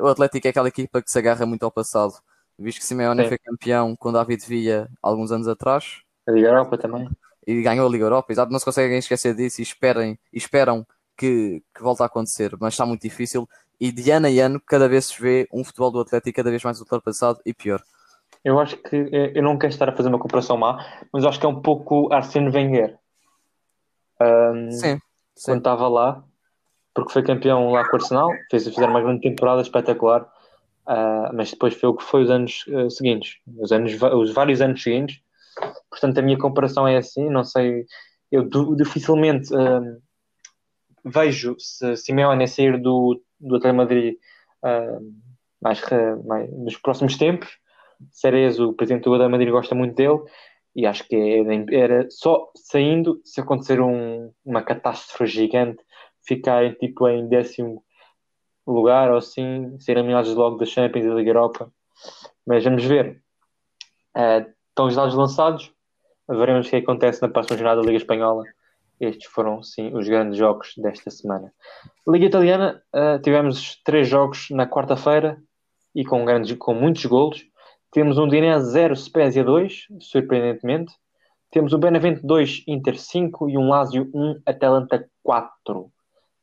O 0.00 0.06
Atlético 0.06 0.46
é 0.46 0.50
aquela 0.50 0.68
equipa 0.68 1.00
que 1.00 1.10
se 1.10 1.18
agarra 1.18 1.46
muito 1.46 1.62
ao 1.62 1.70
passado. 1.70 2.12
Visto 2.58 2.80
que 2.80 2.86
Simeone 2.86 3.22
Sim. 3.22 3.28
foi 3.28 3.38
campeão 3.38 3.96
com 3.96 4.12
David 4.12 4.44
Villa 4.46 4.88
alguns 5.02 5.32
anos 5.32 5.48
atrás. 5.48 6.02
A 6.26 6.32
Liga 6.32 6.48
Europa 6.48 6.76
também. 6.76 7.08
E 7.46 7.62
ganhou 7.62 7.86
a 7.86 7.90
Liga 7.90 8.04
Europa, 8.04 8.30
exato. 8.30 8.52
Não 8.52 8.58
se 8.58 8.64
conseguem 8.64 8.98
esquecer 8.98 9.34
disso 9.34 9.60
e, 9.60 9.62
esperem, 9.62 10.18
e 10.32 10.36
esperam 10.36 10.86
que, 11.18 11.62
que 11.74 11.82
volta 11.82 12.04
a 12.04 12.06
acontecer, 12.06 12.56
mas 12.60 12.74
está 12.74 12.86
muito 12.86 13.02
difícil. 13.02 13.48
E 13.80 13.92
de 13.92 14.10
ano 14.10 14.26
a 14.26 14.30
ano, 14.30 14.60
cada 14.64 14.88
vez 14.88 15.06
se 15.06 15.20
vê 15.20 15.48
um 15.52 15.64
futebol 15.64 15.90
do 15.90 16.00
Atlético 16.00 16.36
cada 16.36 16.50
vez 16.50 16.62
mais 16.62 16.80
ultrapassado 16.80 17.40
e 17.44 17.52
pior. 17.52 17.82
Eu 18.44 18.58
acho 18.58 18.76
que 18.76 19.08
eu 19.34 19.42
não 19.42 19.58
quero 19.58 19.72
estar 19.72 19.88
a 19.88 19.96
fazer 19.96 20.08
uma 20.08 20.18
comparação 20.18 20.56
má, 20.56 20.78
mas 21.12 21.24
acho 21.24 21.40
que 21.40 21.46
é 21.46 21.48
um 21.48 21.60
pouco 21.60 22.12
Arsene 22.12 22.50
Wenger. 22.50 22.96
Um, 24.20 24.70
sim, 24.70 24.94
sim. 25.34 25.44
Quando 25.44 25.58
estava 25.58 25.88
lá, 25.88 26.24
porque 26.94 27.12
foi 27.12 27.22
campeão 27.22 27.70
lá 27.70 27.84
com 27.88 27.96
o 27.96 28.00
Arsenal, 28.00 28.30
fez, 28.50 28.66
fizeram 28.66 28.90
uma 28.90 29.00
grande 29.00 29.20
temporada 29.20 29.62
espetacular, 29.62 30.22
uh, 30.22 31.34
mas 31.34 31.50
depois 31.50 31.74
foi 31.74 31.88
o 31.88 31.94
que 31.94 32.04
foi 32.04 32.22
os 32.24 32.30
anos 32.30 32.64
uh, 32.68 32.90
seguintes, 32.90 33.38
os, 33.56 33.70
anos, 33.70 33.92
os 34.00 34.32
vários 34.32 34.60
anos 34.60 34.82
seguintes. 34.82 35.20
Portanto, 35.90 36.18
a 36.18 36.22
minha 36.22 36.38
comparação 36.38 36.86
é 36.86 36.96
assim, 36.96 37.28
não 37.28 37.44
sei, 37.44 37.84
eu 38.30 38.48
dificilmente 38.76 39.52
vejo 41.08 41.56
se 41.58 41.96
Simeone 41.96 42.46
sair 42.46 42.80
do, 42.80 43.20
do 43.40 43.56
Atlético 43.56 43.76
Madrid 43.76 44.16
mais, 45.60 45.80
mais, 46.24 46.50
nos 46.52 46.76
próximos 46.76 47.16
tempos. 47.16 47.58
Cerezo, 48.12 48.70
o 48.70 48.74
presidente 48.74 49.04
do 49.04 49.14
Atlético 49.14 49.32
Madrid, 49.32 49.50
gosta 49.50 49.74
muito 49.74 49.96
dele 49.96 50.20
e 50.74 50.86
acho 50.86 51.06
que 51.08 51.16
era, 51.16 51.64
era 51.72 52.10
só 52.10 52.50
saindo, 52.54 53.20
se 53.24 53.40
acontecer 53.40 53.80
um, 53.80 54.32
uma 54.44 54.62
catástrofe 54.62 55.26
gigante, 55.26 55.82
ficarem 56.24 56.72
tipo 56.74 57.08
em 57.08 57.28
décimo 57.28 57.82
lugar 58.66 59.10
ou 59.10 59.16
assim, 59.16 59.76
serem 59.80 60.02
eliminados 60.02 60.34
logo 60.34 60.56
da 60.56 60.66
Champions 60.66 61.04
e 61.04 61.08
da 61.08 61.14
Liga 61.14 61.30
Europa. 61.30 61.72
Mas 62.46 62.62
vamos 62.62 62.84
ver. 62.84 63.20
Uh, 64.16 64.48
estão 64.68 64.86
os 64.86 64.94
dados 64.94 65.14
lançados, 65.14 65.72
veremos 66.28 66.66
o 66.66 66.70
que 66.70 66.76
acontece 66.76 67.20
na 67.22 67.28
próxima 67.28 67.56
jornada 67.56 67.80
da 67.80 67.86
Liga 67.86 67.98
Espanhola. 67.98 68.44
Estes 69.00 69.30
foram, 69.30 69.62
sim, 69.62 69.94
os 69.94 70.08
grandes 70.08 70.36
jogos 70.36 70.72
desta 70.76 71.10
semana. 71.10 71.52
Liga 72.06 72.26
Italiana, 72.26 72.82
uh, 72.94 73.20
tivemos 73.22 73.80
três 73.84 74.08
jogos 74.08 74.48
na 74.50 74.66
quarta-feira 74.66 75.40
e 75.94 76.04
com, 76.04 76.24
grandes, 76.24 76.56
com 76.58 76.74
muitos 76.74 77.04
golos. 77.06 77.44
Temos 77.92 78.18
um 78.18 78.28
Dinés 78.28 78.64
0, 78.64 78.94
Spezia 78.96 79.44
2, 79.44 79.86
surpreendentemente. 80.00 80.92
Temos 81.50 81.72
o 81.72 81.78
Benevento 81.78 82.26
2, 82.26 82.64
Inter 82.66 82.98
5 82.98 83.48
e 83.48 83.56
um 83.56 83.68
Lazio 83.68 84.10
1, 84.12 84.42
Atalanta 84.44 85.08
4. 85.22 85.90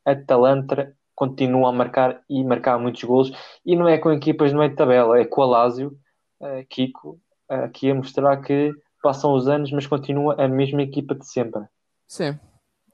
Atalanta 0.05 0.95
continua 1.13 1.69
a 1.69 1.71
marcar 1.71 2.21
e 2.29 2.43
marcar 2.43 2.77
muitos 2.77 3.03
golos 3.03 3.31
e 3.65 3.75
não 3.75 3.87
é 3.87 3.97
com 3.97 4.11
equipas 4.11 4.51
no 4.51 4.59
meio 4.59 4.71
de 4.71 4.75
tabela, 4.75 5.19
é 5.19 5.25
com 5.25 5.41
a 5.41 5.45
Lazio, 5.45 5.97
uh, 6.41 6.65
Kiko, 6.69 7.19
uh, 7.49 7.65
aqui 7.65 7.89
a 7.89 7.95
mostrar 7.95 8.37
que 8.41 8.73
passam 9.01 9.33
os 9.33 9.47
anos, 9.47 9.71
mas 9.71 9.85
continua 9.87 10.35
a 10.37 10.47
mesma 10.47 10.81
equipa 10.81 11.13
de 11.13 11.27
sempre. 11.27 11.61
Sim, 12.07 12.39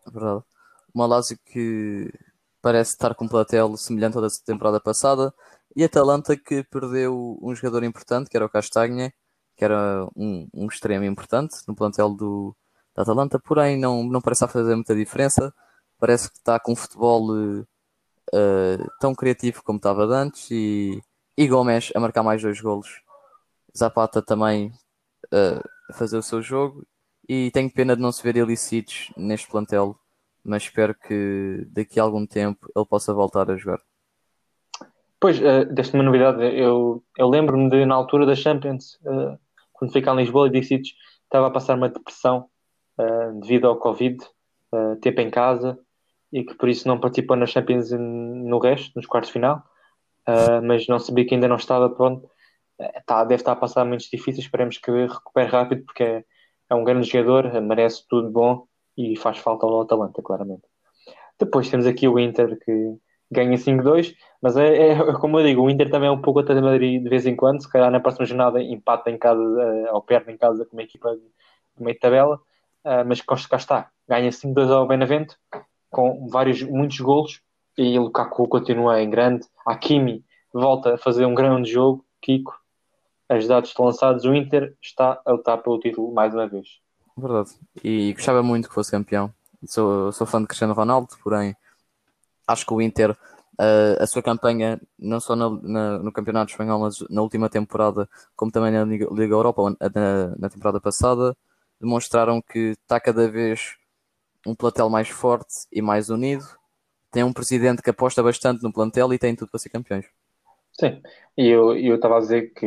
é 0.07 0.12
verdade. 0.12 0.43
Uma 0.93 1.05
Lazio 1.05 1.38
que 1.45 2.12
parece 2.62 2.91
estar 2.91 3.16
com 3.16 3.26
um 3.26 3.28
platel 3.28 3.76
semelhante 3.78 4.18
ao 4.18 4.22
da 4.24 4.30
temporada 4.45 4.80
passada 4.80 5.34
e 5.76 5.84
Atalanta 5.84 6.38
que 6.38 6.64
perdeu 6.66 7.38
um 7.41 7.55
jogador 7.55 7.84
importante, 7.84 8.30
que 8.30 8.38
era 8.38 8.45
o 8.45 8.49
Castanha, 8.49 9.14
que 9.55 9.64
era 9.66 10.07
um, 10.16 10.47
um 10.53 10.68
extremo 10.68 11.05
importante 11.05 11.55
no 11.68 11.76
plantel 11.76 12.14
do, 12.14 12.55
da 12.95 13.03
Atalanta, 13.03 13.39
porém 13.39 13.78
não, 13.80 14.03
não 14.03 14.22
parece 14.22 14.47
fazer 14.47 14.76
muita 14.76 14.95
diferença 14.95 15.53
parece 16.01 16.32
que 16.32 16.38
está 16.38 16.59
com 16.59 16.72
um 16.74 16.76
futebol 16.76 17.30
uh, 17.32 18.88
tão 18.99 19.14
criativo 19.14 19.62
como 19.64 19.78
estava 19.78 20.03
antes 20.05 20.49
e, 20.49 20.99
e 21.38 21.47
Gomes 21.47 21.91
a 21.95 21.99
marcar 21.99 22.24
mais 22.24 22.41
dois 22.41 22.59
golos. 22.59 22.89
Zapata 23.78 24.20
também 24.20 24.74
uh, 25.32 25.62
a 25.91 25.93
fazer 25.93 26.18
o 26.18 26.24
seu 26.24 26.41
jogo 26.41 26.84
e 27.34 27.49
tenho 27.49 27.71
pena 27.71 27.95
de 27.95 28.01
não 28.01 28.11
se 28.11 28.21
ver 28.21 28.36
Ilicites 28.36 29.09
neste 29.15 29.47
plantel, 29.49 29.95
mas 30.43 30.63
espero 30.63 30.93
que 30.93 31.65
daqui 31.69 31.97
a 31.97 32.03
algum 32.03 32.25
tempo 32.25 32.69
ele 32.75 32.86
possa 32.86 33.13
voltar 33.13 33.49
a 33.49 33.55
jogar. 33.55 33.79
Pois, 35.17 35.39
uh, 35.39 35.63
desta 35.71 35.95
uma 35.95 36.03
novidade, 36.03 36.43
eu, 36.43 37.01
eu 37.17 37.29
lembro-me 37.29 37.69
de 37.69 37.86
na 37.86 37.95
altura 37.95 38.25
da 38.25 38.36
Champions, 38.36 38.99
uh, 39.05 39.39
quando 39.71 39.93
fui 39.93 40.01
cá 40.01 40.11
em 40.11 40.17
Lisboa, 40.17 40.47
Ilicites 40.47 40.93
estava 41.23 41.47
a 41.47 41.51
passar 41.51 41.77
uma 41.77 41.88
depressão 41.88 42.49
uh, 42.99 43.39
devido 43.39 43.65
ao 43.65 43.77
Covid, 43.77 44.21
uh, 44.73 44.97
tempo 44.97 45.21
em 45.21 45.29
casa, 45.29 45.79
e 46.34 46.43
que 46.43 46.53
por 46.55 46.67
isso 46.67 46.86
não 46.86 46.99
participou 46.99 47.38
nas 47.38 47.51
Champions 47.51 47.91
no 47.91 48.59
resto, 48.59 48.91
nos 48.93 49.05
quartos 49.05 49.29
de 49.29 49.34
final, 49.34 49.63
mas 50.63 50.88
não 50.88 50.97
sabia 50.97 51.25
que 51.25 51.34
ainda 51.36 51.47
não 51.47 51.57
estava 51.57 51.89
pronto. 51.89 52.29
Tá, 53.05 53.23
deve 53.25 53.41
estar 53.41 53.51
a 53.51 53.55
passar 53.55 53.84
momentos 53.84 54.07
difíceis, 54.09 54.45
esperemos 54.45 54.77
que 54.77 54.89
recupere 54.89 55.49
rápido, 55.49 55.84
porque 55.84 56.03
é, 56.03 56.23
é 56.72 56.76
um 56.76 56.86
grande 56.86 57.07
jogador, 57.07 57.61
merece 57.61 58.07
tudo 58.07 58.30
bom 58.32 58.65
e 58.97 59.17
faz 59.17 59.38
falta 59.38 59.65
ao 59.65 59.82
Atalanta, 59.82 60.22
claramente. 60.22 60.63
Depois 61.38 61.69
temos 61.69 61.86
aqui 61.86 62.07
o 62.07 62.17
Inter 62.17 62.57
que 62.63 62.95
ganha 63.30 63.57
5-2, 63.57 64.15
mas 64.41 64.55
é, 64.55 64.91
é, 64.91 65.13
como 65.19 65.39
eu 65.39 65.45
digo, 65.45 65.61
o 65.63 65.69
Inter 65.69 65.89
também 65.89 66.07
é 66.07 66.11
um 66.11 66.22
pouco 66.22 66.39
até 66.39 66.53
de 66.53 66.61
Madrid 66.61 67.03
de 67.03 67.09
vez 67.09 67.26
em 67.26 67.36
quando, 67.36 67.61
se 67.61 67.69
calhar 67.69 67.91
na 67.91 67.99
próxima 67.99 68.26
jornada 68.26 68.61
empata 68.61 69.11
em 69.11 69.17
casa, 69.17 69.41
uh, 69.41 69.95
ou 69.95 70.01
perde 70.01 70.32
em 70.32 70.38
casa 70.38 70.65
com 70.65 70.78
uma 70.78 70.84
equipa 70.84 71.13
de, 71.13 71.22
de 71.22 71.84
meio 71.84 71.93
de 71.93 71.99
tabela, 71.99 72.36
uh, 72.86 73.05
mas 73.05 73.22
cá 73.22 73.36
está, 73.57 73.89
ganha 74.07 74.30
5-2 74.30 74.72
ao 74.72 74.88
Benevento, 74.88 75.36
com 75.89 76.28
vários, 76.30 76.63
muitos 76.63 76.99
golos 77.01 77.41
e 77.78 77.99
o 77.99 78.03
Lukaku 78.03 78.47
continua 78.47 79.01
em 79.01 79.09
grande. 79.09 79.45
Hakimi 79.67 80.24
volta 80.53 80.95
a 80.95 80.97
fazer 80.97 81.26
um 81.26 81.36
grande 81.36 81.69
jogo. 81.69 82.05
Kiko, 82.22 82.53
as 83.32 83.47
dados 83.47 83.69
estão 83.69 83.86
lançados. 83.86 84.25
O 84.25 84.36
Inter 84.36 84.75
está 84.82 85.21
a 85.25 85.32
lutar 85.32 85.57
pelo 85.63 85.79
título 85.79 86.13
mais 86.13 86.34
uma 86.34 86.47
vez. 86.47 86.82
Verdade. 87.17 87.51
E 87.82 88.13
gostava 88.13 88.43
muito 88.43 88.67
que 88.67 88.75
fosse 88.75 88.91
campeão. 88.91 89.34
Sou, 89.65 90.11
sou 90.11 90.27
fã 90.27 90.41
de 90.41 90.47
Cristiano 90.47 90.73
Ronaldo, 90.73 91.07
porém 91.23 91.55
acho 92.45 92.65
que 92.65 92.73
o 92.73 92.82
Inter, 92.82 93.11
uh, 93.11 94.01
a 94.01 94.07
sua 94.07 94.21
campanha, 94.21 94.82
não 94.99 95.19
só 95.19 95.36
na, 95.36 95.49
na, 95.49 95.99
no 95.99 96.11
Campeonato 96.11 96.51
Espanhol, 96.51 96.79
mas 96.79 96.99
na 97.09 97.21
última 97.21 97.47
temporada, 97.47 98.09
como 98.36 98.51
também 98.51 98.71
na 98.71 98.84
Liga, 98.84 99.07
Liga 99.11 99.34
Europa, 99.34 99.61
na, 99.79 100.36
na 100.38 100.49
temporada 100.49 100.82
passada, 100.82 101.38
demonstraram 101.79 102.41
que 102.41 102.71
está 102.71 102.99
cada 102.99 103.29
vez 103.29 103.77
um 104.45 104.53
plantel 104.53 104.89
mais 104.89 105.07
forte 105.07 105.67
e 105.71 105.82
mais 105.82 106.09
unido. 106.09 106.43
Tem 107.11 107.23
um 107.23 107.32
presidente 107.32 107.82
que 107.82 107.89
aposta 107.89 108.21
bastante 108.21 108.63
no 108.63 108.73
plantel 108.73 109.13
e 109.13 109.19
tem 109.19 109.36
tudo 109.36 109.51
para 109.51 109.59
ser 109.59 109.69
campeões. 109.69 110.05
Sim, 110.73 111.01
e 111.38 111.47
eu 111.49 111.95
estava 111.95 112.17
a 112.17 112.19
dizer 112.19 112.53
que, 112.53 112.65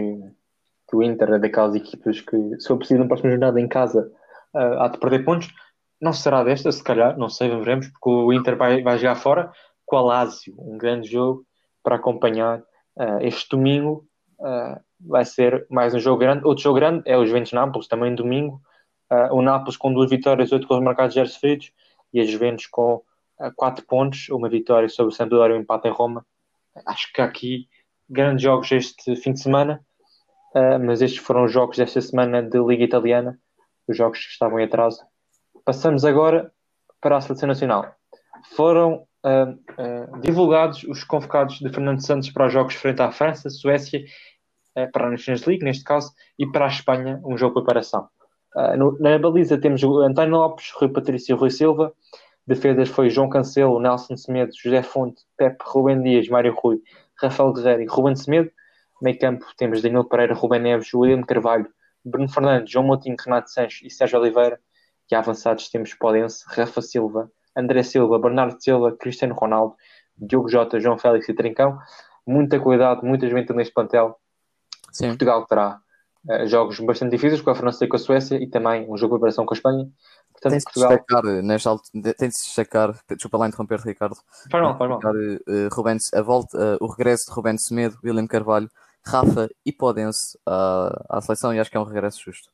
que, 0.94 0.96
o 0.96 1.02
Inter 1.02 1.32
é 1.32 1.38
daquelas 1.38 1.74
equipas 1.74 2.20
que, 2.20 2.60
se 2.60 2.68
for 2.68 2.78
preciso, 2.78 3.00
na 3.00 3.06
próxima 3.06 3.30
jornada 3.30 3.60
em 3.60 3.66
casa, 3.66 4.10
uh, 4.54 4.80
há 4.80 4.88
de 4.88 4.98
perder 4.98 5.24
pontos. 5.24 5.52
Não 6.00 6.12
será 6.12 6.44
desta, 6.44 6.70
se 6.70 6.82
calhar, 6.82 7.18
não 7.18 7.28
sei, 7.28 7.48
veremos, 7.48 7.88
porque 7.88 8.08
o 8.08 8.32
Inter 8.32 8.56
vai, 8.56 8.82
vai 8.82 8.98
jogar 8.98 9.16
fora 9.16 9.50
com 9.84 9.96
a 9.96 10.02
Lazio, 10.02 10.54
um 10.58 10.78
grande 10.78 11.10
jogo 11.10 11.44
para 11.82 11.96
acompanhar 11.96 12.60
uh, 12.60 13.18
este 13.20 13.48
domingo. 13.50 14.06
Uh, 14.38 14.80
vai 15.00 15.24
ser 15.24 15.66
mais 15.68 15.94
um 15.94 15.98
jogo 15.98 16.18
grande. 16.18 16.44
Outro 16.46 16.62
jogo 16.62 16.76
grande 16.76 17.02
é 17.04 17.16
o 17.16 17.26
Juventus 17.26 17.52
Nápoles, 17.52 17.88
também 17.88 18.14
domingo. 18.14 18.60
O 19.30 19.42
Nápoles 19.42 19.76
com 19.76 19.92
duas 19.92 20.10
vitórias, 20.10 20.50
oito 20.50 20.66
gols 20.66 20.82
marcados, 20.82 21.14
zero 21.14 21.28
sofridos, 21.28 21.70
e 22.12 22.20
a 22.20 22.24
Juventus 22.24 22.66
com 22.66 23.02
quatro 23.54 23.84
pontos, 23.84 24.28
uma 24.30 24.48
vitória 24.48 24.88
sobre 24.88 25.12
o 25.12 25.16
Sampdoria 25.16 25.54
e 25.54 25.58
um 25.58 25.60
empate 25.60 25.86
em 25.86 25.92
Roma. 25.92 26.26
Acho 26.86 27.12
que 27.12 27.20
aqui 27.20 27.68
grandes 28.08 28.42
jogos 28.42 28.72
este 28.72 29.14
fim 29.14 29.34
de 29.34 29.40
semana, 29.40 29.84
uh, 30.54 30.78
mas 30.84 31.02
estes 31.02 31.20
foram 31.20 31.44
os 31.44 31.52
jogos 31.52 31.76
desta 31.76 32.00
semana 32.00 32.42
de 32.42 32.58
Liga 32.58 32.84
Italiana, 32.84 33.38
os 33.88 33.96
jogos 33.96 34.18
que 34.18 34.32
estavam 34.32 34.58
em 34.60 34.64
atraso. 34.64 35.00
Passamos 35.64 36.04
agora 36.04 36.52
para 37.00 37.16
a 37.16 37.20
Seleção 37.20 37.48
Nacional. 37.48 37.94
Foram 38.54 39.06
divulgados 40.20 40.84
os 40.84 41.02
convocados 41.02 41.58
de 41.58 41.70
Fernando 41.70 42.04
Santos 42.04 42.30
para 42.30 42.46
os 42.46 42.52
jogos 42.52 42.74
frente 42.74 43.00
à 43.00 43.10
França, 43.10 43.48
Suécia, 43.48 44.04
para 44.92 45.06
a 45.06 45.10
Nations 45.10 45.46
League, 45.46 45.64
neste 45.64 45.82
caso, 45.82 46.12
e 46.38 46.46
para 46.46 46.66
a 46.66 46.68
Espanha, 46.68 47.20
um 47.24 47.36
jogo 47.38 47.54
de 47.54 47.64
preparação. 47.64 48.08
Uh, 48.54 49.02
na 49.02 49.18
baliza 49.18 49.58
temos 49.58 49.82
António 49.82 50.36
Lopes, 50.36 50.70
Rui 50.76 50.88
Patrício 50.88 51.34
e 51.34 51.38
Rui 51.38 51.50
Silva. 51.50 51.92
Defesas 52.46 52.88
foi 52.88 53.10
João 53.10 53.28
Cancelo, 53.28 53.80
Nelson 53.80 54.16
Semedo, 54.16 54.52
José 54.62 54.82
Fonte, 54.82 55.22
Pepe, 55.36 55.64
Rubem 55.66 56.02
Dias, 56.02 56.28
Mário 56.28 56.54
Rui, 56.54 56.80
Rafael 57.20 57.52
Guerreiro 57.52 57.82
e 57.82 57.86
Ruben 57.86 58.14
Semedo. 58.14 58.50
Meio 59.02 59.18
campo 59.18 59.46
temos 59.56 59.82
Danilo 59.82 60.04
Pereira, 60.04 60.34
Rubem 60.34 60.60
Neves, 60.60 60.92
William 60.94 61.22
Carvalho, 61.22 61.68
Bruno 62.04 62.28
Fernandes, 62.28 62.70
João 62.70 62.86
Moutinho, 62.86 63.16
Renato 63.18 63.50
Sanches 63.50 63.82
e 63.82 63.90
Sérgio 63.90 64.20
Oliveira. 64.20 64.60
E 65.10 65.14
avançados 65.14 65.68
temos 65.68 65.92
Podense, 65.94 66.44
Rafa 66.48 66.80
Silva, 66.80 67.30
André 67.56 67.82
Silva, 67.82 68.18
Bernardo 68.18 68.56
Silva, 68.60 68.96
Cristiano 68.96 69.34
Ronaldo, 69.34 69.76
Diogo 70.16 70.48
Jota, 70.48 70.80
João 70.80 70.98
Félix 70.98 71.28
e 71.28 71.34
Trincão. 71.34 71.78
Muita 72.26 72.58
cuidado, 72.58 73.04
muita 73.04 73.28
juventude 73.28 73.58
neste 73.58 73.74
plantel. 73.74 74.18
Sim. 74.90 75.08
Portugal 75.08 75.44
terá 75.46 75.80
uh, 76.28 76.46
jogos 76.46 76.78
bastante 76.80 77.10
difíceis 77.10 77.42
com 77.42 77.50
a 77.50 77.54
França 77.54 77.84
e 77.84 77.88
com 77.88 77.96
a 77.96 77.98
Suécia 77.98 78.36
e 78.36 78.48
também 78.48 78.88
um 78.88 78.96
jogo 78.96 79.14
de 79.14 79.20
preparação 79.20 79.44
com 79.44 79.54
a 79.54 79.56
Espanha. 79.56 79.88
Portanto, 80.44 80.52
tem-se 80.52 80.64
Portugal... 80.64 80.90
destacar, 80.90 81.42
nesta 81.42 81.70
altura, 81.70 82.14
tem-se 82.14 82.44
destacar, 82.44 82.94
desculpa 83.08 83.38
lá 83.38 83.48
interromper 83.48 83.80
Ricardo, 83.80 84.16
faz 84.50 84.62
mal, 84.62 84.76
faz 84.76 84.90
mal. 84.90 84.98
Uh, 84.98 85.68
Rubens, 85.72 86.12
a 86.12 86.20
volta, 86.20 86.58
uh, 86.58 86.84
o 86.84 86.86
regresso 86.86 87.26
de 87.26 87.32
Rubens 87.32 87.64
Semedo, 87.64 87.98
William 88.04 88.26
Carvalho, 88.26 88.68
Rafa 89.06 89.48
e 89.64 89.72
Podense 89.72 90.38
à, 90.46 91.06
à 91.08 91.20
seleção 91.22 91.54
e 91.54 91.58
acho 91.58 91.70
que 91.70 91.76
é 91.76 91.80
um 91.80 91.84
regresso 91.84 92.22
justo. 92.22 92.50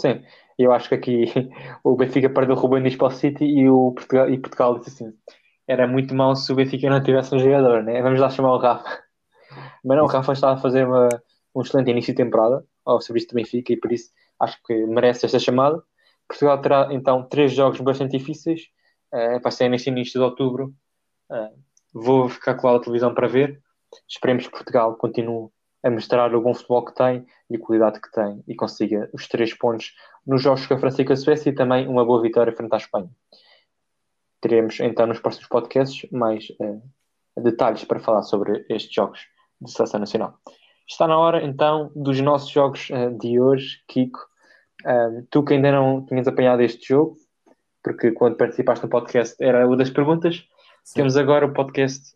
Sim, 0.00 0.22
eu 0.58 0.72
acho 0.72 0.88
que 0.88 0.94
aqui 0.94 1.24
o 1.84 1.94
Benfica 1.94 2.30
perdeu 2.30 2.56
o 2.56 2.58
Rubem 2.58 2.82
Dias 2.82 2.96
para 2.96 3.08
o 3.08 3.10
City 3.10 3.44
e 3.44 3.68
o 3.68 3.92
Portugal, 3.92 4.30
e 4.30 4.38
Portugal 4.38 4.78
disse 4.78 5.04
assim: 5.04 5.14
era 5.68 5.86
muito 5.86 6.14
mal 6.14 6.34
se 6.34 6.50
o 6.50 6.56
Benfica 6.56 6.88
não 6.88 7.02
tivesse 7.02 7.34
um 7.34 7.38
jogador, 7.38 7.82
né? 7.82 8.00
Vamos 8.00 8.18
lá 8.18 8.30
chamar 8.30 8.54
o 8.54 8.58
Rafa. 8.58 8.84
Mas 9.84 9.96
não, 9.98 10.04
o 10.04 10.08
Rafa 10.08 10.32
está 10.32 10.52
a 10.52 10.56
fazer 10.56 10.86
uma, 10.86 11.08
um 11.54 11.60
excelente 11.60 11.90
início 11.90 12.14
de 12.14 12.22
temporada. 12.22 12.64
ao 12.84 13.00
serviço 13.00 13.28
do 13.28 13.34
Benfica 13.34 13.72
e 13.74 13.76
por 13.76 13.92
isso 13.92 14.10
acho 14.40 14.58
que 14.66 14.86
merece 14.86 15.26
esta 15.26 15.38
chamada. 15.38 15.82
Portugal 16.30 16.60
terá 16.60 16.88
então 16.92 17.24
três 17.24 17.52
jogos 17.52 17.80
bastante 17.80 18.16
difíceis, 18.16 18.62
uh, 19.12 19.40
vai 19.42 19.50
ser 19.50 19.68
neste 19.68 19.90
início 19.90 20.20
de 20.20 20.24
outubro. 20.24 20.72
Uh, 21.28 21.58
vou 21.92 22.28
ficar 22.28 22.54
com 22.54 22.68
a 22.68 22.78
televisão 22.78 23.12
para 23.12 23.26
ver. 23.26 23.60
Esperemos 24.08 24.46
que 24.46 24.52
Portugal 24.52 24.94
continue 24.94 25.48
a 25.82 25.90
mostrar 25.90 26.32
o 26.32 26.40
bom 26.40 26.54
futebol 26.54 26.84
que 26.84 26.94
tem 26.94 27.26
e 27.48 27.56
a 27.56 27.58
qualidade 27.58 28.00
que 28.00 28.10
tem 28.12 28.44
e 28.46 28.54
consiga 28.54 29.10
os 29.12 29.26
três 29.26 29.52
pontos 29.54 29.92
nos 30.24 30.40
jogos 30.40 30.66
com 30.66 30.74
a 30.74 30.78
França 30.78 31.02
e 31.02 31.04
com 31.04 31.12
a 31.12 31.16
Suécia 31.16 31.50
e 31.50 31.54
também 31.54 31.88
uma 31.88 32.04
boa 32.04 32.22
vitória 32.22 32.54
frente 32.54 32.72
à 32.74 32.76
Espanha. 32.76 33.10
Teremos 34.40 34.78
então 34.78 35.06
nos 35.06 35.18
próximos 35.18 35.48
podcasts 35.48 36.08
mais 36.12 36.48
uh, 36.60 37.42
detalhes 37.42 37.82
para 37.84 37.98
falar 37.98 38.22
sobre 38.22 38.64
estes 38.68 38.92
jogos 38.92 39.20
de 39.60 39.70
seleção 39.70 39.98
nacional. 39.98 40.38
Está 40.86 41.08
na 41.08 41.18
hora 41.18 41.44
então 41.44 41.90
dos 41.96 42.20
nossos 42.20 42.50
jogos 42.50 42.88
uh, 42.90 43.18
de 43.18 43.40
hoje, 43.40 43.82
Kiko. 43.88 44.29
Uh, 44.84 45.26
tu 45.30 45.44
que 45.44 45.54
ainda 45.54 45.72
não 45.72 46.04
tinhas 46.06 46.26
apanhado 46.26 46.62
este 46.62 46.88
jogo, 46.88 47.16
porque 47.82 48.12
quando 48.12 48.36
participaste 48.36 48.84
no 48.84 48.90
podcast 48.90 49.36
era 49.42 49.66
uma 49.66 49.76
das 49.76 49.90
perguntas, 49.90 50.44
Sim. 50.84 50.94
temos 50.94 51.16
agora 51.16 51.46
o 51.46 51.52
podcast 51.52 52.14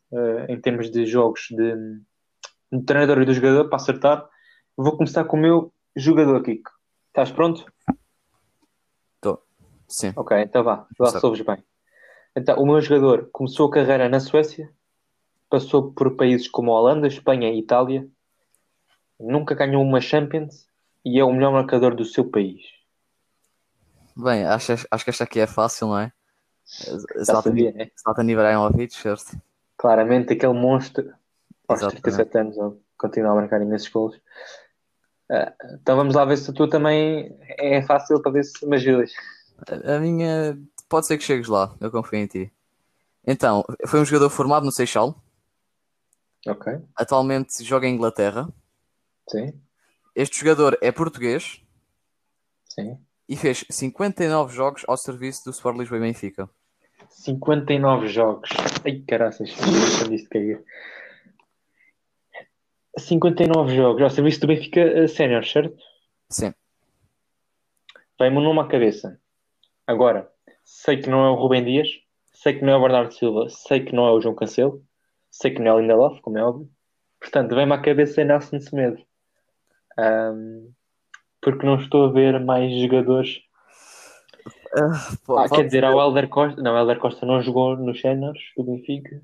em 0.48 0.60
termos 0.60 0.90
de 0.90 1.06
jogos 1.06 1.46
de 1.50 1.74
do 2.74 2.84
treinador 2.84 3.22
e 3.22 3.24
do 3.24 3.34
jogador 3.34 3.68
para 3.68 3.76
acertar. 3.76 4.28
Vou 4.76 4.96
começar 4.96 5.24
com 5.24 5.36
o 5.36 5.40
meu 5.40 5.72
jogador, 5.94 6.42
Kiko. 6.42 6.70
Estás 7.08 7.30
pronto? 7.30 7.64
Estou. 9.16 9.42
Sim. 9.88 10.12
Ok, 10.16 10.36
então 10.40 10.64
vá. 10.64 10.86
Lá 10.98 11.10
souves 11.20 11.40
bem. 11.42 11.62
Então, 12.36 12.58
o 12.60 12.66
meu 12.66 12.80
jogador 12.80 13.28
começou 13.32 13.68
a 13.68 13.70
carreira 13.70 14.08
na 14.08 14.18
Suécia, 14.18 14.68
passou 15.48 15.92
por 15.92 16.16
países 16.16 16.48
como 16.48 16.72
Holanda, 16.72 17.06
Espanha 17.06 17.48
e 17.52 17.60
Itália, 17.60 18.08
nunca 19.20 19.54
ganhou 19.54 19.82
uma 19.82 20.00
Champions 20.00 20.66
e 21.04 21.18
é 21.18 21.24
o 21.24 21.32
melhor 21.32 21.52
marcador 21.52 21.94
do 21.94 22.04
seu 22.04 22.24
país. 22.28 22.62
Bem, 24.16 24.44
acho, 24.44 24.72
acho 24.90 25.04
que 25.04 25.10
esta 25.10 25.24
aqui 25.24 25.40
é 25.40 25.46
fácil, 25.46 25.88
não 25.88 25.98
é? 25.98 26.12
Zlatan 27.22 27.52
né? 27.52 28.32
Ibrahimovic, 28.32 28.94
certo? 28.94 29.36
Claramente, 29.76 30.32
aquele 30.32 30.54
monstro 30.54 31.12
aos 31.68 31.80
37 31.80 32.38
anos, 32.38 32.56
continua 32.96 33.32
a 33.32 33.34
marcar 33.34 33.60
imensos 33.60 33.88
gols. 33.88 34.16
Uh, 35.30 35.50
então 35.74 35.96
vamos 35.96 36.14
lá 36.14 36.24
ver 36.24 36.36
se 36.36 36.52
tu 36.52 36.68
também 36.68 37.36
é 37.58 37.82
fácil 37.82 38.20
para 38.22 38.32
ver 38.32 38.44
se 38.44 38.66
me 38.66 38.76
ajudas. 38.76 39.10
A 39.84 39.98
minha 39.98 40.58
pode 40.88 41.06
ser 41.06 41.18
que 41.18 41.24
chegues 41.24 41.48
lá, 41.48 41.74
eu 41.80 41.90
confio 41.90 42.18
em 42.18 42.26
ti. 42.26 42.52
Então, 43.26 43.64
foi 43.86 44.00
um 44.00 44.04
jogador 44.04 44.28
formado 44.28 44.66
no 44.66 44.72
Seixal. 44.72 45.16
Ok. 46.46 46.78
Atualmente 46.94 47.64
joga 47.64 47.86
em 47.86 47.94
Inglaterra. 47.94 48.46
Sim. 49.30 49.58
Este 50.14 50.40
jogador 50.40 50.78
é 50.80 50.92
português. 50.92 51.60
Sim. 52.66 52.98
E 53.28 53.36
fez 53.36 53.64
59 53.70 54.54
jogos 54.54 54.84
ao 54.86 54.96
serviço 54.96 55.44
do 55.44 55.50
Sport 55.50 55.78
Lisboa 55.78 55.98
e 55.98 56.02
Benfica. 56.02 56.48
59 57.08 58.06
jogos. 58.08 58.50
Ai, 58.84 59.02
caraças, 59.06 59.50
disto 60.08 60.28
cair. 60.28 60.62
59 62.98 63.74
jogos 63.74 64.02
ao 64.02 64.10
serviço 64.10 64.40
do 64.40 64.46
Benfica 64.46 65.04
uh, 65.04 65.08
Sénior, 65.08 65.44
certo? 65.44 65.76
Sim. 66.30 66.54
Vem-me 68.20 68.40
nome 68.40 68.60
à 68.60 68.66
cabeça. 68.66 69.20
Agora, 69.86 70.30
sei 70.64 70.98
que 70.98 71.10
não 71.10 71.24
é 71.24 71.30
o 71.30 71.34
Rubem 71.34 71.64
Dias, 71.64 71.88
sei 72.32 72.54
que 72.54 72.64
não 72.64 72.72
é 72.72 72.76
o 72.76 72.80
Bernardo 72.80 73.12
Silva, 73.12 73.48
sei 73.48 73.84
que 73.84 73.94
não 73.94 74.06
é 74.06 74.12
o 74.12 74.20
João 74.20 74.34
Cancelo, 74.34 74.84
sei 75.30 75.50
que 75.50 75.60
não 75.60 75.72
é 75.72 75.74
o 75.74 75.80
Lindelof, 75.80 76.20
como 76.20 76.38
é 76.38 76.44
óbvio. 76.44 76.70
Portanto, 77.18 77.54
vem-me 77.54 77.72
à 77.72 77.80
cabeça 77.80 78.22
Nelson 78.22 78.60
Semedo. 78.60 79.04
Um, 79.98 80.72
porque 81.40 81.66
não 81.66 81.76
estou 81.76 82.06
a 82.06 82.12
ver 82.12 82.40
mais 82.40 82.72
jogadores. 82.80 83.40
Uh, 84.76 85.36
ah, 85.38 85.48
quer 85.48 85.64
dizer, 85.66 85.84
há 85.84 85.94
o 85.94 86.00
Helder 86.00 86.28
Costa. 86.28 86.60
Não, 86.60 86.74
o 86.74 86.78
Helder 86.78 86.98
Costa 86.98 87.24
não 87.24 87.42
jogou 87.42 87.76
nos 87.76 88.00
Séniors 88.00 88.40
do 88.56 88.64
Benfica. 88.64 89.22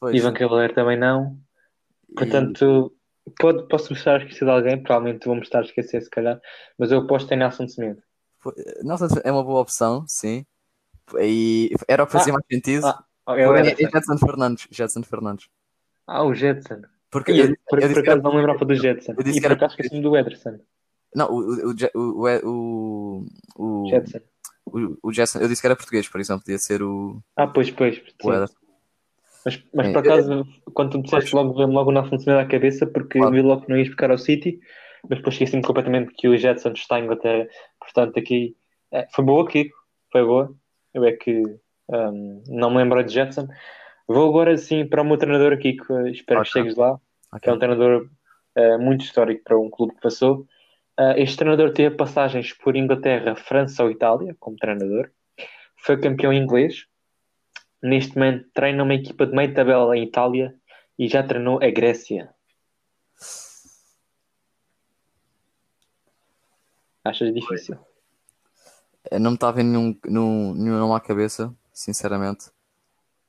Pois. 0.00 0.14
Ivan 0.14 0.32
Cavaleiro 0.34 0.74
também 0.74 0.98
não. 0.98 1.38
Portanto, 2.16 2.94
e... 3.26 3.30
pode, 3.38 3.66
posso 3.68 3.92
estar 3.92 4.16
a 4.16 4.18
esquecer 4.18 4.44
de 4.44 4.50
alguém, 4.50 4.82
provavelmente 4.82 5.26
vou-me 5.26 5.42
estar 5.42 5.60
a 5.60 5.64
esquecer 5.64 6.02
se 6.02 6.10
calhar, 6.10 6.40
mas 6.78 6.90
eu 6.90 7.00
aposto 7.00 7.32
em 7.32 7.36
Nelson 7.36 7.68
Semedo. 7.68 8.02
Nelson 8.82 9.08
é 9.24 9.32
uma 9.32 9.42
boa 9.42 9.60
opção, 9.60 10.04
sim. 10.06 10.44
E 11.20 11.70
era 11.88 12.02
o 12.02 12.06
que 12.06 12.12
fazia 12.12 12.32
ah, 12.32 12.36
mais 12.36 12.46
sentido. 12.50 12.86
Ah, 12.86 13.04
é, 13.28 13.42
é 13.42 13.74
Jetson 13.74 14.18
Fernandes. 14.18 14.68
Jetson 14.70 15.02
Fernandes. 15.02 15.48
Ah, 16.06 16.22
o 16.24 16.34
Jetson. 16.34 16.82
Porque 17.14 17.30
eu, 17.30 17.36
eu, 17.36 17.56
por, 17.68 17.80
eu 17.80 17.90
por 17.90 17.98
acaso 18.00 18.22
não 18.22 18.34
lembrava 18.34 18.64
do 18.64 18.74
Jetson. 18.74 19.12
Eu 19.16 19.22
disse 19.22 19.38
e 19.38 19.40
que 19.40 19.46
por 19.46 19.54
acaso 19.54 19.74
esqueci-me 19.74 20.02
do 20.02 20.16
Ederson. 20.16 20.58
Não, 21.14 21.28
o, 21.30 21.72
o, 21.94 22.44
o, 22.44 23.26
o, 23.56 23.88
Jetson. 23.88 24.18
O, 24.66 24.96
o 25.00 25.12
Jetson, 25.12 25.38
eu 25.38 25.46
disse 25.46 25.60
que 25.60 25.66
era 25.68 25.76
português, 25.76 26.08
por 26.08 26.20
exemplo, 26.20 26.42
podia 26.42 26.58
ser 26.58 26.82
o. 26.82 27.22
Ah, 27.36 27.46
pois, 27.46 27.70
pois. 27.70 28.02
O 28.20 28.32
Ederson. 28.32 28.56
Mas, 29.44 29.62
mas 29.72 29.92
por 29.92 29.98
acaso, 29.98 30.44
quando 30.72 30.90
tu 30.90 30.96
me 30.96 31.04
disseste 31.04 31.36
logo, 31.36 31.54
veio-me 31.54 31.74
logo 31.74 31.92
o 31.92 32.18
Semedo 32.18 32.40
à 32.40 32.46
cabeça, 32.46 32.84
porque 32.84 33.20
claro. 33.20 33.32
vi 33.32 33.42
logo 33.42 33.62
que 33.62 33.68
não 33.68 33.78
ias 33.78 33.86
ficar 33.86 34.10
ao 34.10 34.18
City, 34.18 34.58
mas 35.08 35.18
depois 35.20 35.36
esqueci-me 35.36 35.62
completamente 35.62 36.12
que 36.18 36.26
o 36.26 36.36
Jetson 36.36 36.72
está 36.72 36.98
em 36.98 37.04
Inglaterra. 37.04 37.46
Portanto, 37.78 38.18
aqui 38.18 38.56
é, 38.92 39.06
foi 39.14 39.24
boa, 39.24 39.46
Kiko, 39.46 39.76
foi 40.10 40.24
boa. 40.24 40.52
Eu 40.92 41.04
é 41.04 41.12
que 41.12 41.44
um, 41.88 42.42
não 42.48 42.70
me 42.70 42.78
lembro 42.78 43.04
de 43.04 43.14
Jetson. 43.14 43.46
Vou 44.06 44.28
agora 44.28 44.56
sim 44.58 44.86
para 44.86 45.02
o 45.02 45.04
meu 45.04 45.16
treinador 45.16 45.52
aqui, 45.52 45.74
que 45.74 45.92
espero 46.10 46.40
okay. 46.40 46.52
que 46.52 46.58
chegues 46.58 46.76
lá, 46.76 46.92
okay. 47.28 47.40
que 47.42 47.48
é 47.48 47.52
um 47.52 47.58
treinador 47.58 48.08
uh, 48.56 48.78
muito 48.78 49.04
histórico 49.04 49.42
para 49.44 49.58
um 49.58 49.70
clube 49.70 49.94
que 49.94 50.00
passou. 50.00 50.46
Uh, 50.98 51.14
este 51.16 51.38
treinador 51.38 51.72
teve 51.72 51.96
passagens 51.96 52.52
por 52.52 52.76
Inglaterra, 52.76 53.34
França 53.34 53.82
ou 53.82 53.90
Itália 53.90 54.36
como 54.38 54.56
treinador. 54.56 55.10
Foi 55.76 56.00
campeão 56.00 56.32
inglês, 56.32 56.86
Neste 57.84 58.16
momento 58.16 58.48
treina 58.54 58.82
uma 58.82 58.94
equipa 58.94 59.26
de 59.26 59.36
meio 59.36 59.52
tabela 59.52 59.94
em 59.94 60.04
Itália 60.04 60.54
e 60.98 61.06
já 61.06 61.22
treinou 61.22 61.62
a 61.62 61.70
Grécia. 61.70 62.34
Achas 67.04 67.34
difícil? 67.34 67.76
Eu 69.10 69.20
não 69.20 69.32
me 69.32 69.36
está 69.36 69.50
a 69.50 69.52
ver 69.52 69.64
nenhum, 69.64 69.94
nenhum, 70.02 70.54
nenhum 70.54 70.78
nome 70.78 70.94
à 70.94 71.00
cabeça, 71.00 71.54
sinceramente. 71.74 72.46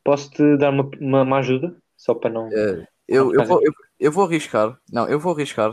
Posso-te 0.06 0.56
dar 0.58 0.70
uma, 0.70 0.90
uma, 1.02 1.22
uma, 1.24 1.38
ajuda? 1.40 1.76
Só 1.98 2.14
para 2.14 2.30
não. 2.30 2.48
É, 2.54 2.88
eu, 3.08 3.34
eu, 3.34 3.44
vou, 3.44 3.60
eu, 3.64 3.74
eu, 4.00 4.12
vou 4.12 4.26
arriscar. 4.26 4.78
Não, 4.94 5.08
eu 5.10 5.20
vou 5.20 5.34
arriscar. 5.34 5.72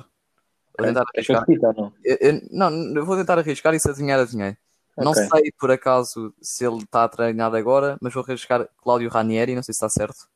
Vou 0.78 0.86
tentar 0.86 1.04
arriscar. 1.14 1.44
não? 1.76 1.92
Eu, 2.02 2.16
eu, 2.18 2.40
não, 2.50 2.70
eu 2.96 3.04
vou 3.04 3.14
tentar 3.16 3.38
arriscar 3.38 3.74
e 3.74 3.78
se 3.78 3.90
adivinhar, 3.90 4.18
adivinhei. 4.18 4.56
Okay. 4.96 5.04
Não 5.04 5.12
sei 5.12 5.52
por 5.58 5.70
acaso 5.70 6.34
se 6.40 6.64
ele 6.64 6.78
está 6.78 7.04
a 7.04 7.08
treinar 7.08 7.54
agora, 7.54 7.98
mas 8.00 8.14
vou 8.14 8.24
arriscar 8.26 8.66
Cláudio 8.78 9.10
Ranieri, 9.10 9.54
não 9.54 9.62
sei 9.62 9.74
se 9.74 9.84
está 9.84 9.88
certo. 9.90 10.26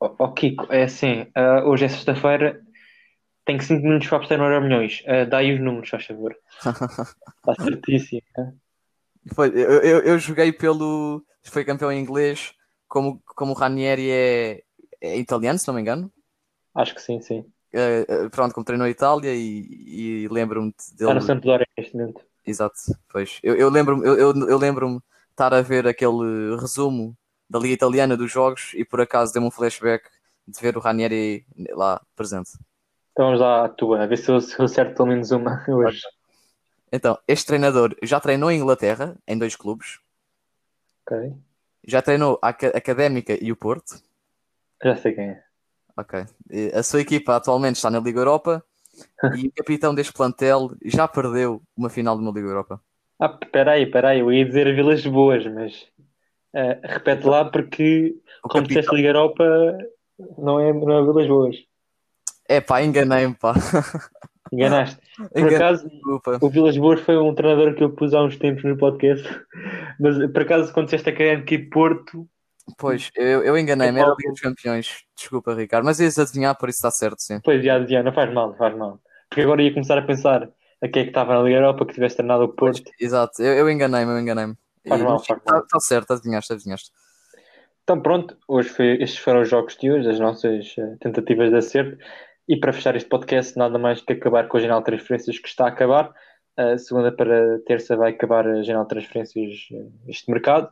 Oh, 0.00 0.14
oh 0.18 0.32
Kiko, 0.32 0.66
é 0.70 0.84
assim, 0.84 1.22
uh, 1.36 1.68
hoje 1.68 1.84
é 1.84 1.88
sexta-feira, 1.88 2.60
tenho 3.44 3.60
5 3.60 3.82
minutos 3.82 4.08
para 4.08 4.16
apostar 4.16 4.38
no 4.38 4.44
Euro 4.44 4.64
Milhões. 4.64 5.02
Uh, 5.02 5.28
dá 5.28 5.38
aí 5.38 5.52
os 5.52 5.60
números, 5.60 5.90
faz 5.90 6.06
favor. 6.06 6.34
está 6.64 7.62
certíssimo. 7.62 8.22
Foi, 9.34 9.48
eu, 9.48 9.80
eu, 9.82 9.98
eu, 10.00 10.18
joguei 10.18 10.50
pelo. 10.52 11.22
Foi 11.44 11.64
campeão 11.64 11.92
em 11.92 12.00
inglês, 12.00 12.54
como, 12.92 13.22
como 13.24 13.52
o 13.52 13.54
Ranieri 13.54 14.10
é, 14.10 14.62
é 15.00 15.16
italiano, 15.16 15.58
se 15.58 15.66
não 15.66 15.74
me 15.74 15.80
engano. 15.80 16.12
Acho 16.74 16.94
que 16.94 17.00
sim, 17.00 17.22
sim. 17.22 17.40
Uh, 17.72 18.28
pronto, 18.30 18.52
como 18.52 18.66
treinou 18.66 18.86
a 18.86 18.90
Itália 18.90 19.34
e, 19.34 20.26
e 20.26 20.28
lembro-me 20.28 20.74
dele. 20.90 21.10
Está 21.10 21.14
no 21.14 21.22
Sampdoria 21.22 21.66
neste 21.78 21.96
momento. 21.96 22.20
Exato, 22.46 22.76
pois. 23.10 23.38
Eu, 23.42 23.56
eu 23.56 23.70
lembro-me 23.70 24.06
eu, 24.06 24.14
eu, 24.18 24.46
eu 24.46 24.58
lembro 24.58 25.02
estar 25.30 25.54
a 25.54 25.62
ver 25.62 25.86
aquele 25.86 26.54
resumo 26.60 27.16
da 27.48 27.58
Liga 27.58 27.72
Italiana 27.72 28.14
dos 28.14 28.30
jogos 28.30 28.72
e 28.74 28.84
por 28.84 29.00
acaso 29.00 29.32
deu-me 29.32 29.48
um 29.48 29.50
flashback 29.50 30.04
de 30.46 30.60
ver 30.60 30.76
o 30.76 30.80
Ranieri 30.80 31.46
lá 31.70 31.98
presente. 32.14 32.50
Então 33.12 33.24
vamos 33.24 33.40
lá 33.40 33.64
à 33.64 33.68
tua, 33.70 34.02
a 34.02 34.06
ver 34.06 34.18
se 34.18 34.30
eu, 34.30 34.38
se 34.38 34.58
eu 34.58 34.66
acerto 34.66 34.94
pelo 34.94 35.08
menos 35.08 35.30
uma 35.30 35.64
hoje. 35.66 36.02
Então, 36.92 37.18
este 37.26 37.46
treinador 37.46 37.96
já 38.02 38.20
treinou 38.20 38.50
em 38.50 38.60
Inglaterra, 38.60 39.16
em 39.26 39.38
dois 39.38 39.56
clubes. 39.56 39.98
Ok. 41.06 41.34
Já 41.86 42.00
treinou 42.00 42.38
a 42.42 42.48
Académica 42.48 43.36
e 43.40 43.50
o 43.50 43.56
Porto. 43.56 44.00
Já 44.82 44.96
sei 44.96 45.12
quem 45.12 45.30
é. 45.30 45.42
Ok. 45.96 46.24
A 46.74 46.82
sua 46.82 47.00
equipa 47.00 47.36
atualmente 47.36 47.76
está 47.76 47.90
na 47.90 48.00
Liga 48.00 48.20
Europa 48.20 48.64
e 49.36 49.48
o 49.48 49.52
capitão 49.52 49.94
deste 49.94 50.12
plantel 50.12 50.70
já 50.84 51.06
perdeu 51.06 51.62
uma 51.76 51.90
final 51.90 52.16
de 52.16 52.22
uma 52.22 52.32
Liga 52.32 52.48
Europa. 52.48 52.80
Ah, 53.18 53.28
peraí, 53.28 53.86
peraí, 53.86 54.20
eu 54.20 54.32
ia 54.32 54.44
dizer 54.44 54.74
Vilas 54.74 55.06
Boas, 55.06 55.46
mas 55.46 55.74
uh, 56.54 56.80
repete 56.82 57.26
lá 57.26 57.44
porque, 57.44 58.16
o 58.42 58.48
como 58.48 58.64
capitão... 58.64 58.68
disseste 58.68 58.96
Liga 58.96 59.08
Europa, 59.10 59.44
não 60.38 60.58
é, 60.58 60.72
não 60.72 60.98
é 60.98 61.02
Vilas 61.02 61.26
Boas. 61.28 61.56
É 62.48 62.60
pá, 62.60 62.82
enganei-me, 62.82 63.34
pá. 63.34 63.54
Enganaste. 64.52 65.00
Por 65.32 65.54
acaso, 65.54 65.88
Desculpa. 65.88 66.38
o 66.40 66.50
Vilas 66.50 66.76
Boas 66.76 67.00
foi 67.00 67.16
um 67.16 67.34
treinador 67.34 67.74
que 67.74 67.84
eu 67.84 67.90
pus 67.90 68.12
há 68.12 68.22
uns 68.22 68.36
tempos 68.36 68.64
no 68.64 68.76
podcast, 68.76 69.26
mas 70.02 70.32
por 70.32 70.42
acaso, 70.42 70.72
quando 70.72 70.86
disseste 70.86 71.10
a 71.10 71.34
e 71.34 71.58
Porto, 71.70 72.28
Pois, 72.78 73.10
eu, 73.16 73.42
eu 73.42 73.58
enganei-me, 73.58 73.98
era 73.98 74.10
a 74.10 74.14
Liga 74.16 74.30
dos 74.30 74.40
Campeões. 74.40 75.04
Desculpa, 75.16 75.54
Ricardo, 75.54 75.84
mas 75.84 75.98
ias 76.00 76.18
adivinhar, 76.18 76.56
por 76.56 76.68
isso 76.68 76.78
está 76.78 76.90
certo, 76.90 77.20
sim. 77.20 77.40
Pois, 77.42 77.62
já 77.64 77.76
adivinhar, 77.76 78.04
não 78.04 78.12
faz 78.12 78.32
mal, 78.32 78.48
não 78.48 78.56
faz 78.56 78.76
mal. 78.76 79.00
porque 79.28 79.42
agora 79.42 79.62
ia 79.62 79.72
começar 79.72 79.98
a 79.98 80.02
pensar 80.02 80.48
a 80.80 80.88
quem 80.88 81.02
é 81.02 81.04
que 81.04 81.10
estava 81.10 81.34
na 81.34 81.42
Liga 81.42 81.56
Europa, 81.56 81.86
que 81.86 81.94
tivesse 81.94 82.16
treinado 82.16 82.44
o 82.44 82.48
Porto. 82.48 82.82
Exato, 83.00 83.42
eu, 83.42 83.52
eu 83.52 83.70
enganei-me, 83.70 84.12
eu 84.12 84.18
enganei-me. 84.18 84.54
Faz 84.86 85.02
mal, 85.02 85.18
faz 85.18 85.40
mal. 85.46 85.58
Está 85.58 85.66
tá 85.68 85.80
certo, 85.80 86.12
adivinhaste, 86.12 86.52
adivinhaste. 86.52 86.90
Então 87.82 88.00
pronto, 88.00 88.36
hoje 88.46 88.68
foi, 88.68 89.02
estes 89.02 89.18
foram 89.18 89.42
os 89.42 89.48
jogos 89.48 89.76
de 89.76 89.90
hoje, 89.90 90.08
as 90.08 90.20
nossas 90.20 90.74
eh, 90.78 90.96
tentativas 91.00 91.50
de 91.50 91.56
acerto. 91.56 91.98
E 92.48 92.56
para 92.56 92.72
fechar 92.72 92.94
este 92.96 93.08
podcast, 93.08 93.56
nada 93.56 93.78
mais 93.78 94.00
que 94.00 94.12
acabar 94.12 94.46
com 94.48 94.56
a 94.56 94.60
de 94.60 94.84
transferências 94.84 95.38
que 95.38 95.48
está 95.48 95.64
a 95.64 95.68
acabar. 95.68 96.12
A 96.56 96.76
segunda 96.76 97.10
para 97.10 97.60
terça 97.60 97.96
vai 97.96 98.10
acabar 98.12 98.46
a 98.46 98.62
janela 98.62 98.84
de 98.84 98.90
transferências 98.90 99.68
eh, 99.72 99.86
este 100.08 100.30
mercado. 100.30 100.70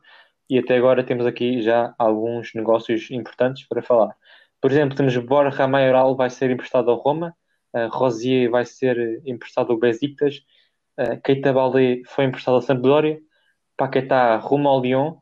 E 0.48 0.58
até 0.58 0.76
agora 0.76 1.04
temos 1.04 1.24
aqui 1.26 1.62
já 1.62 1.94
alguns 1.98 2.52
negócios 2.54 3.10
importantes 3.10 3.66
para 3.66 3.82
falar. 3.82 4.14
Por 4.60 4.70
exemplo, 4.70 4.96
temos 4.96 5.16
Borja 5.16 5.66
Maioral 5.66 6.16
vai 6.16 6.28
ser 6.28 6.50
emprestado 6.50 6.90
ao 6.90 6.98
Roma, 6.98 7.34
uh, 7.74 7.88
Rosier 7.88 8.50
vai 8.50 8.64
ser 8.66 9.22
emprestado 9.24 9.72
ao 9.72 9.78
Besiktas, 9.78 10.42
uh, 10.98 11.20
Keita 11.22 11.52
Balde 11.52 12.02
foi 12.06 12.24
emprestado 12.24 12.56
ao 12.56 12.62
Sampdoria, 12.62 13.18
Paquetá 13.76 14.36
rumo 14.36 14.68
ao 14.68 14.82
Lyon, 14.82 15.16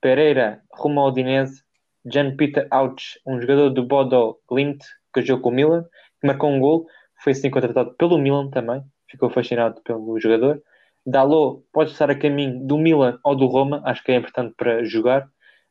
Pereira 0.00 0.62
rumo 0.72 1.00
ao 1.00 1.08
Udinese, 1.08 1.62
Jan 2.04 2.36
Peter 2.36 2.68
Ouch, 2.70 3.18
um 3.26 3.40
jogador 3.40 3.70
do 3.70 3.84
Bodo 3.86 4.38
Glimt, 4.48 4.84
que 5.14 5.22
jogou 5.22 5.44
com 5.44 5.48
o 5.50 5.52
Milan, 5.52 5.84
que 6.20 6.26
marcou 6.26 6.50
um 6.50 6.60
gol, 6.60 6.86
foi 7.22 7.32
assim 7.32 7.50
contratado 7.50 7.94
pelo 7.94 8.18
Milan 8.18 8.50
também, 8.50 8.84
ficou 9.14 9.30
fascinado 9.30 9.80
pelo 9.82 10.18
jogador. 10.20 10.60
Dalot 11.06 11.62
pode 11.72 11.90
estar 11.90 12.10
a 12.10 12.14
caminho 12.14 12.66
do 12.66 12.78
Milan 12.78 13.18
ou 13.24 13.36
do 13.36 13.46
Roma, 13.46 13.82
acho 13.84 14.02
que 14.02 14.12
é 14.12 14.16
importante 14.16 14.54
para 14.56 14.84
jogar. 14.84 15.28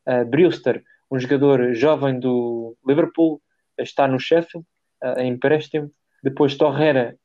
Uh, 0.08 0.26
Brewster, 0.26 0.84
um 1.12 1.20
jogador 1.20 1.74
jovem 1.74 2.20
do 2.20 2.78
Liverpool, 2.86 3.42
está 3.78 4.08
no 4.08 4.20
Sheffield, 4.20 4.66
uh, 5.04 5.20
em 5.20 5.34
empréstimo. 5.34 5.92
Depois 6.24 6.56
Torreira 6.56 7.18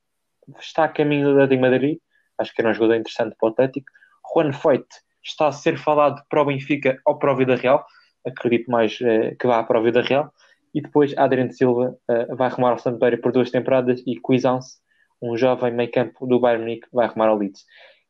está 0.58 0.84
a 0.84 0.88
caminho 0.88 1.26
do 1.26 1.34
Atlético 1.34 1.60
Madrid, 1.60 1.98
acho 2.38 2.54
que 2.54 2.60
era 2.60 2.70
um 2.70 2.74
jogador 2.74 2.94
interessante 2.94 3.36
para 3.38 3.48
o 3.48 3.52
Atlético. 3.52 3.86
Juan 4.32 4.52
Foyt 4.52 4.86
está 5.22 5.48
a 5.48 5.52
ser 5.52 5.76
falado 5.78 6.22
para 6.30 6.42
o 6.42 6.46
Benfica 6.46 6.98
ou 7.06 7.18
para 7.18 7.32
o 7.32 7.36
Vida 7.36 7.56
Real, 7.56 7.84
acredito 8.26 8.70
mais 8.70 8.98
uh, 9.00 9.36
que 9.38 9.46
vá 9.46 9.62
para 9.62 9.78
o 9.78 9.82
Vida 9.82 10.02
Real. 10.02 10.32
E 10.74 10.82
depois 10.82 11.16
Adriano 11.16 11.50
Silva 11.50 11.96
vai 12.36 12.46
arrumar 12.46 12.72
ao 12.72 12.78
Sampdoria 12.78 13.18
por 13.18 13.32
duas 13.32 13.50
temporadas 13.50 14.02
e 14.06 14.20
Cuisance, 14.20 14.78
um 15.20 15.36
jovem 15.36 15.72
meio 15.72 15.90
campo 15.90 16.26
do 16.26 16.40
Bayern 16.40 16.64
Munique, 16.64 16.88
vai 16.92 17.06
arrumar 17.06 17.28
ao 17.28 17.36
Leeds. 17.36 17.64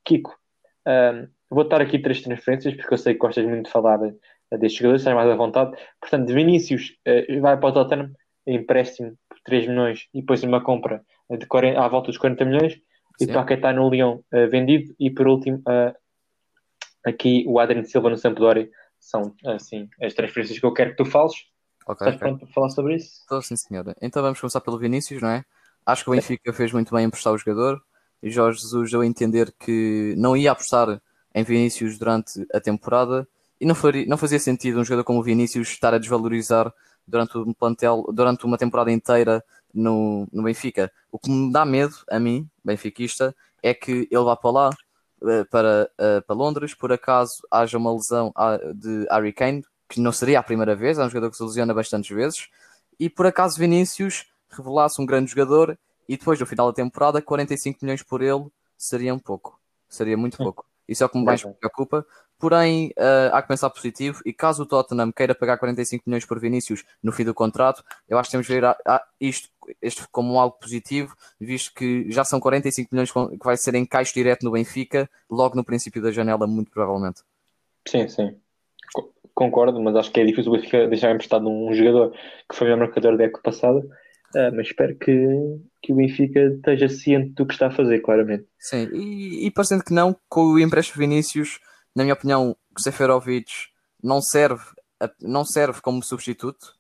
Kiko, 0.05 0.35
um, 0.87 1.29
vou 1.51 1.65
estar 1.65 1.81
aqui 1.81 1.99
três 1.99 2.23
transferências, 2.23 2.75
porque 2.75 2.95
eu 2.95 2.99
sei 2.99 3.15
que 3.15 3.21
gostas 3.21 3.45
muito 3.45 3.67
de 3.67 3.71
falar 3.71 4.01
uh, 4.01 4.59
destes 4.59 4.79
jogadores, 4.79 5.03
estás 5.03 5.17
mais 5.17 5.31
à 5.31 5.35
vontade. 5.35 5.77
Portanto, 6.01 6.33
Vinícius 6.33 6.95
uh, 7.07 7.41
vai 7.41 7.59
para 7.59 7.69
o 7.69 7.73
Tottenham, 7.73 8.13
empréstimo 8.47 9.17
por 9.29 9.39
3 9.45 9.69
milhões 9.69 10.09
e 10.15 10.21
depois 10.21 10.43
uma 10.43 10.63
compra 10.63 11.03
de 11.31 11.47
40, 11.47 11.79
à 11.79 11.89
volta 11.89 12.07
dos 12.09 12.19
40 12.19 12.45
milhões. 12.45 12.75
Sim. 13.19 13.25
E 13.25 13.33
Paquetá 13.33 13.73
no 13.73 13.91
Lyon 13.91 14.21
uh, 14.33 14.49
vendido. 14.49 14.95
E 14.99 15.11
por 15.11 15.27
último, 15.27 15.63
aqui 17.05 17.45
o 17.47 17.59
Adriano 17.59 17.87
Silva 17.87 18.11
no 18.11 18.17
Sampdoria. 18.17 18.69
São 19.01 19.35
assim 19.45 19.89
as 20.03 20.15
transferências 20.15 20.59
que 20.59 20.67
eu 20.67 20.73
quero 20.73 20.91
que 20.91 20.97
tu 20.97 21.05
fales. 21.05 21.35
Okay, 21.87 21.95
Estás 21.95 22.17
okay. 22.17 22.19
pronto 22.19 22.45
para 22.45 22.55
falar 22.55 22.69
sobre 22.71 22.97
isso? 22.97 23.21
Estou 23.21 23.41
sim, 23.41 23.57
senhora. 23.57 23.97
Então 24.03 24.23
vamos 24.23 24.41
começar 24.41 24.61
pelo 24.61 24.79
Vinícius, 24.79 25.23
não 25.23 25.31
é? 25.31 25.45
Acho 25.89 26.05
que 26.05 26.11
o 26.11 26.13
Benfica 26.13 26.53
fez 26.53 26.71
muito 26.71 26.95
bem 26.95 27.05
em 27.05 27.07
emprestar 27.07 27.33
o 27.33 27.39
jogador. 27.39 27.83
E 28.23 28.31
Jorge 28.31 28.61
Jesus 28.61 28.91
deu 28.91 29.01
a 29.01 29.07
entender 29.07 29.55
que 29.59 30.15
não 30.19 30.37
ia 30.37 30.53
apostar 30.53 31.01
em 31.35 31.43
Vinícius 31.43 31.97
durante 31.97 32.47
a 32.53 32.61
temporada 32.61 33.27
e 33.59 33.65
não, 33.65 33.75
faria, 33.75 34.05
não 34.05 34.19
fazia 34.19 34.39
sentido 34.39 34.79
um 34.79 34.85
jogador 34.85 35.03
como 35.03 35.21
o 35.21 35.23
Vinícius 35.23 35.71
estar 35.71 35.95
a 35.95 35.99
desvalorizar 35.99 36.71
durante 37.07 37.39
um 37.39 37.55
plantel, 37.55 38.05
durante 38.13 38.45
uma 38.45 38.59
temporada 38.59 38.93
inteira 38.93 39.43
no, 39.73 40.29
no 40.31 40.43
Benfica. 40.43 40.93
O 41.11 41.19
que 41.19 41.31
me 41.31 41.51
dá 41.51 41.65
medo, 41.65 41.95
a 42.11 42.21
mim, 42.21 42.47
benfiquista, 42.63 43.35
é 43.63 43.73
que 43.73 44.07
ele 44.11 44.25
vá 44.25 44.37
para 44.37 44.51
lá, 44.51 44.71
eh, 45.23 45.45
para, 45.45 45.91
eh, 45.97 46.21
para 46.21 46.37
Londres, 46.37 46.75
por 46.75 46.93
acaso 46.93 47.41
haja 47.51 47.79
uma 47.79 47.95
lesão 47.95 48.31
ah, 48.37 48.59
de 48.75 49.07
Harry 49.11 49.33
Kane, 49.33 49.65
que 49.89 50.03
não 50.03 50.13
seria 50.13 50.39
a 50.39 50.43
primeira 50.43 50.77
vez, 50.77 50.99
é 50.99 51.03
um 51.03 51.09
jogador 51.09 51.31
que 51.31 51.39
se 51.39 51.43
lesiona 51.43 51.73
bastantes 51.73 52.15
vezes, 52.15 52.49
e 53.01 53.09
por 53.09 53.25
acaso 53.25 53.59
Vinícius 53.59 54.27
revelasse 54.51 55.01
um 55.01 55.07
grande 55.07 55.31
jogador 55.31 55.79
e 56.09 56.17
depois 56.17 56.41
no 56.41 56.47
final 56.47 56.69
da 56.69 56.73
temporada 56.73 57.21
45 57.21 57.79
milhões 57.83 58.03
por 58.03 58.23
ele 58.23 58.47
seria 58.77 59.15
um 59.15 59.19
pouco, 59.19 59.61
seria 59.89 60.17
muito 60.17 60.39
pouco. 60.39 60.65
Isso 60.89 61.03
é 61.03 61.07
o 61.07 61.09
que 61.09 61.19
me 61.19 61.25
mais 61.25 61.45
me 61.45 61.53
preocupa. 61.53 62.07
Porém, 62.39 62.95
uh, 62.97 63.35
há 63.35 63.43
que 63.43 63.49
pensar 63.49 63.69
positivo 63.69 64.23
e 64.25 64.33
caso 64.33 64.63
o 64.63 64.67
Tottenham 64.67 65.11
queira 65.11 65.35
pagar 65.35 65.59
45 65.59 66.05
milhões 66.07 66.25
por 66.25 66.39
Vinícius 66.39 66.85
no 67.03 67.11
fim 67.11 67.25
do 67.25 67.35
contrato, 67.35 67.85
eu 68.09 68.17
acho 68.17 68.29
que 68.29 68.33
temos 68.33 68.47
de 68.47 68.55
ver 68.55 68.77
isto, 69.21 69.51
isto 69.83 70.09
como 70.13 70.39
algo 70.39 70.57
positivo, 70.57 71.17
visto 71.41 71.75
que 71.75 72.11
já 72.11 72.23
são 72.23 72.39
45 72.39 72.89
milhões 72.93 73.11
que 73.11 73.45
vai 73.45 73.57
ser 73.57 73.75
em 73.75 73.85
caixa 73.85 74.13
direto 74.15 74.45
no 74.45 74.53
Benfica, 74.53 75.11
logo 75.29 75.57
no 75.57 75.65
princípio 75.65 76.01
da 76.01 76.13
janela, 76.13 76.47
muito 76.47 76.71
provavelmente. 76.71 77.23
Sim, 77.89 78.09
sim. 78.09 78.37
Concordo, 79.35 79.81
mas 79.81 79.97
acho 79.97 80.13
que 80.13 80.21
é 80.21 80.25
difícil 80.25 80.53
o 80.53 80.57
Benfica 80.57 80.87
deixar 80.87 81.13
emprestado 81.13 81.49
um 81.49 81.75
jogador 81.75 82.13
que 82.49 82.55
foi 82.55 82.69
o 82.69 82.71
melhor 82.71 82.87
marcador 82.87 83.17
da 83.17 83.25
época 83.25 83.43
passada 83.43 83.85
Uh, 84.35 84.55
mas 84.55 84.67
espero 84.67 84.95
que, 84.97 85.27
que 85.83 85.93
o 85.93 85.97
Benfica 85.97 86.41
esteja 86.41 86.89
ciente 86.89 87.31
do 87.31 87.47
que 87.47 87.55
está 87.55 87.69
a 87.69 87.71
fazer, 87.71 88.01
claramente. 88.01 88.47
Sim, 88.59 88.89
e, 88.93 89.47
e 89.47 89.51
parecendo 89.51 89.83
que 89.83 89.95
não, 89.95 90.15
com 90.29 90.53
o 90.53 90.59
empréstimo 90.59 90.99
Vinícius, 90.99 91.59
na 91.97 92.03
minha 92.05 92.15
opinião, 92.15 92.57
o 92.77 92.81
Seferovic 92.81 93.51
não 94.03 94.21
serve, 94.21 94.65
não 95.21 95.45
serve 95.45 95.81
como 95.81 96.05
substituto, 96.05 96.78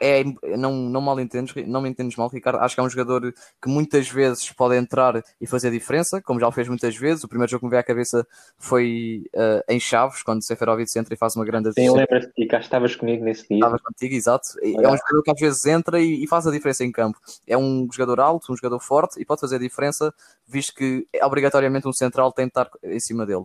é, 0.00 0.24
não, 0.56 0.72
não, 0.74 1.00
mal 1.00 1.18
entendes, 1.20 1.54
não 1.66 1.82
me 1.82 1.88
entendes 1.88 2.16
mal, 2.16 2.28
Ricardo. 2.28 2.58
Acho 2.58 2.74
que 2.74 2.80
é 2.80 2.84
um 2.84 2.88
jogador 2.88 3.32
que 3.62 3.68
muitas 3.68 4.08
vezes 4.08 4.50
pode 4.52 4.76
entrar 4.76 5.22
e 5.40 5.46
fazer 5.46 5.70
diferença, 5.70 6.22
como 6.22 6.40
já 6.40 6.48
o 6.48 6.52
fez 6.52 6.68
muitas 6.68 6.96
vezes. 6.96 7.24
O 7.24 7.28
primeiro 7.28 7.50
jogo 7.50 7.60
que 7.60 7.66
me 7.66 7.70
veio 7.70 7.80
à 7.80 7.84
cabeça 7.84 8.26
foi 8.58 9.24
uh, 9.34 9.62
em 9.68 9.78
Chaves, 9.78 10.22
quando 10.22 10.42
Seferovic 10.42 10.98
entra 10.98 11.12
e 11.12 11.16
faz 11.16 11.36
uma 11.36 11.44
grande 11.44 11.72
Sim, 11.72 11.90
lembras-te 11.90 12.32
que 12.32 12.46
cá 12.46 12.58
estavas 12.58 12.96
comigo 12.96 13.24
nesse 13.24 13.46
dia. 13.48 13.58
Estavas 13.58 13.82
contigo, 13.82 14.14
exato. 14.14 14.48
É. 14.62 14.68
é 14.68 14.88
um 14.88 14.96
jogador 14.96 15.22
que 15.22 15.30
às 15.30 15.40
vezes 15.40 15.66
entra 15.66 16.00
e, 16.00 16.24
e, 16.24 16.26
faz 16.26 16.46
a 16.46 16.50
diferença 16.50 16.84
em 16.84 16.92
campo. 16.92 17.18
É 17.46 17.58
um 17.58 17.86
jogador 17.92 18.20
alto, 18.20 18.52
um 18.52 18.56
jogador 18.56 18.80
forte 18.80 19.20
e 19.20 19.24
pode 19.24 19.40
fazer 19.40 19.56
a 19.56 19.60
diferença, 19.60 20.14
visto 20.46 20.74
que 20.74 21.06
é 21.12 21.24
obrigatoriamente 21.24 21.86
um 21.86 21.92
central 21.92 22.32
tem 22.32 22.46
de 22.46 22.50
estar 22.50 22.70
em 22.82 23.00
cima 23.00 23.26
dele. 23.26 23.44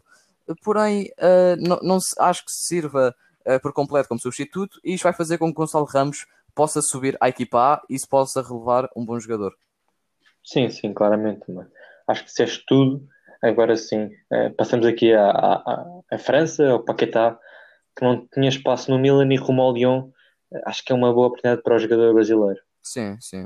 Porém, 0.64 1.12
uh, 1.20 1.56
não, 1.60 1.80
não 1.82 1.98
acho 2.20 2.46
que 2.46 2.52
sirva 2.52 3.16
uh, 3.48 3.60
por 3.62 3.74
completo 3.74 4.10
como 4.10 4.20
substituto 4.20 4.80
e 4.84 4.94
isto 4.94 5.04
vai 5.04 5.14
fazer 5.14 5.38
com 5.38 5.48
que 5.48 5.54
Gonçalo 5.54 5.86
Ramos 5.86 6.26
possa 6.54 6.82
subir 6.82 7.18
à 7.20 7.30
equipa 7.30 7.76
A 7.76 7.82
e 7.90 7.98
se 7.98 8.08
possa 8.08 8.42
relevar 8.42 8.90
um 8.96 9.06
bom 9.06 9.20
jogador. 9.20 9.56
Sim, 10.44 10.70
sim, 10.70 10.94
claramente. 10.94 11.50
Mano. 11.52 11.70
Acho 12.08 12.22
que 12.22 12.30
disseste 12.30 12.64
tudo. 12.68 13.08
Agora 13.42 13.76
sim, 13.76 14.06
uh, 14.32 14.54
passamos 14.56 14.86
aqui 14.86 15.14
à, 15.14 15.84
França, 16.20 16.70
ao 16.70 16.84
Paquetá, 16.84 17.40
que 17.96 18.04
não 18.04 18.28
tinha 18.28 18.50
espaço 18.50 18.92
no 18.92 19.00
Milan 19.00 19.32
e 19.34 19.38
rumo 19.38 19.62
ao 19.62 19.74
Lyon. 19.74 20.10
Uh, 20.52 20.62
acho 20.66 20.84
que 20.84 20.92
é 20.92 20.96
uma 20.96 21.14
boa 21.14 21.28
oportunidade 21.28 21.64
para 21.64 21.76
o 21.76 21.80
jogador 21.80 22.14
brasileiro. 22.14 22.60
Sim, 22.84 23.18
sim. 23.20 23.46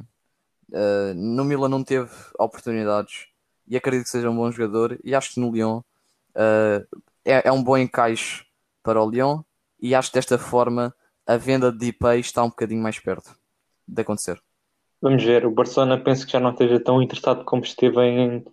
Uh, 0.69 1.13
no 1.15 1.45
Milan 1.45 1.69
não 1.69 1.83
teve 1.83 2.11
oportunidades 2.37 3.27
e 3.67 3.77
acredito 3.77 4.05
que 4.05 4.09
seja 4.09 4.29
um 4.29 4.35
bom 4.35 4.51
jogador. 4.51 4.99
E 5.03 5.15
acho 5.15 5.33
que 5.33 5.39
no 5.39 5.51
Lyon 5.51 5.81
é, 7.23 7.47
é 7.47 7.51
um 7.51 7.63
bom 7.63 7.77
encaixe 7.77 8.43
para 8.83 9.01
o 9.01 9.09
Lyon 9.09 9.41
e 9.85 9.93
acho 9.93 10.09
que 10.09 10.17
desta 10.17 10.39
forma 10.39 10.95
a 11.27 11.37
venda 11.37 11.71
de 11.71 11.91
DPay 11.91 12.19
está 12.19 12.43
um 12.43 12.49
bocadinho 12.49 12.81
mais 12.81 12.97
perto 12.99 13.37
de 13.87 14.01
acontecer. 14.01 14.41
Vamos 14.99 15.23
ver, 15.23 15.45
o 15.45 15.51
Barcelona 15.51 16.03
penso 16.03 16.25
que 16.25 16.31
já 16.31 16.39
não 16.39 16.49
esteja 16.49 16.79
tão 16.79 17.03
interessado 17.03 17.45
como 17.45 17.63
esteve 17.63 18.01
em, 18.01 18.43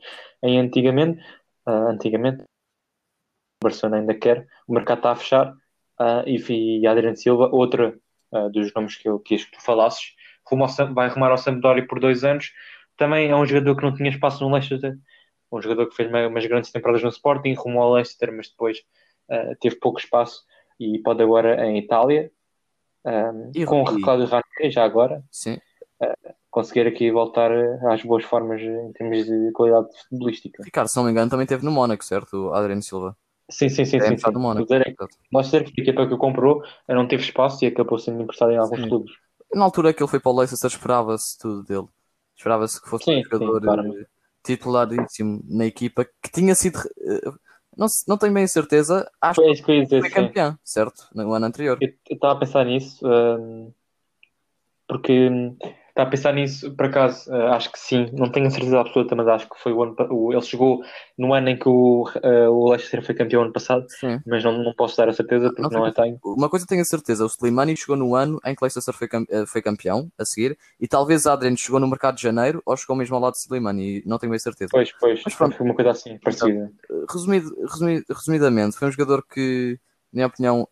em 0.43 0.61
antigamente. 0.61 1.25
Uh, 1.67 1.89
antigamente, 1.89 2.43
o 2.43 3.65
Barcelona 3.65 4.01
ainda 4.01 4.15
quer, 4.15 4.47
o 4.67 4.75
mercado 4.75 4.99
está 4.99 5.13
a 5.13 5.17
fechar 5.17 5.53
uh, 5.53 6.23
e, 6.27 6.81
e 6.81 6.87
Adriano 6.87 7.17
Silva, 7.17 7.49
outro 7.51 7.99
uh, 8.33 8.51
dos 8.51 8.71
nomes 8.75 8.97
que 8.97 9.09
eu 9.09 9.19
quis 9.19 9.47
que 9.47 9.53
tu 9.53 9.63
falasses, 9.63 10.13
vai 10.93 11.07
arrumar 11.07 11.31
ao 11.31 11.39
Sampdoria 11.39 11.87
por 11.87 11.99
dois 11.99 12.25
anos. 12.25 12.53
Também 12.99 13.31
é 13.31 13.35
um 13.37 13.47
jogador 13.47 13.75
que 13.77 13.85
não 13.85 13.95
tinha 13.95 14.11
espaço 14.11 14.45
no 14.45 14.53
Leicester, 14.53 14.99
um 15.51 15.63
jogador 15.63 15.89
que 15.89 15.97
fez 15.97 16.11
umas 16.11 16.45
grandes 16.45 16.71
temporadas 16.71 17.03
no 17.03 17.09
Sporting, 17.09 17.55
rumou 17.55 17.85
ao 17.85 17.95
Leicester, 17.95 18.31
mas 18.37 18.51
depois 18.51 18.83
teve 19.61 19.77
pouco 19.77 19.99
espaço 19.99 20.43
e 20.83 20.99
pode 21.03 21.23
agora 21.23 21.67
em 21.67 21.79
Itália, 21.79 22.31
um, 23.05 23.65
com 23.67 23.83
o 23.83 23.85
Reclado 23.85 24.25
Ranieri 24.25 24.71
já 24.71 24.85
agora. 24.85 25.23
Uh, 26.01 26.35
conseguir 26.51 26.87
aqui 26.87 27.11
voltar 27.11 27.51
às 27.91 28.03
boas 28.03 28.25
formas 28.25 28.61
em 28.61 28.93
termos 28.93 29.25
de 29.25 29.53
qualidade 29.53 29.89
futebolística. 30.03 30.63
Ricardo, 30.63 30.89
se 30.89 30.97
não 30.97 31.05
me 31.05 31.11
engano, 31.11 31.31
também 31.31 31.47
teve 31.47 31.65
no 31.65 31.71
Mónaco, 31.71 32.05
certo? 32.05 32.49
O 32.49 32.55
Adriano 32.55 32.83
Silva. 32.83 33.17
Sim, 33.51 33.69
sim, 33.69 33.85
sim. 33.85 33.97
É 33.97 34.09
sim, 34.09 34.17
sim. 34.17 34.33
Do 34.33 34.39
Mónaco. 34.39 34.67
Nós 35.31 35.47
ser 35.47 35.65
que 35.65 35.81
a 35.81 35.83
equipa 35.83 36.07
que 36.07 36.15
o 36.15 36.19
comprou 36.19 36.63
não 36.89 37.09
teve 37.09 37.23
espaço 37.23 37.65
e 37.65 37.69
acabou 37.69 37.99
sendo 37.99 38.23
emprestado 38.23 38.53
em 38.53 38.59
alguns 38.59 38.81
sim. 38.81 38.89
clubes. 38.89 39.13
Na 39.55 39.65
altura 39.65 39.93
que 39.93 40.03
ele 40.03 40.11
foi 40.11 40.21
para 40.21 40.33
o 40.33 40.39
Leicester, 40.39 40.71
esperava-se 40.71 41.39
tudo 41.39 41.65
dele. 41.65 41.89
Esperava-se 42.37 42.83
que 42.83 42.89
fosse 42.89 43.05
sim, 43.05 43.21
um 43.21 43.25
jogador 43.25 43.83
sim, 43.83 44.05
titularíssimo 44.43 45.43
na 45.49 45.67
equipa 45.67 46.05
que 46.05 46.31
tinha 46.33 46.55
sido 46.55 46.81
não, 47.77 47.87
não 48.07 48.19
tenho 48.19 48.35
bem 48.35 48.47
certeza. 48.47 49.11
Acho 49.21 49.41
foi 49.41 49.55
que 49.55 49.63
foi, 49.63 49.87
foi 49.87 50.11
campeão, 50.11 50.59
certo? 50.65 51.09
No 51.15 51.33
ano 51.33 51.47
anterior. 51.47 51.79
Eu 51.81 51.95
estava 52.11 52.35
a 52.35 52.37
pensar 52.37 52.65
nisso 52.65 53.07
um, 53.07 53.73
porque 54.87 55.31
Está 55.93 56.05
a 56.05 56.07
pensar 56.07 56.33
nisso, 56.33 56.75
por 56.75 56.87
acaso, 56.87 57.31
uh, 57.31 57.49
acho 57.49 57.71
que 57.71 57.79
sim, 57.79 58.07
não 58.15 58.31
tenho 58.31 58.47
a 58.47 58.51
certeza 58.51 58.81
absoluta, 58.81 59.15
mas 59.15 59.29
acho 59.29 59.47
que 59.47 59.59
foi 59.63 59.75
o 59.75 59.83
ano 59.83 59.95
o, 60.11 60.33
ele 60.33 60.41
chegou 60.41 60.83
no 61.19 61.35
ano 61.35 61.51
em 61.51 61.59
que 61.59 61.69
o, 61.69 62.09
uh, 62.09 62.51
o 62.51 62.71
Leicester 62.71 63.05
foi 63.05 63.15
campeão 63.15 63.43
ano 63.43 63.53
passado, 63.53 63.85
sim. 63.91 64.19
mas 64.27 64.43
não, 64.43 64.57
não 64.57 64.73
posso 64.73 64.97
dar 64.97 65.11
a 65.11 65.13
certeza 65.13 65.51
porque 65.51 65.75
não, 65.75 65.81
não 65.83 65.87
é 65.87 65.93
tenho. 65.93 66.19
Uma 66.25 66.49
coisa 66.49 66.67
tenho 66.67 66.81
a 66.81 66.85
certeza, 66.87 67.27
o 67.27 67.29
Slimani 67.29 67.77
chegou 67.77 67.95
no 67.95 68.15
ano 68.15 68.41
em 68.43 68.55
que 68.55 68.63
o 68.63 68.65
Leicester 68.65 68.95
foi, 68.95 69.07
uh, 69.07 69.47
foi 69.47 69.61
campeão 69.61 70.11
a 70.19 70.25
seguir, 70.25 70.57
e 70.81 70.89
talvez 70.89 71.27
Adrian 71.27 71.55
chegou 71.57 71.79
no 71.79 71.87
mercado 71.87 72.17
de 72.17 72.23
janeiro 72.23 72.63
ou 72.65 72.75
chegou 72.75 72.97
mesmo 72.97 73.15
ao 73.15 73.21
lado 73.21 73.35
de 73.35 73.41
Slimani, 73.41 74.03
não 74.07 74.19
tenho 74.19 74.33
a 74.33 74.39
certeza. 74.39 74.71
Pois, 74.73 74.91
pois, 74.99 75.21
mas 75.23 75.35
pronto, 75.35 75.59
foi 75.59 75.67
uma 75.67 75.75
coisa 75.75 75.91
assim, 75.91 76.17
parecida. 76.17 76.73
Resumido, 77.11 77.55
resumido, 77.67 78.05
resumidamente, 78.09 78.79
foi 78.79 78.89
um 78.89 78.93
jogador 78.93 79.23
que, 79.27 79.79
na 80.11 80.17
minha 80.17 80.27
opinião, 80.27 80.67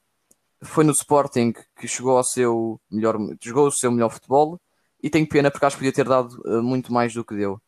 foi 0.63 0.83
no 0.83 0.93
Sporting 0.93 1.53
que 1.79 1.87
chegou 1.87 2.17
ao 2.17 2.25
seu 2.25 2.81
melhor, 2.91 3.19
jogou 3.43 3.67
o 3.67 3.71
seu 3.71 3.93
melhor 3.93 4.09
futebol 4.09 4.59
e 5.03 5.11
tenho 5.11 5.29
pena 5.29 5.51
porque 5.51 5.65
acho 5.65 5.77
que 5.77 5.81
podia 5.81 5.93
ter 5.93 6.09
dado 6.09 6.41
uh, 6.45 6.63
muito 6.63 6.93
mais 6.93 7.13
do 7.13 7.25
que 7.25 7.35
deu. 7.35 7.61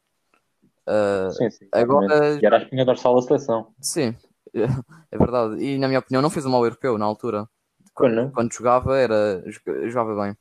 Uh, 0.86 1.30
sim, 1.32 1.50
sim, 1.50 1.68
agora 1.70 2.40
e 2.40 2.44
era 2.44 2.56
a 2.56 2.62
espinha 2.62 2.84
dorsal 2.84 3.14
da 3.14 3.22
seleção. 3.22 3.72
Sim, 3.80 4.16
é 4.54 5.18
verdade. 5.18 5.62
E 5.62 5.78
na 5.78 5.86
minha 5.86 6.00
opinião 6.00 6.20
não 6.20 6.30
fez 6.30 6.44
um 6.44 6.50
mau 6.50 6.64
europeu 6.64 6.98
na 6.98 7.04
altura. 7.04 7.48
Quando, 7.94 8.30
quando 8.32 8.52
jogava 8.52 8.98
era 8.98 9.44
jogava 9.86 10.22
bem. 10.22 10.36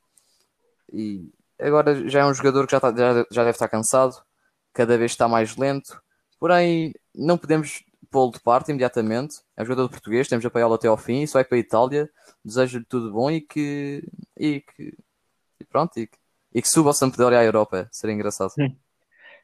E 0.91 1.29
agora 1.59 2.07
já 2.09 2.21
é 2.21 2.25
um 2.25 2.33
jogador 2.33 2.65
que 2.65 2.71
já, 2.71 2.79
tá, 2.79 2.93
já, 2.95 3.25
já 3.29 3.43
deve 3.43 3.51
estar 3.51 3.67
cansado, 3.67 4.15
cada 4.73 4.97
vez 4.97 5.11
está 5.11 5.27
mais 5.27 5.55
lento. 5.55 6.01
Porém, 6.39 6.93
não 7.13 7.37
podemos 7.37 7.83
pô-lo 8.09 8.31
de 8.31 8.39
parte 8.39 8.71
imediatamente. 8.71 9.37
É 9.55 9.61
um 9.61 9.65
jogador 9.65 9.89
português, 9.89 10.27
temos 10.27 10.41
de 10.41 10.47
apoiá-lo 10.47 10.73
até 10.73 10.87
ao 10.87 10.97
fim. 10.97 11.21
Isso 11.21 11.33
vai 11.33 11.43
para 11.43 11.57
a 11.57 11.59
Itália. 11.59 12.09
Desejo-lhe 12.43 12.85
tudo 12.85 13.11
bom 13.11 13.29
e 13.29 13.41
que. 13.41 14.03
E 14.37 14.61
que. 14.61 14.97
E 15.59 15.63
pronto, 15.65 15.97
e 15.97 16.07
que 16.07 16.17
e 16.53 16.61
que 16.61 16.69
suba 16.69 16.89
o 16.89 16.93
Sampdoria 16.93 17.39
à 17.39 17.43
Europa. 17.43 17.87
Seria 17.91 18.13
engraçado. 18.13 18.51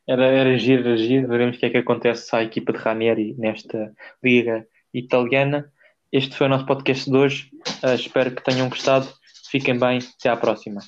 Era, 0.07 0.25
era 0.25 0.53
agir, 0.53 0.79
era 0.79 0.93
agir. 0.93 1.27
Veremos 1.27 1.57
o 1.57 1.59
que 1.59 1.65
é 1.65 1.69
que 1.69 1.77
acontece 1.77 2.35
à 2.35 2.43
equipa 2.43 2.71
de 2.71 2.79
Ranieri 2.79 3.35
nesta 3.37 3.93
liga 4.23 4.65
italiana. 4.93 5.71
Este 6.11 6.35
foi 6.35 6.47
o 6.47 6.49
nosso 6.49 6.65
podcast 6.65 7.09
de 7.09 7.17
hoje. 7.17 7.51
Uh, 7.83 7.93
espero 7.93 8.31
que 8.31 8.43
tenham 8.43 8.69
gostado. 8.69 9.07
Fiquem 9.51 9.77
bem. 9.77 9.99
Até 10.17 10.29
à 10.29 10.37
próxima. 10.37 10.81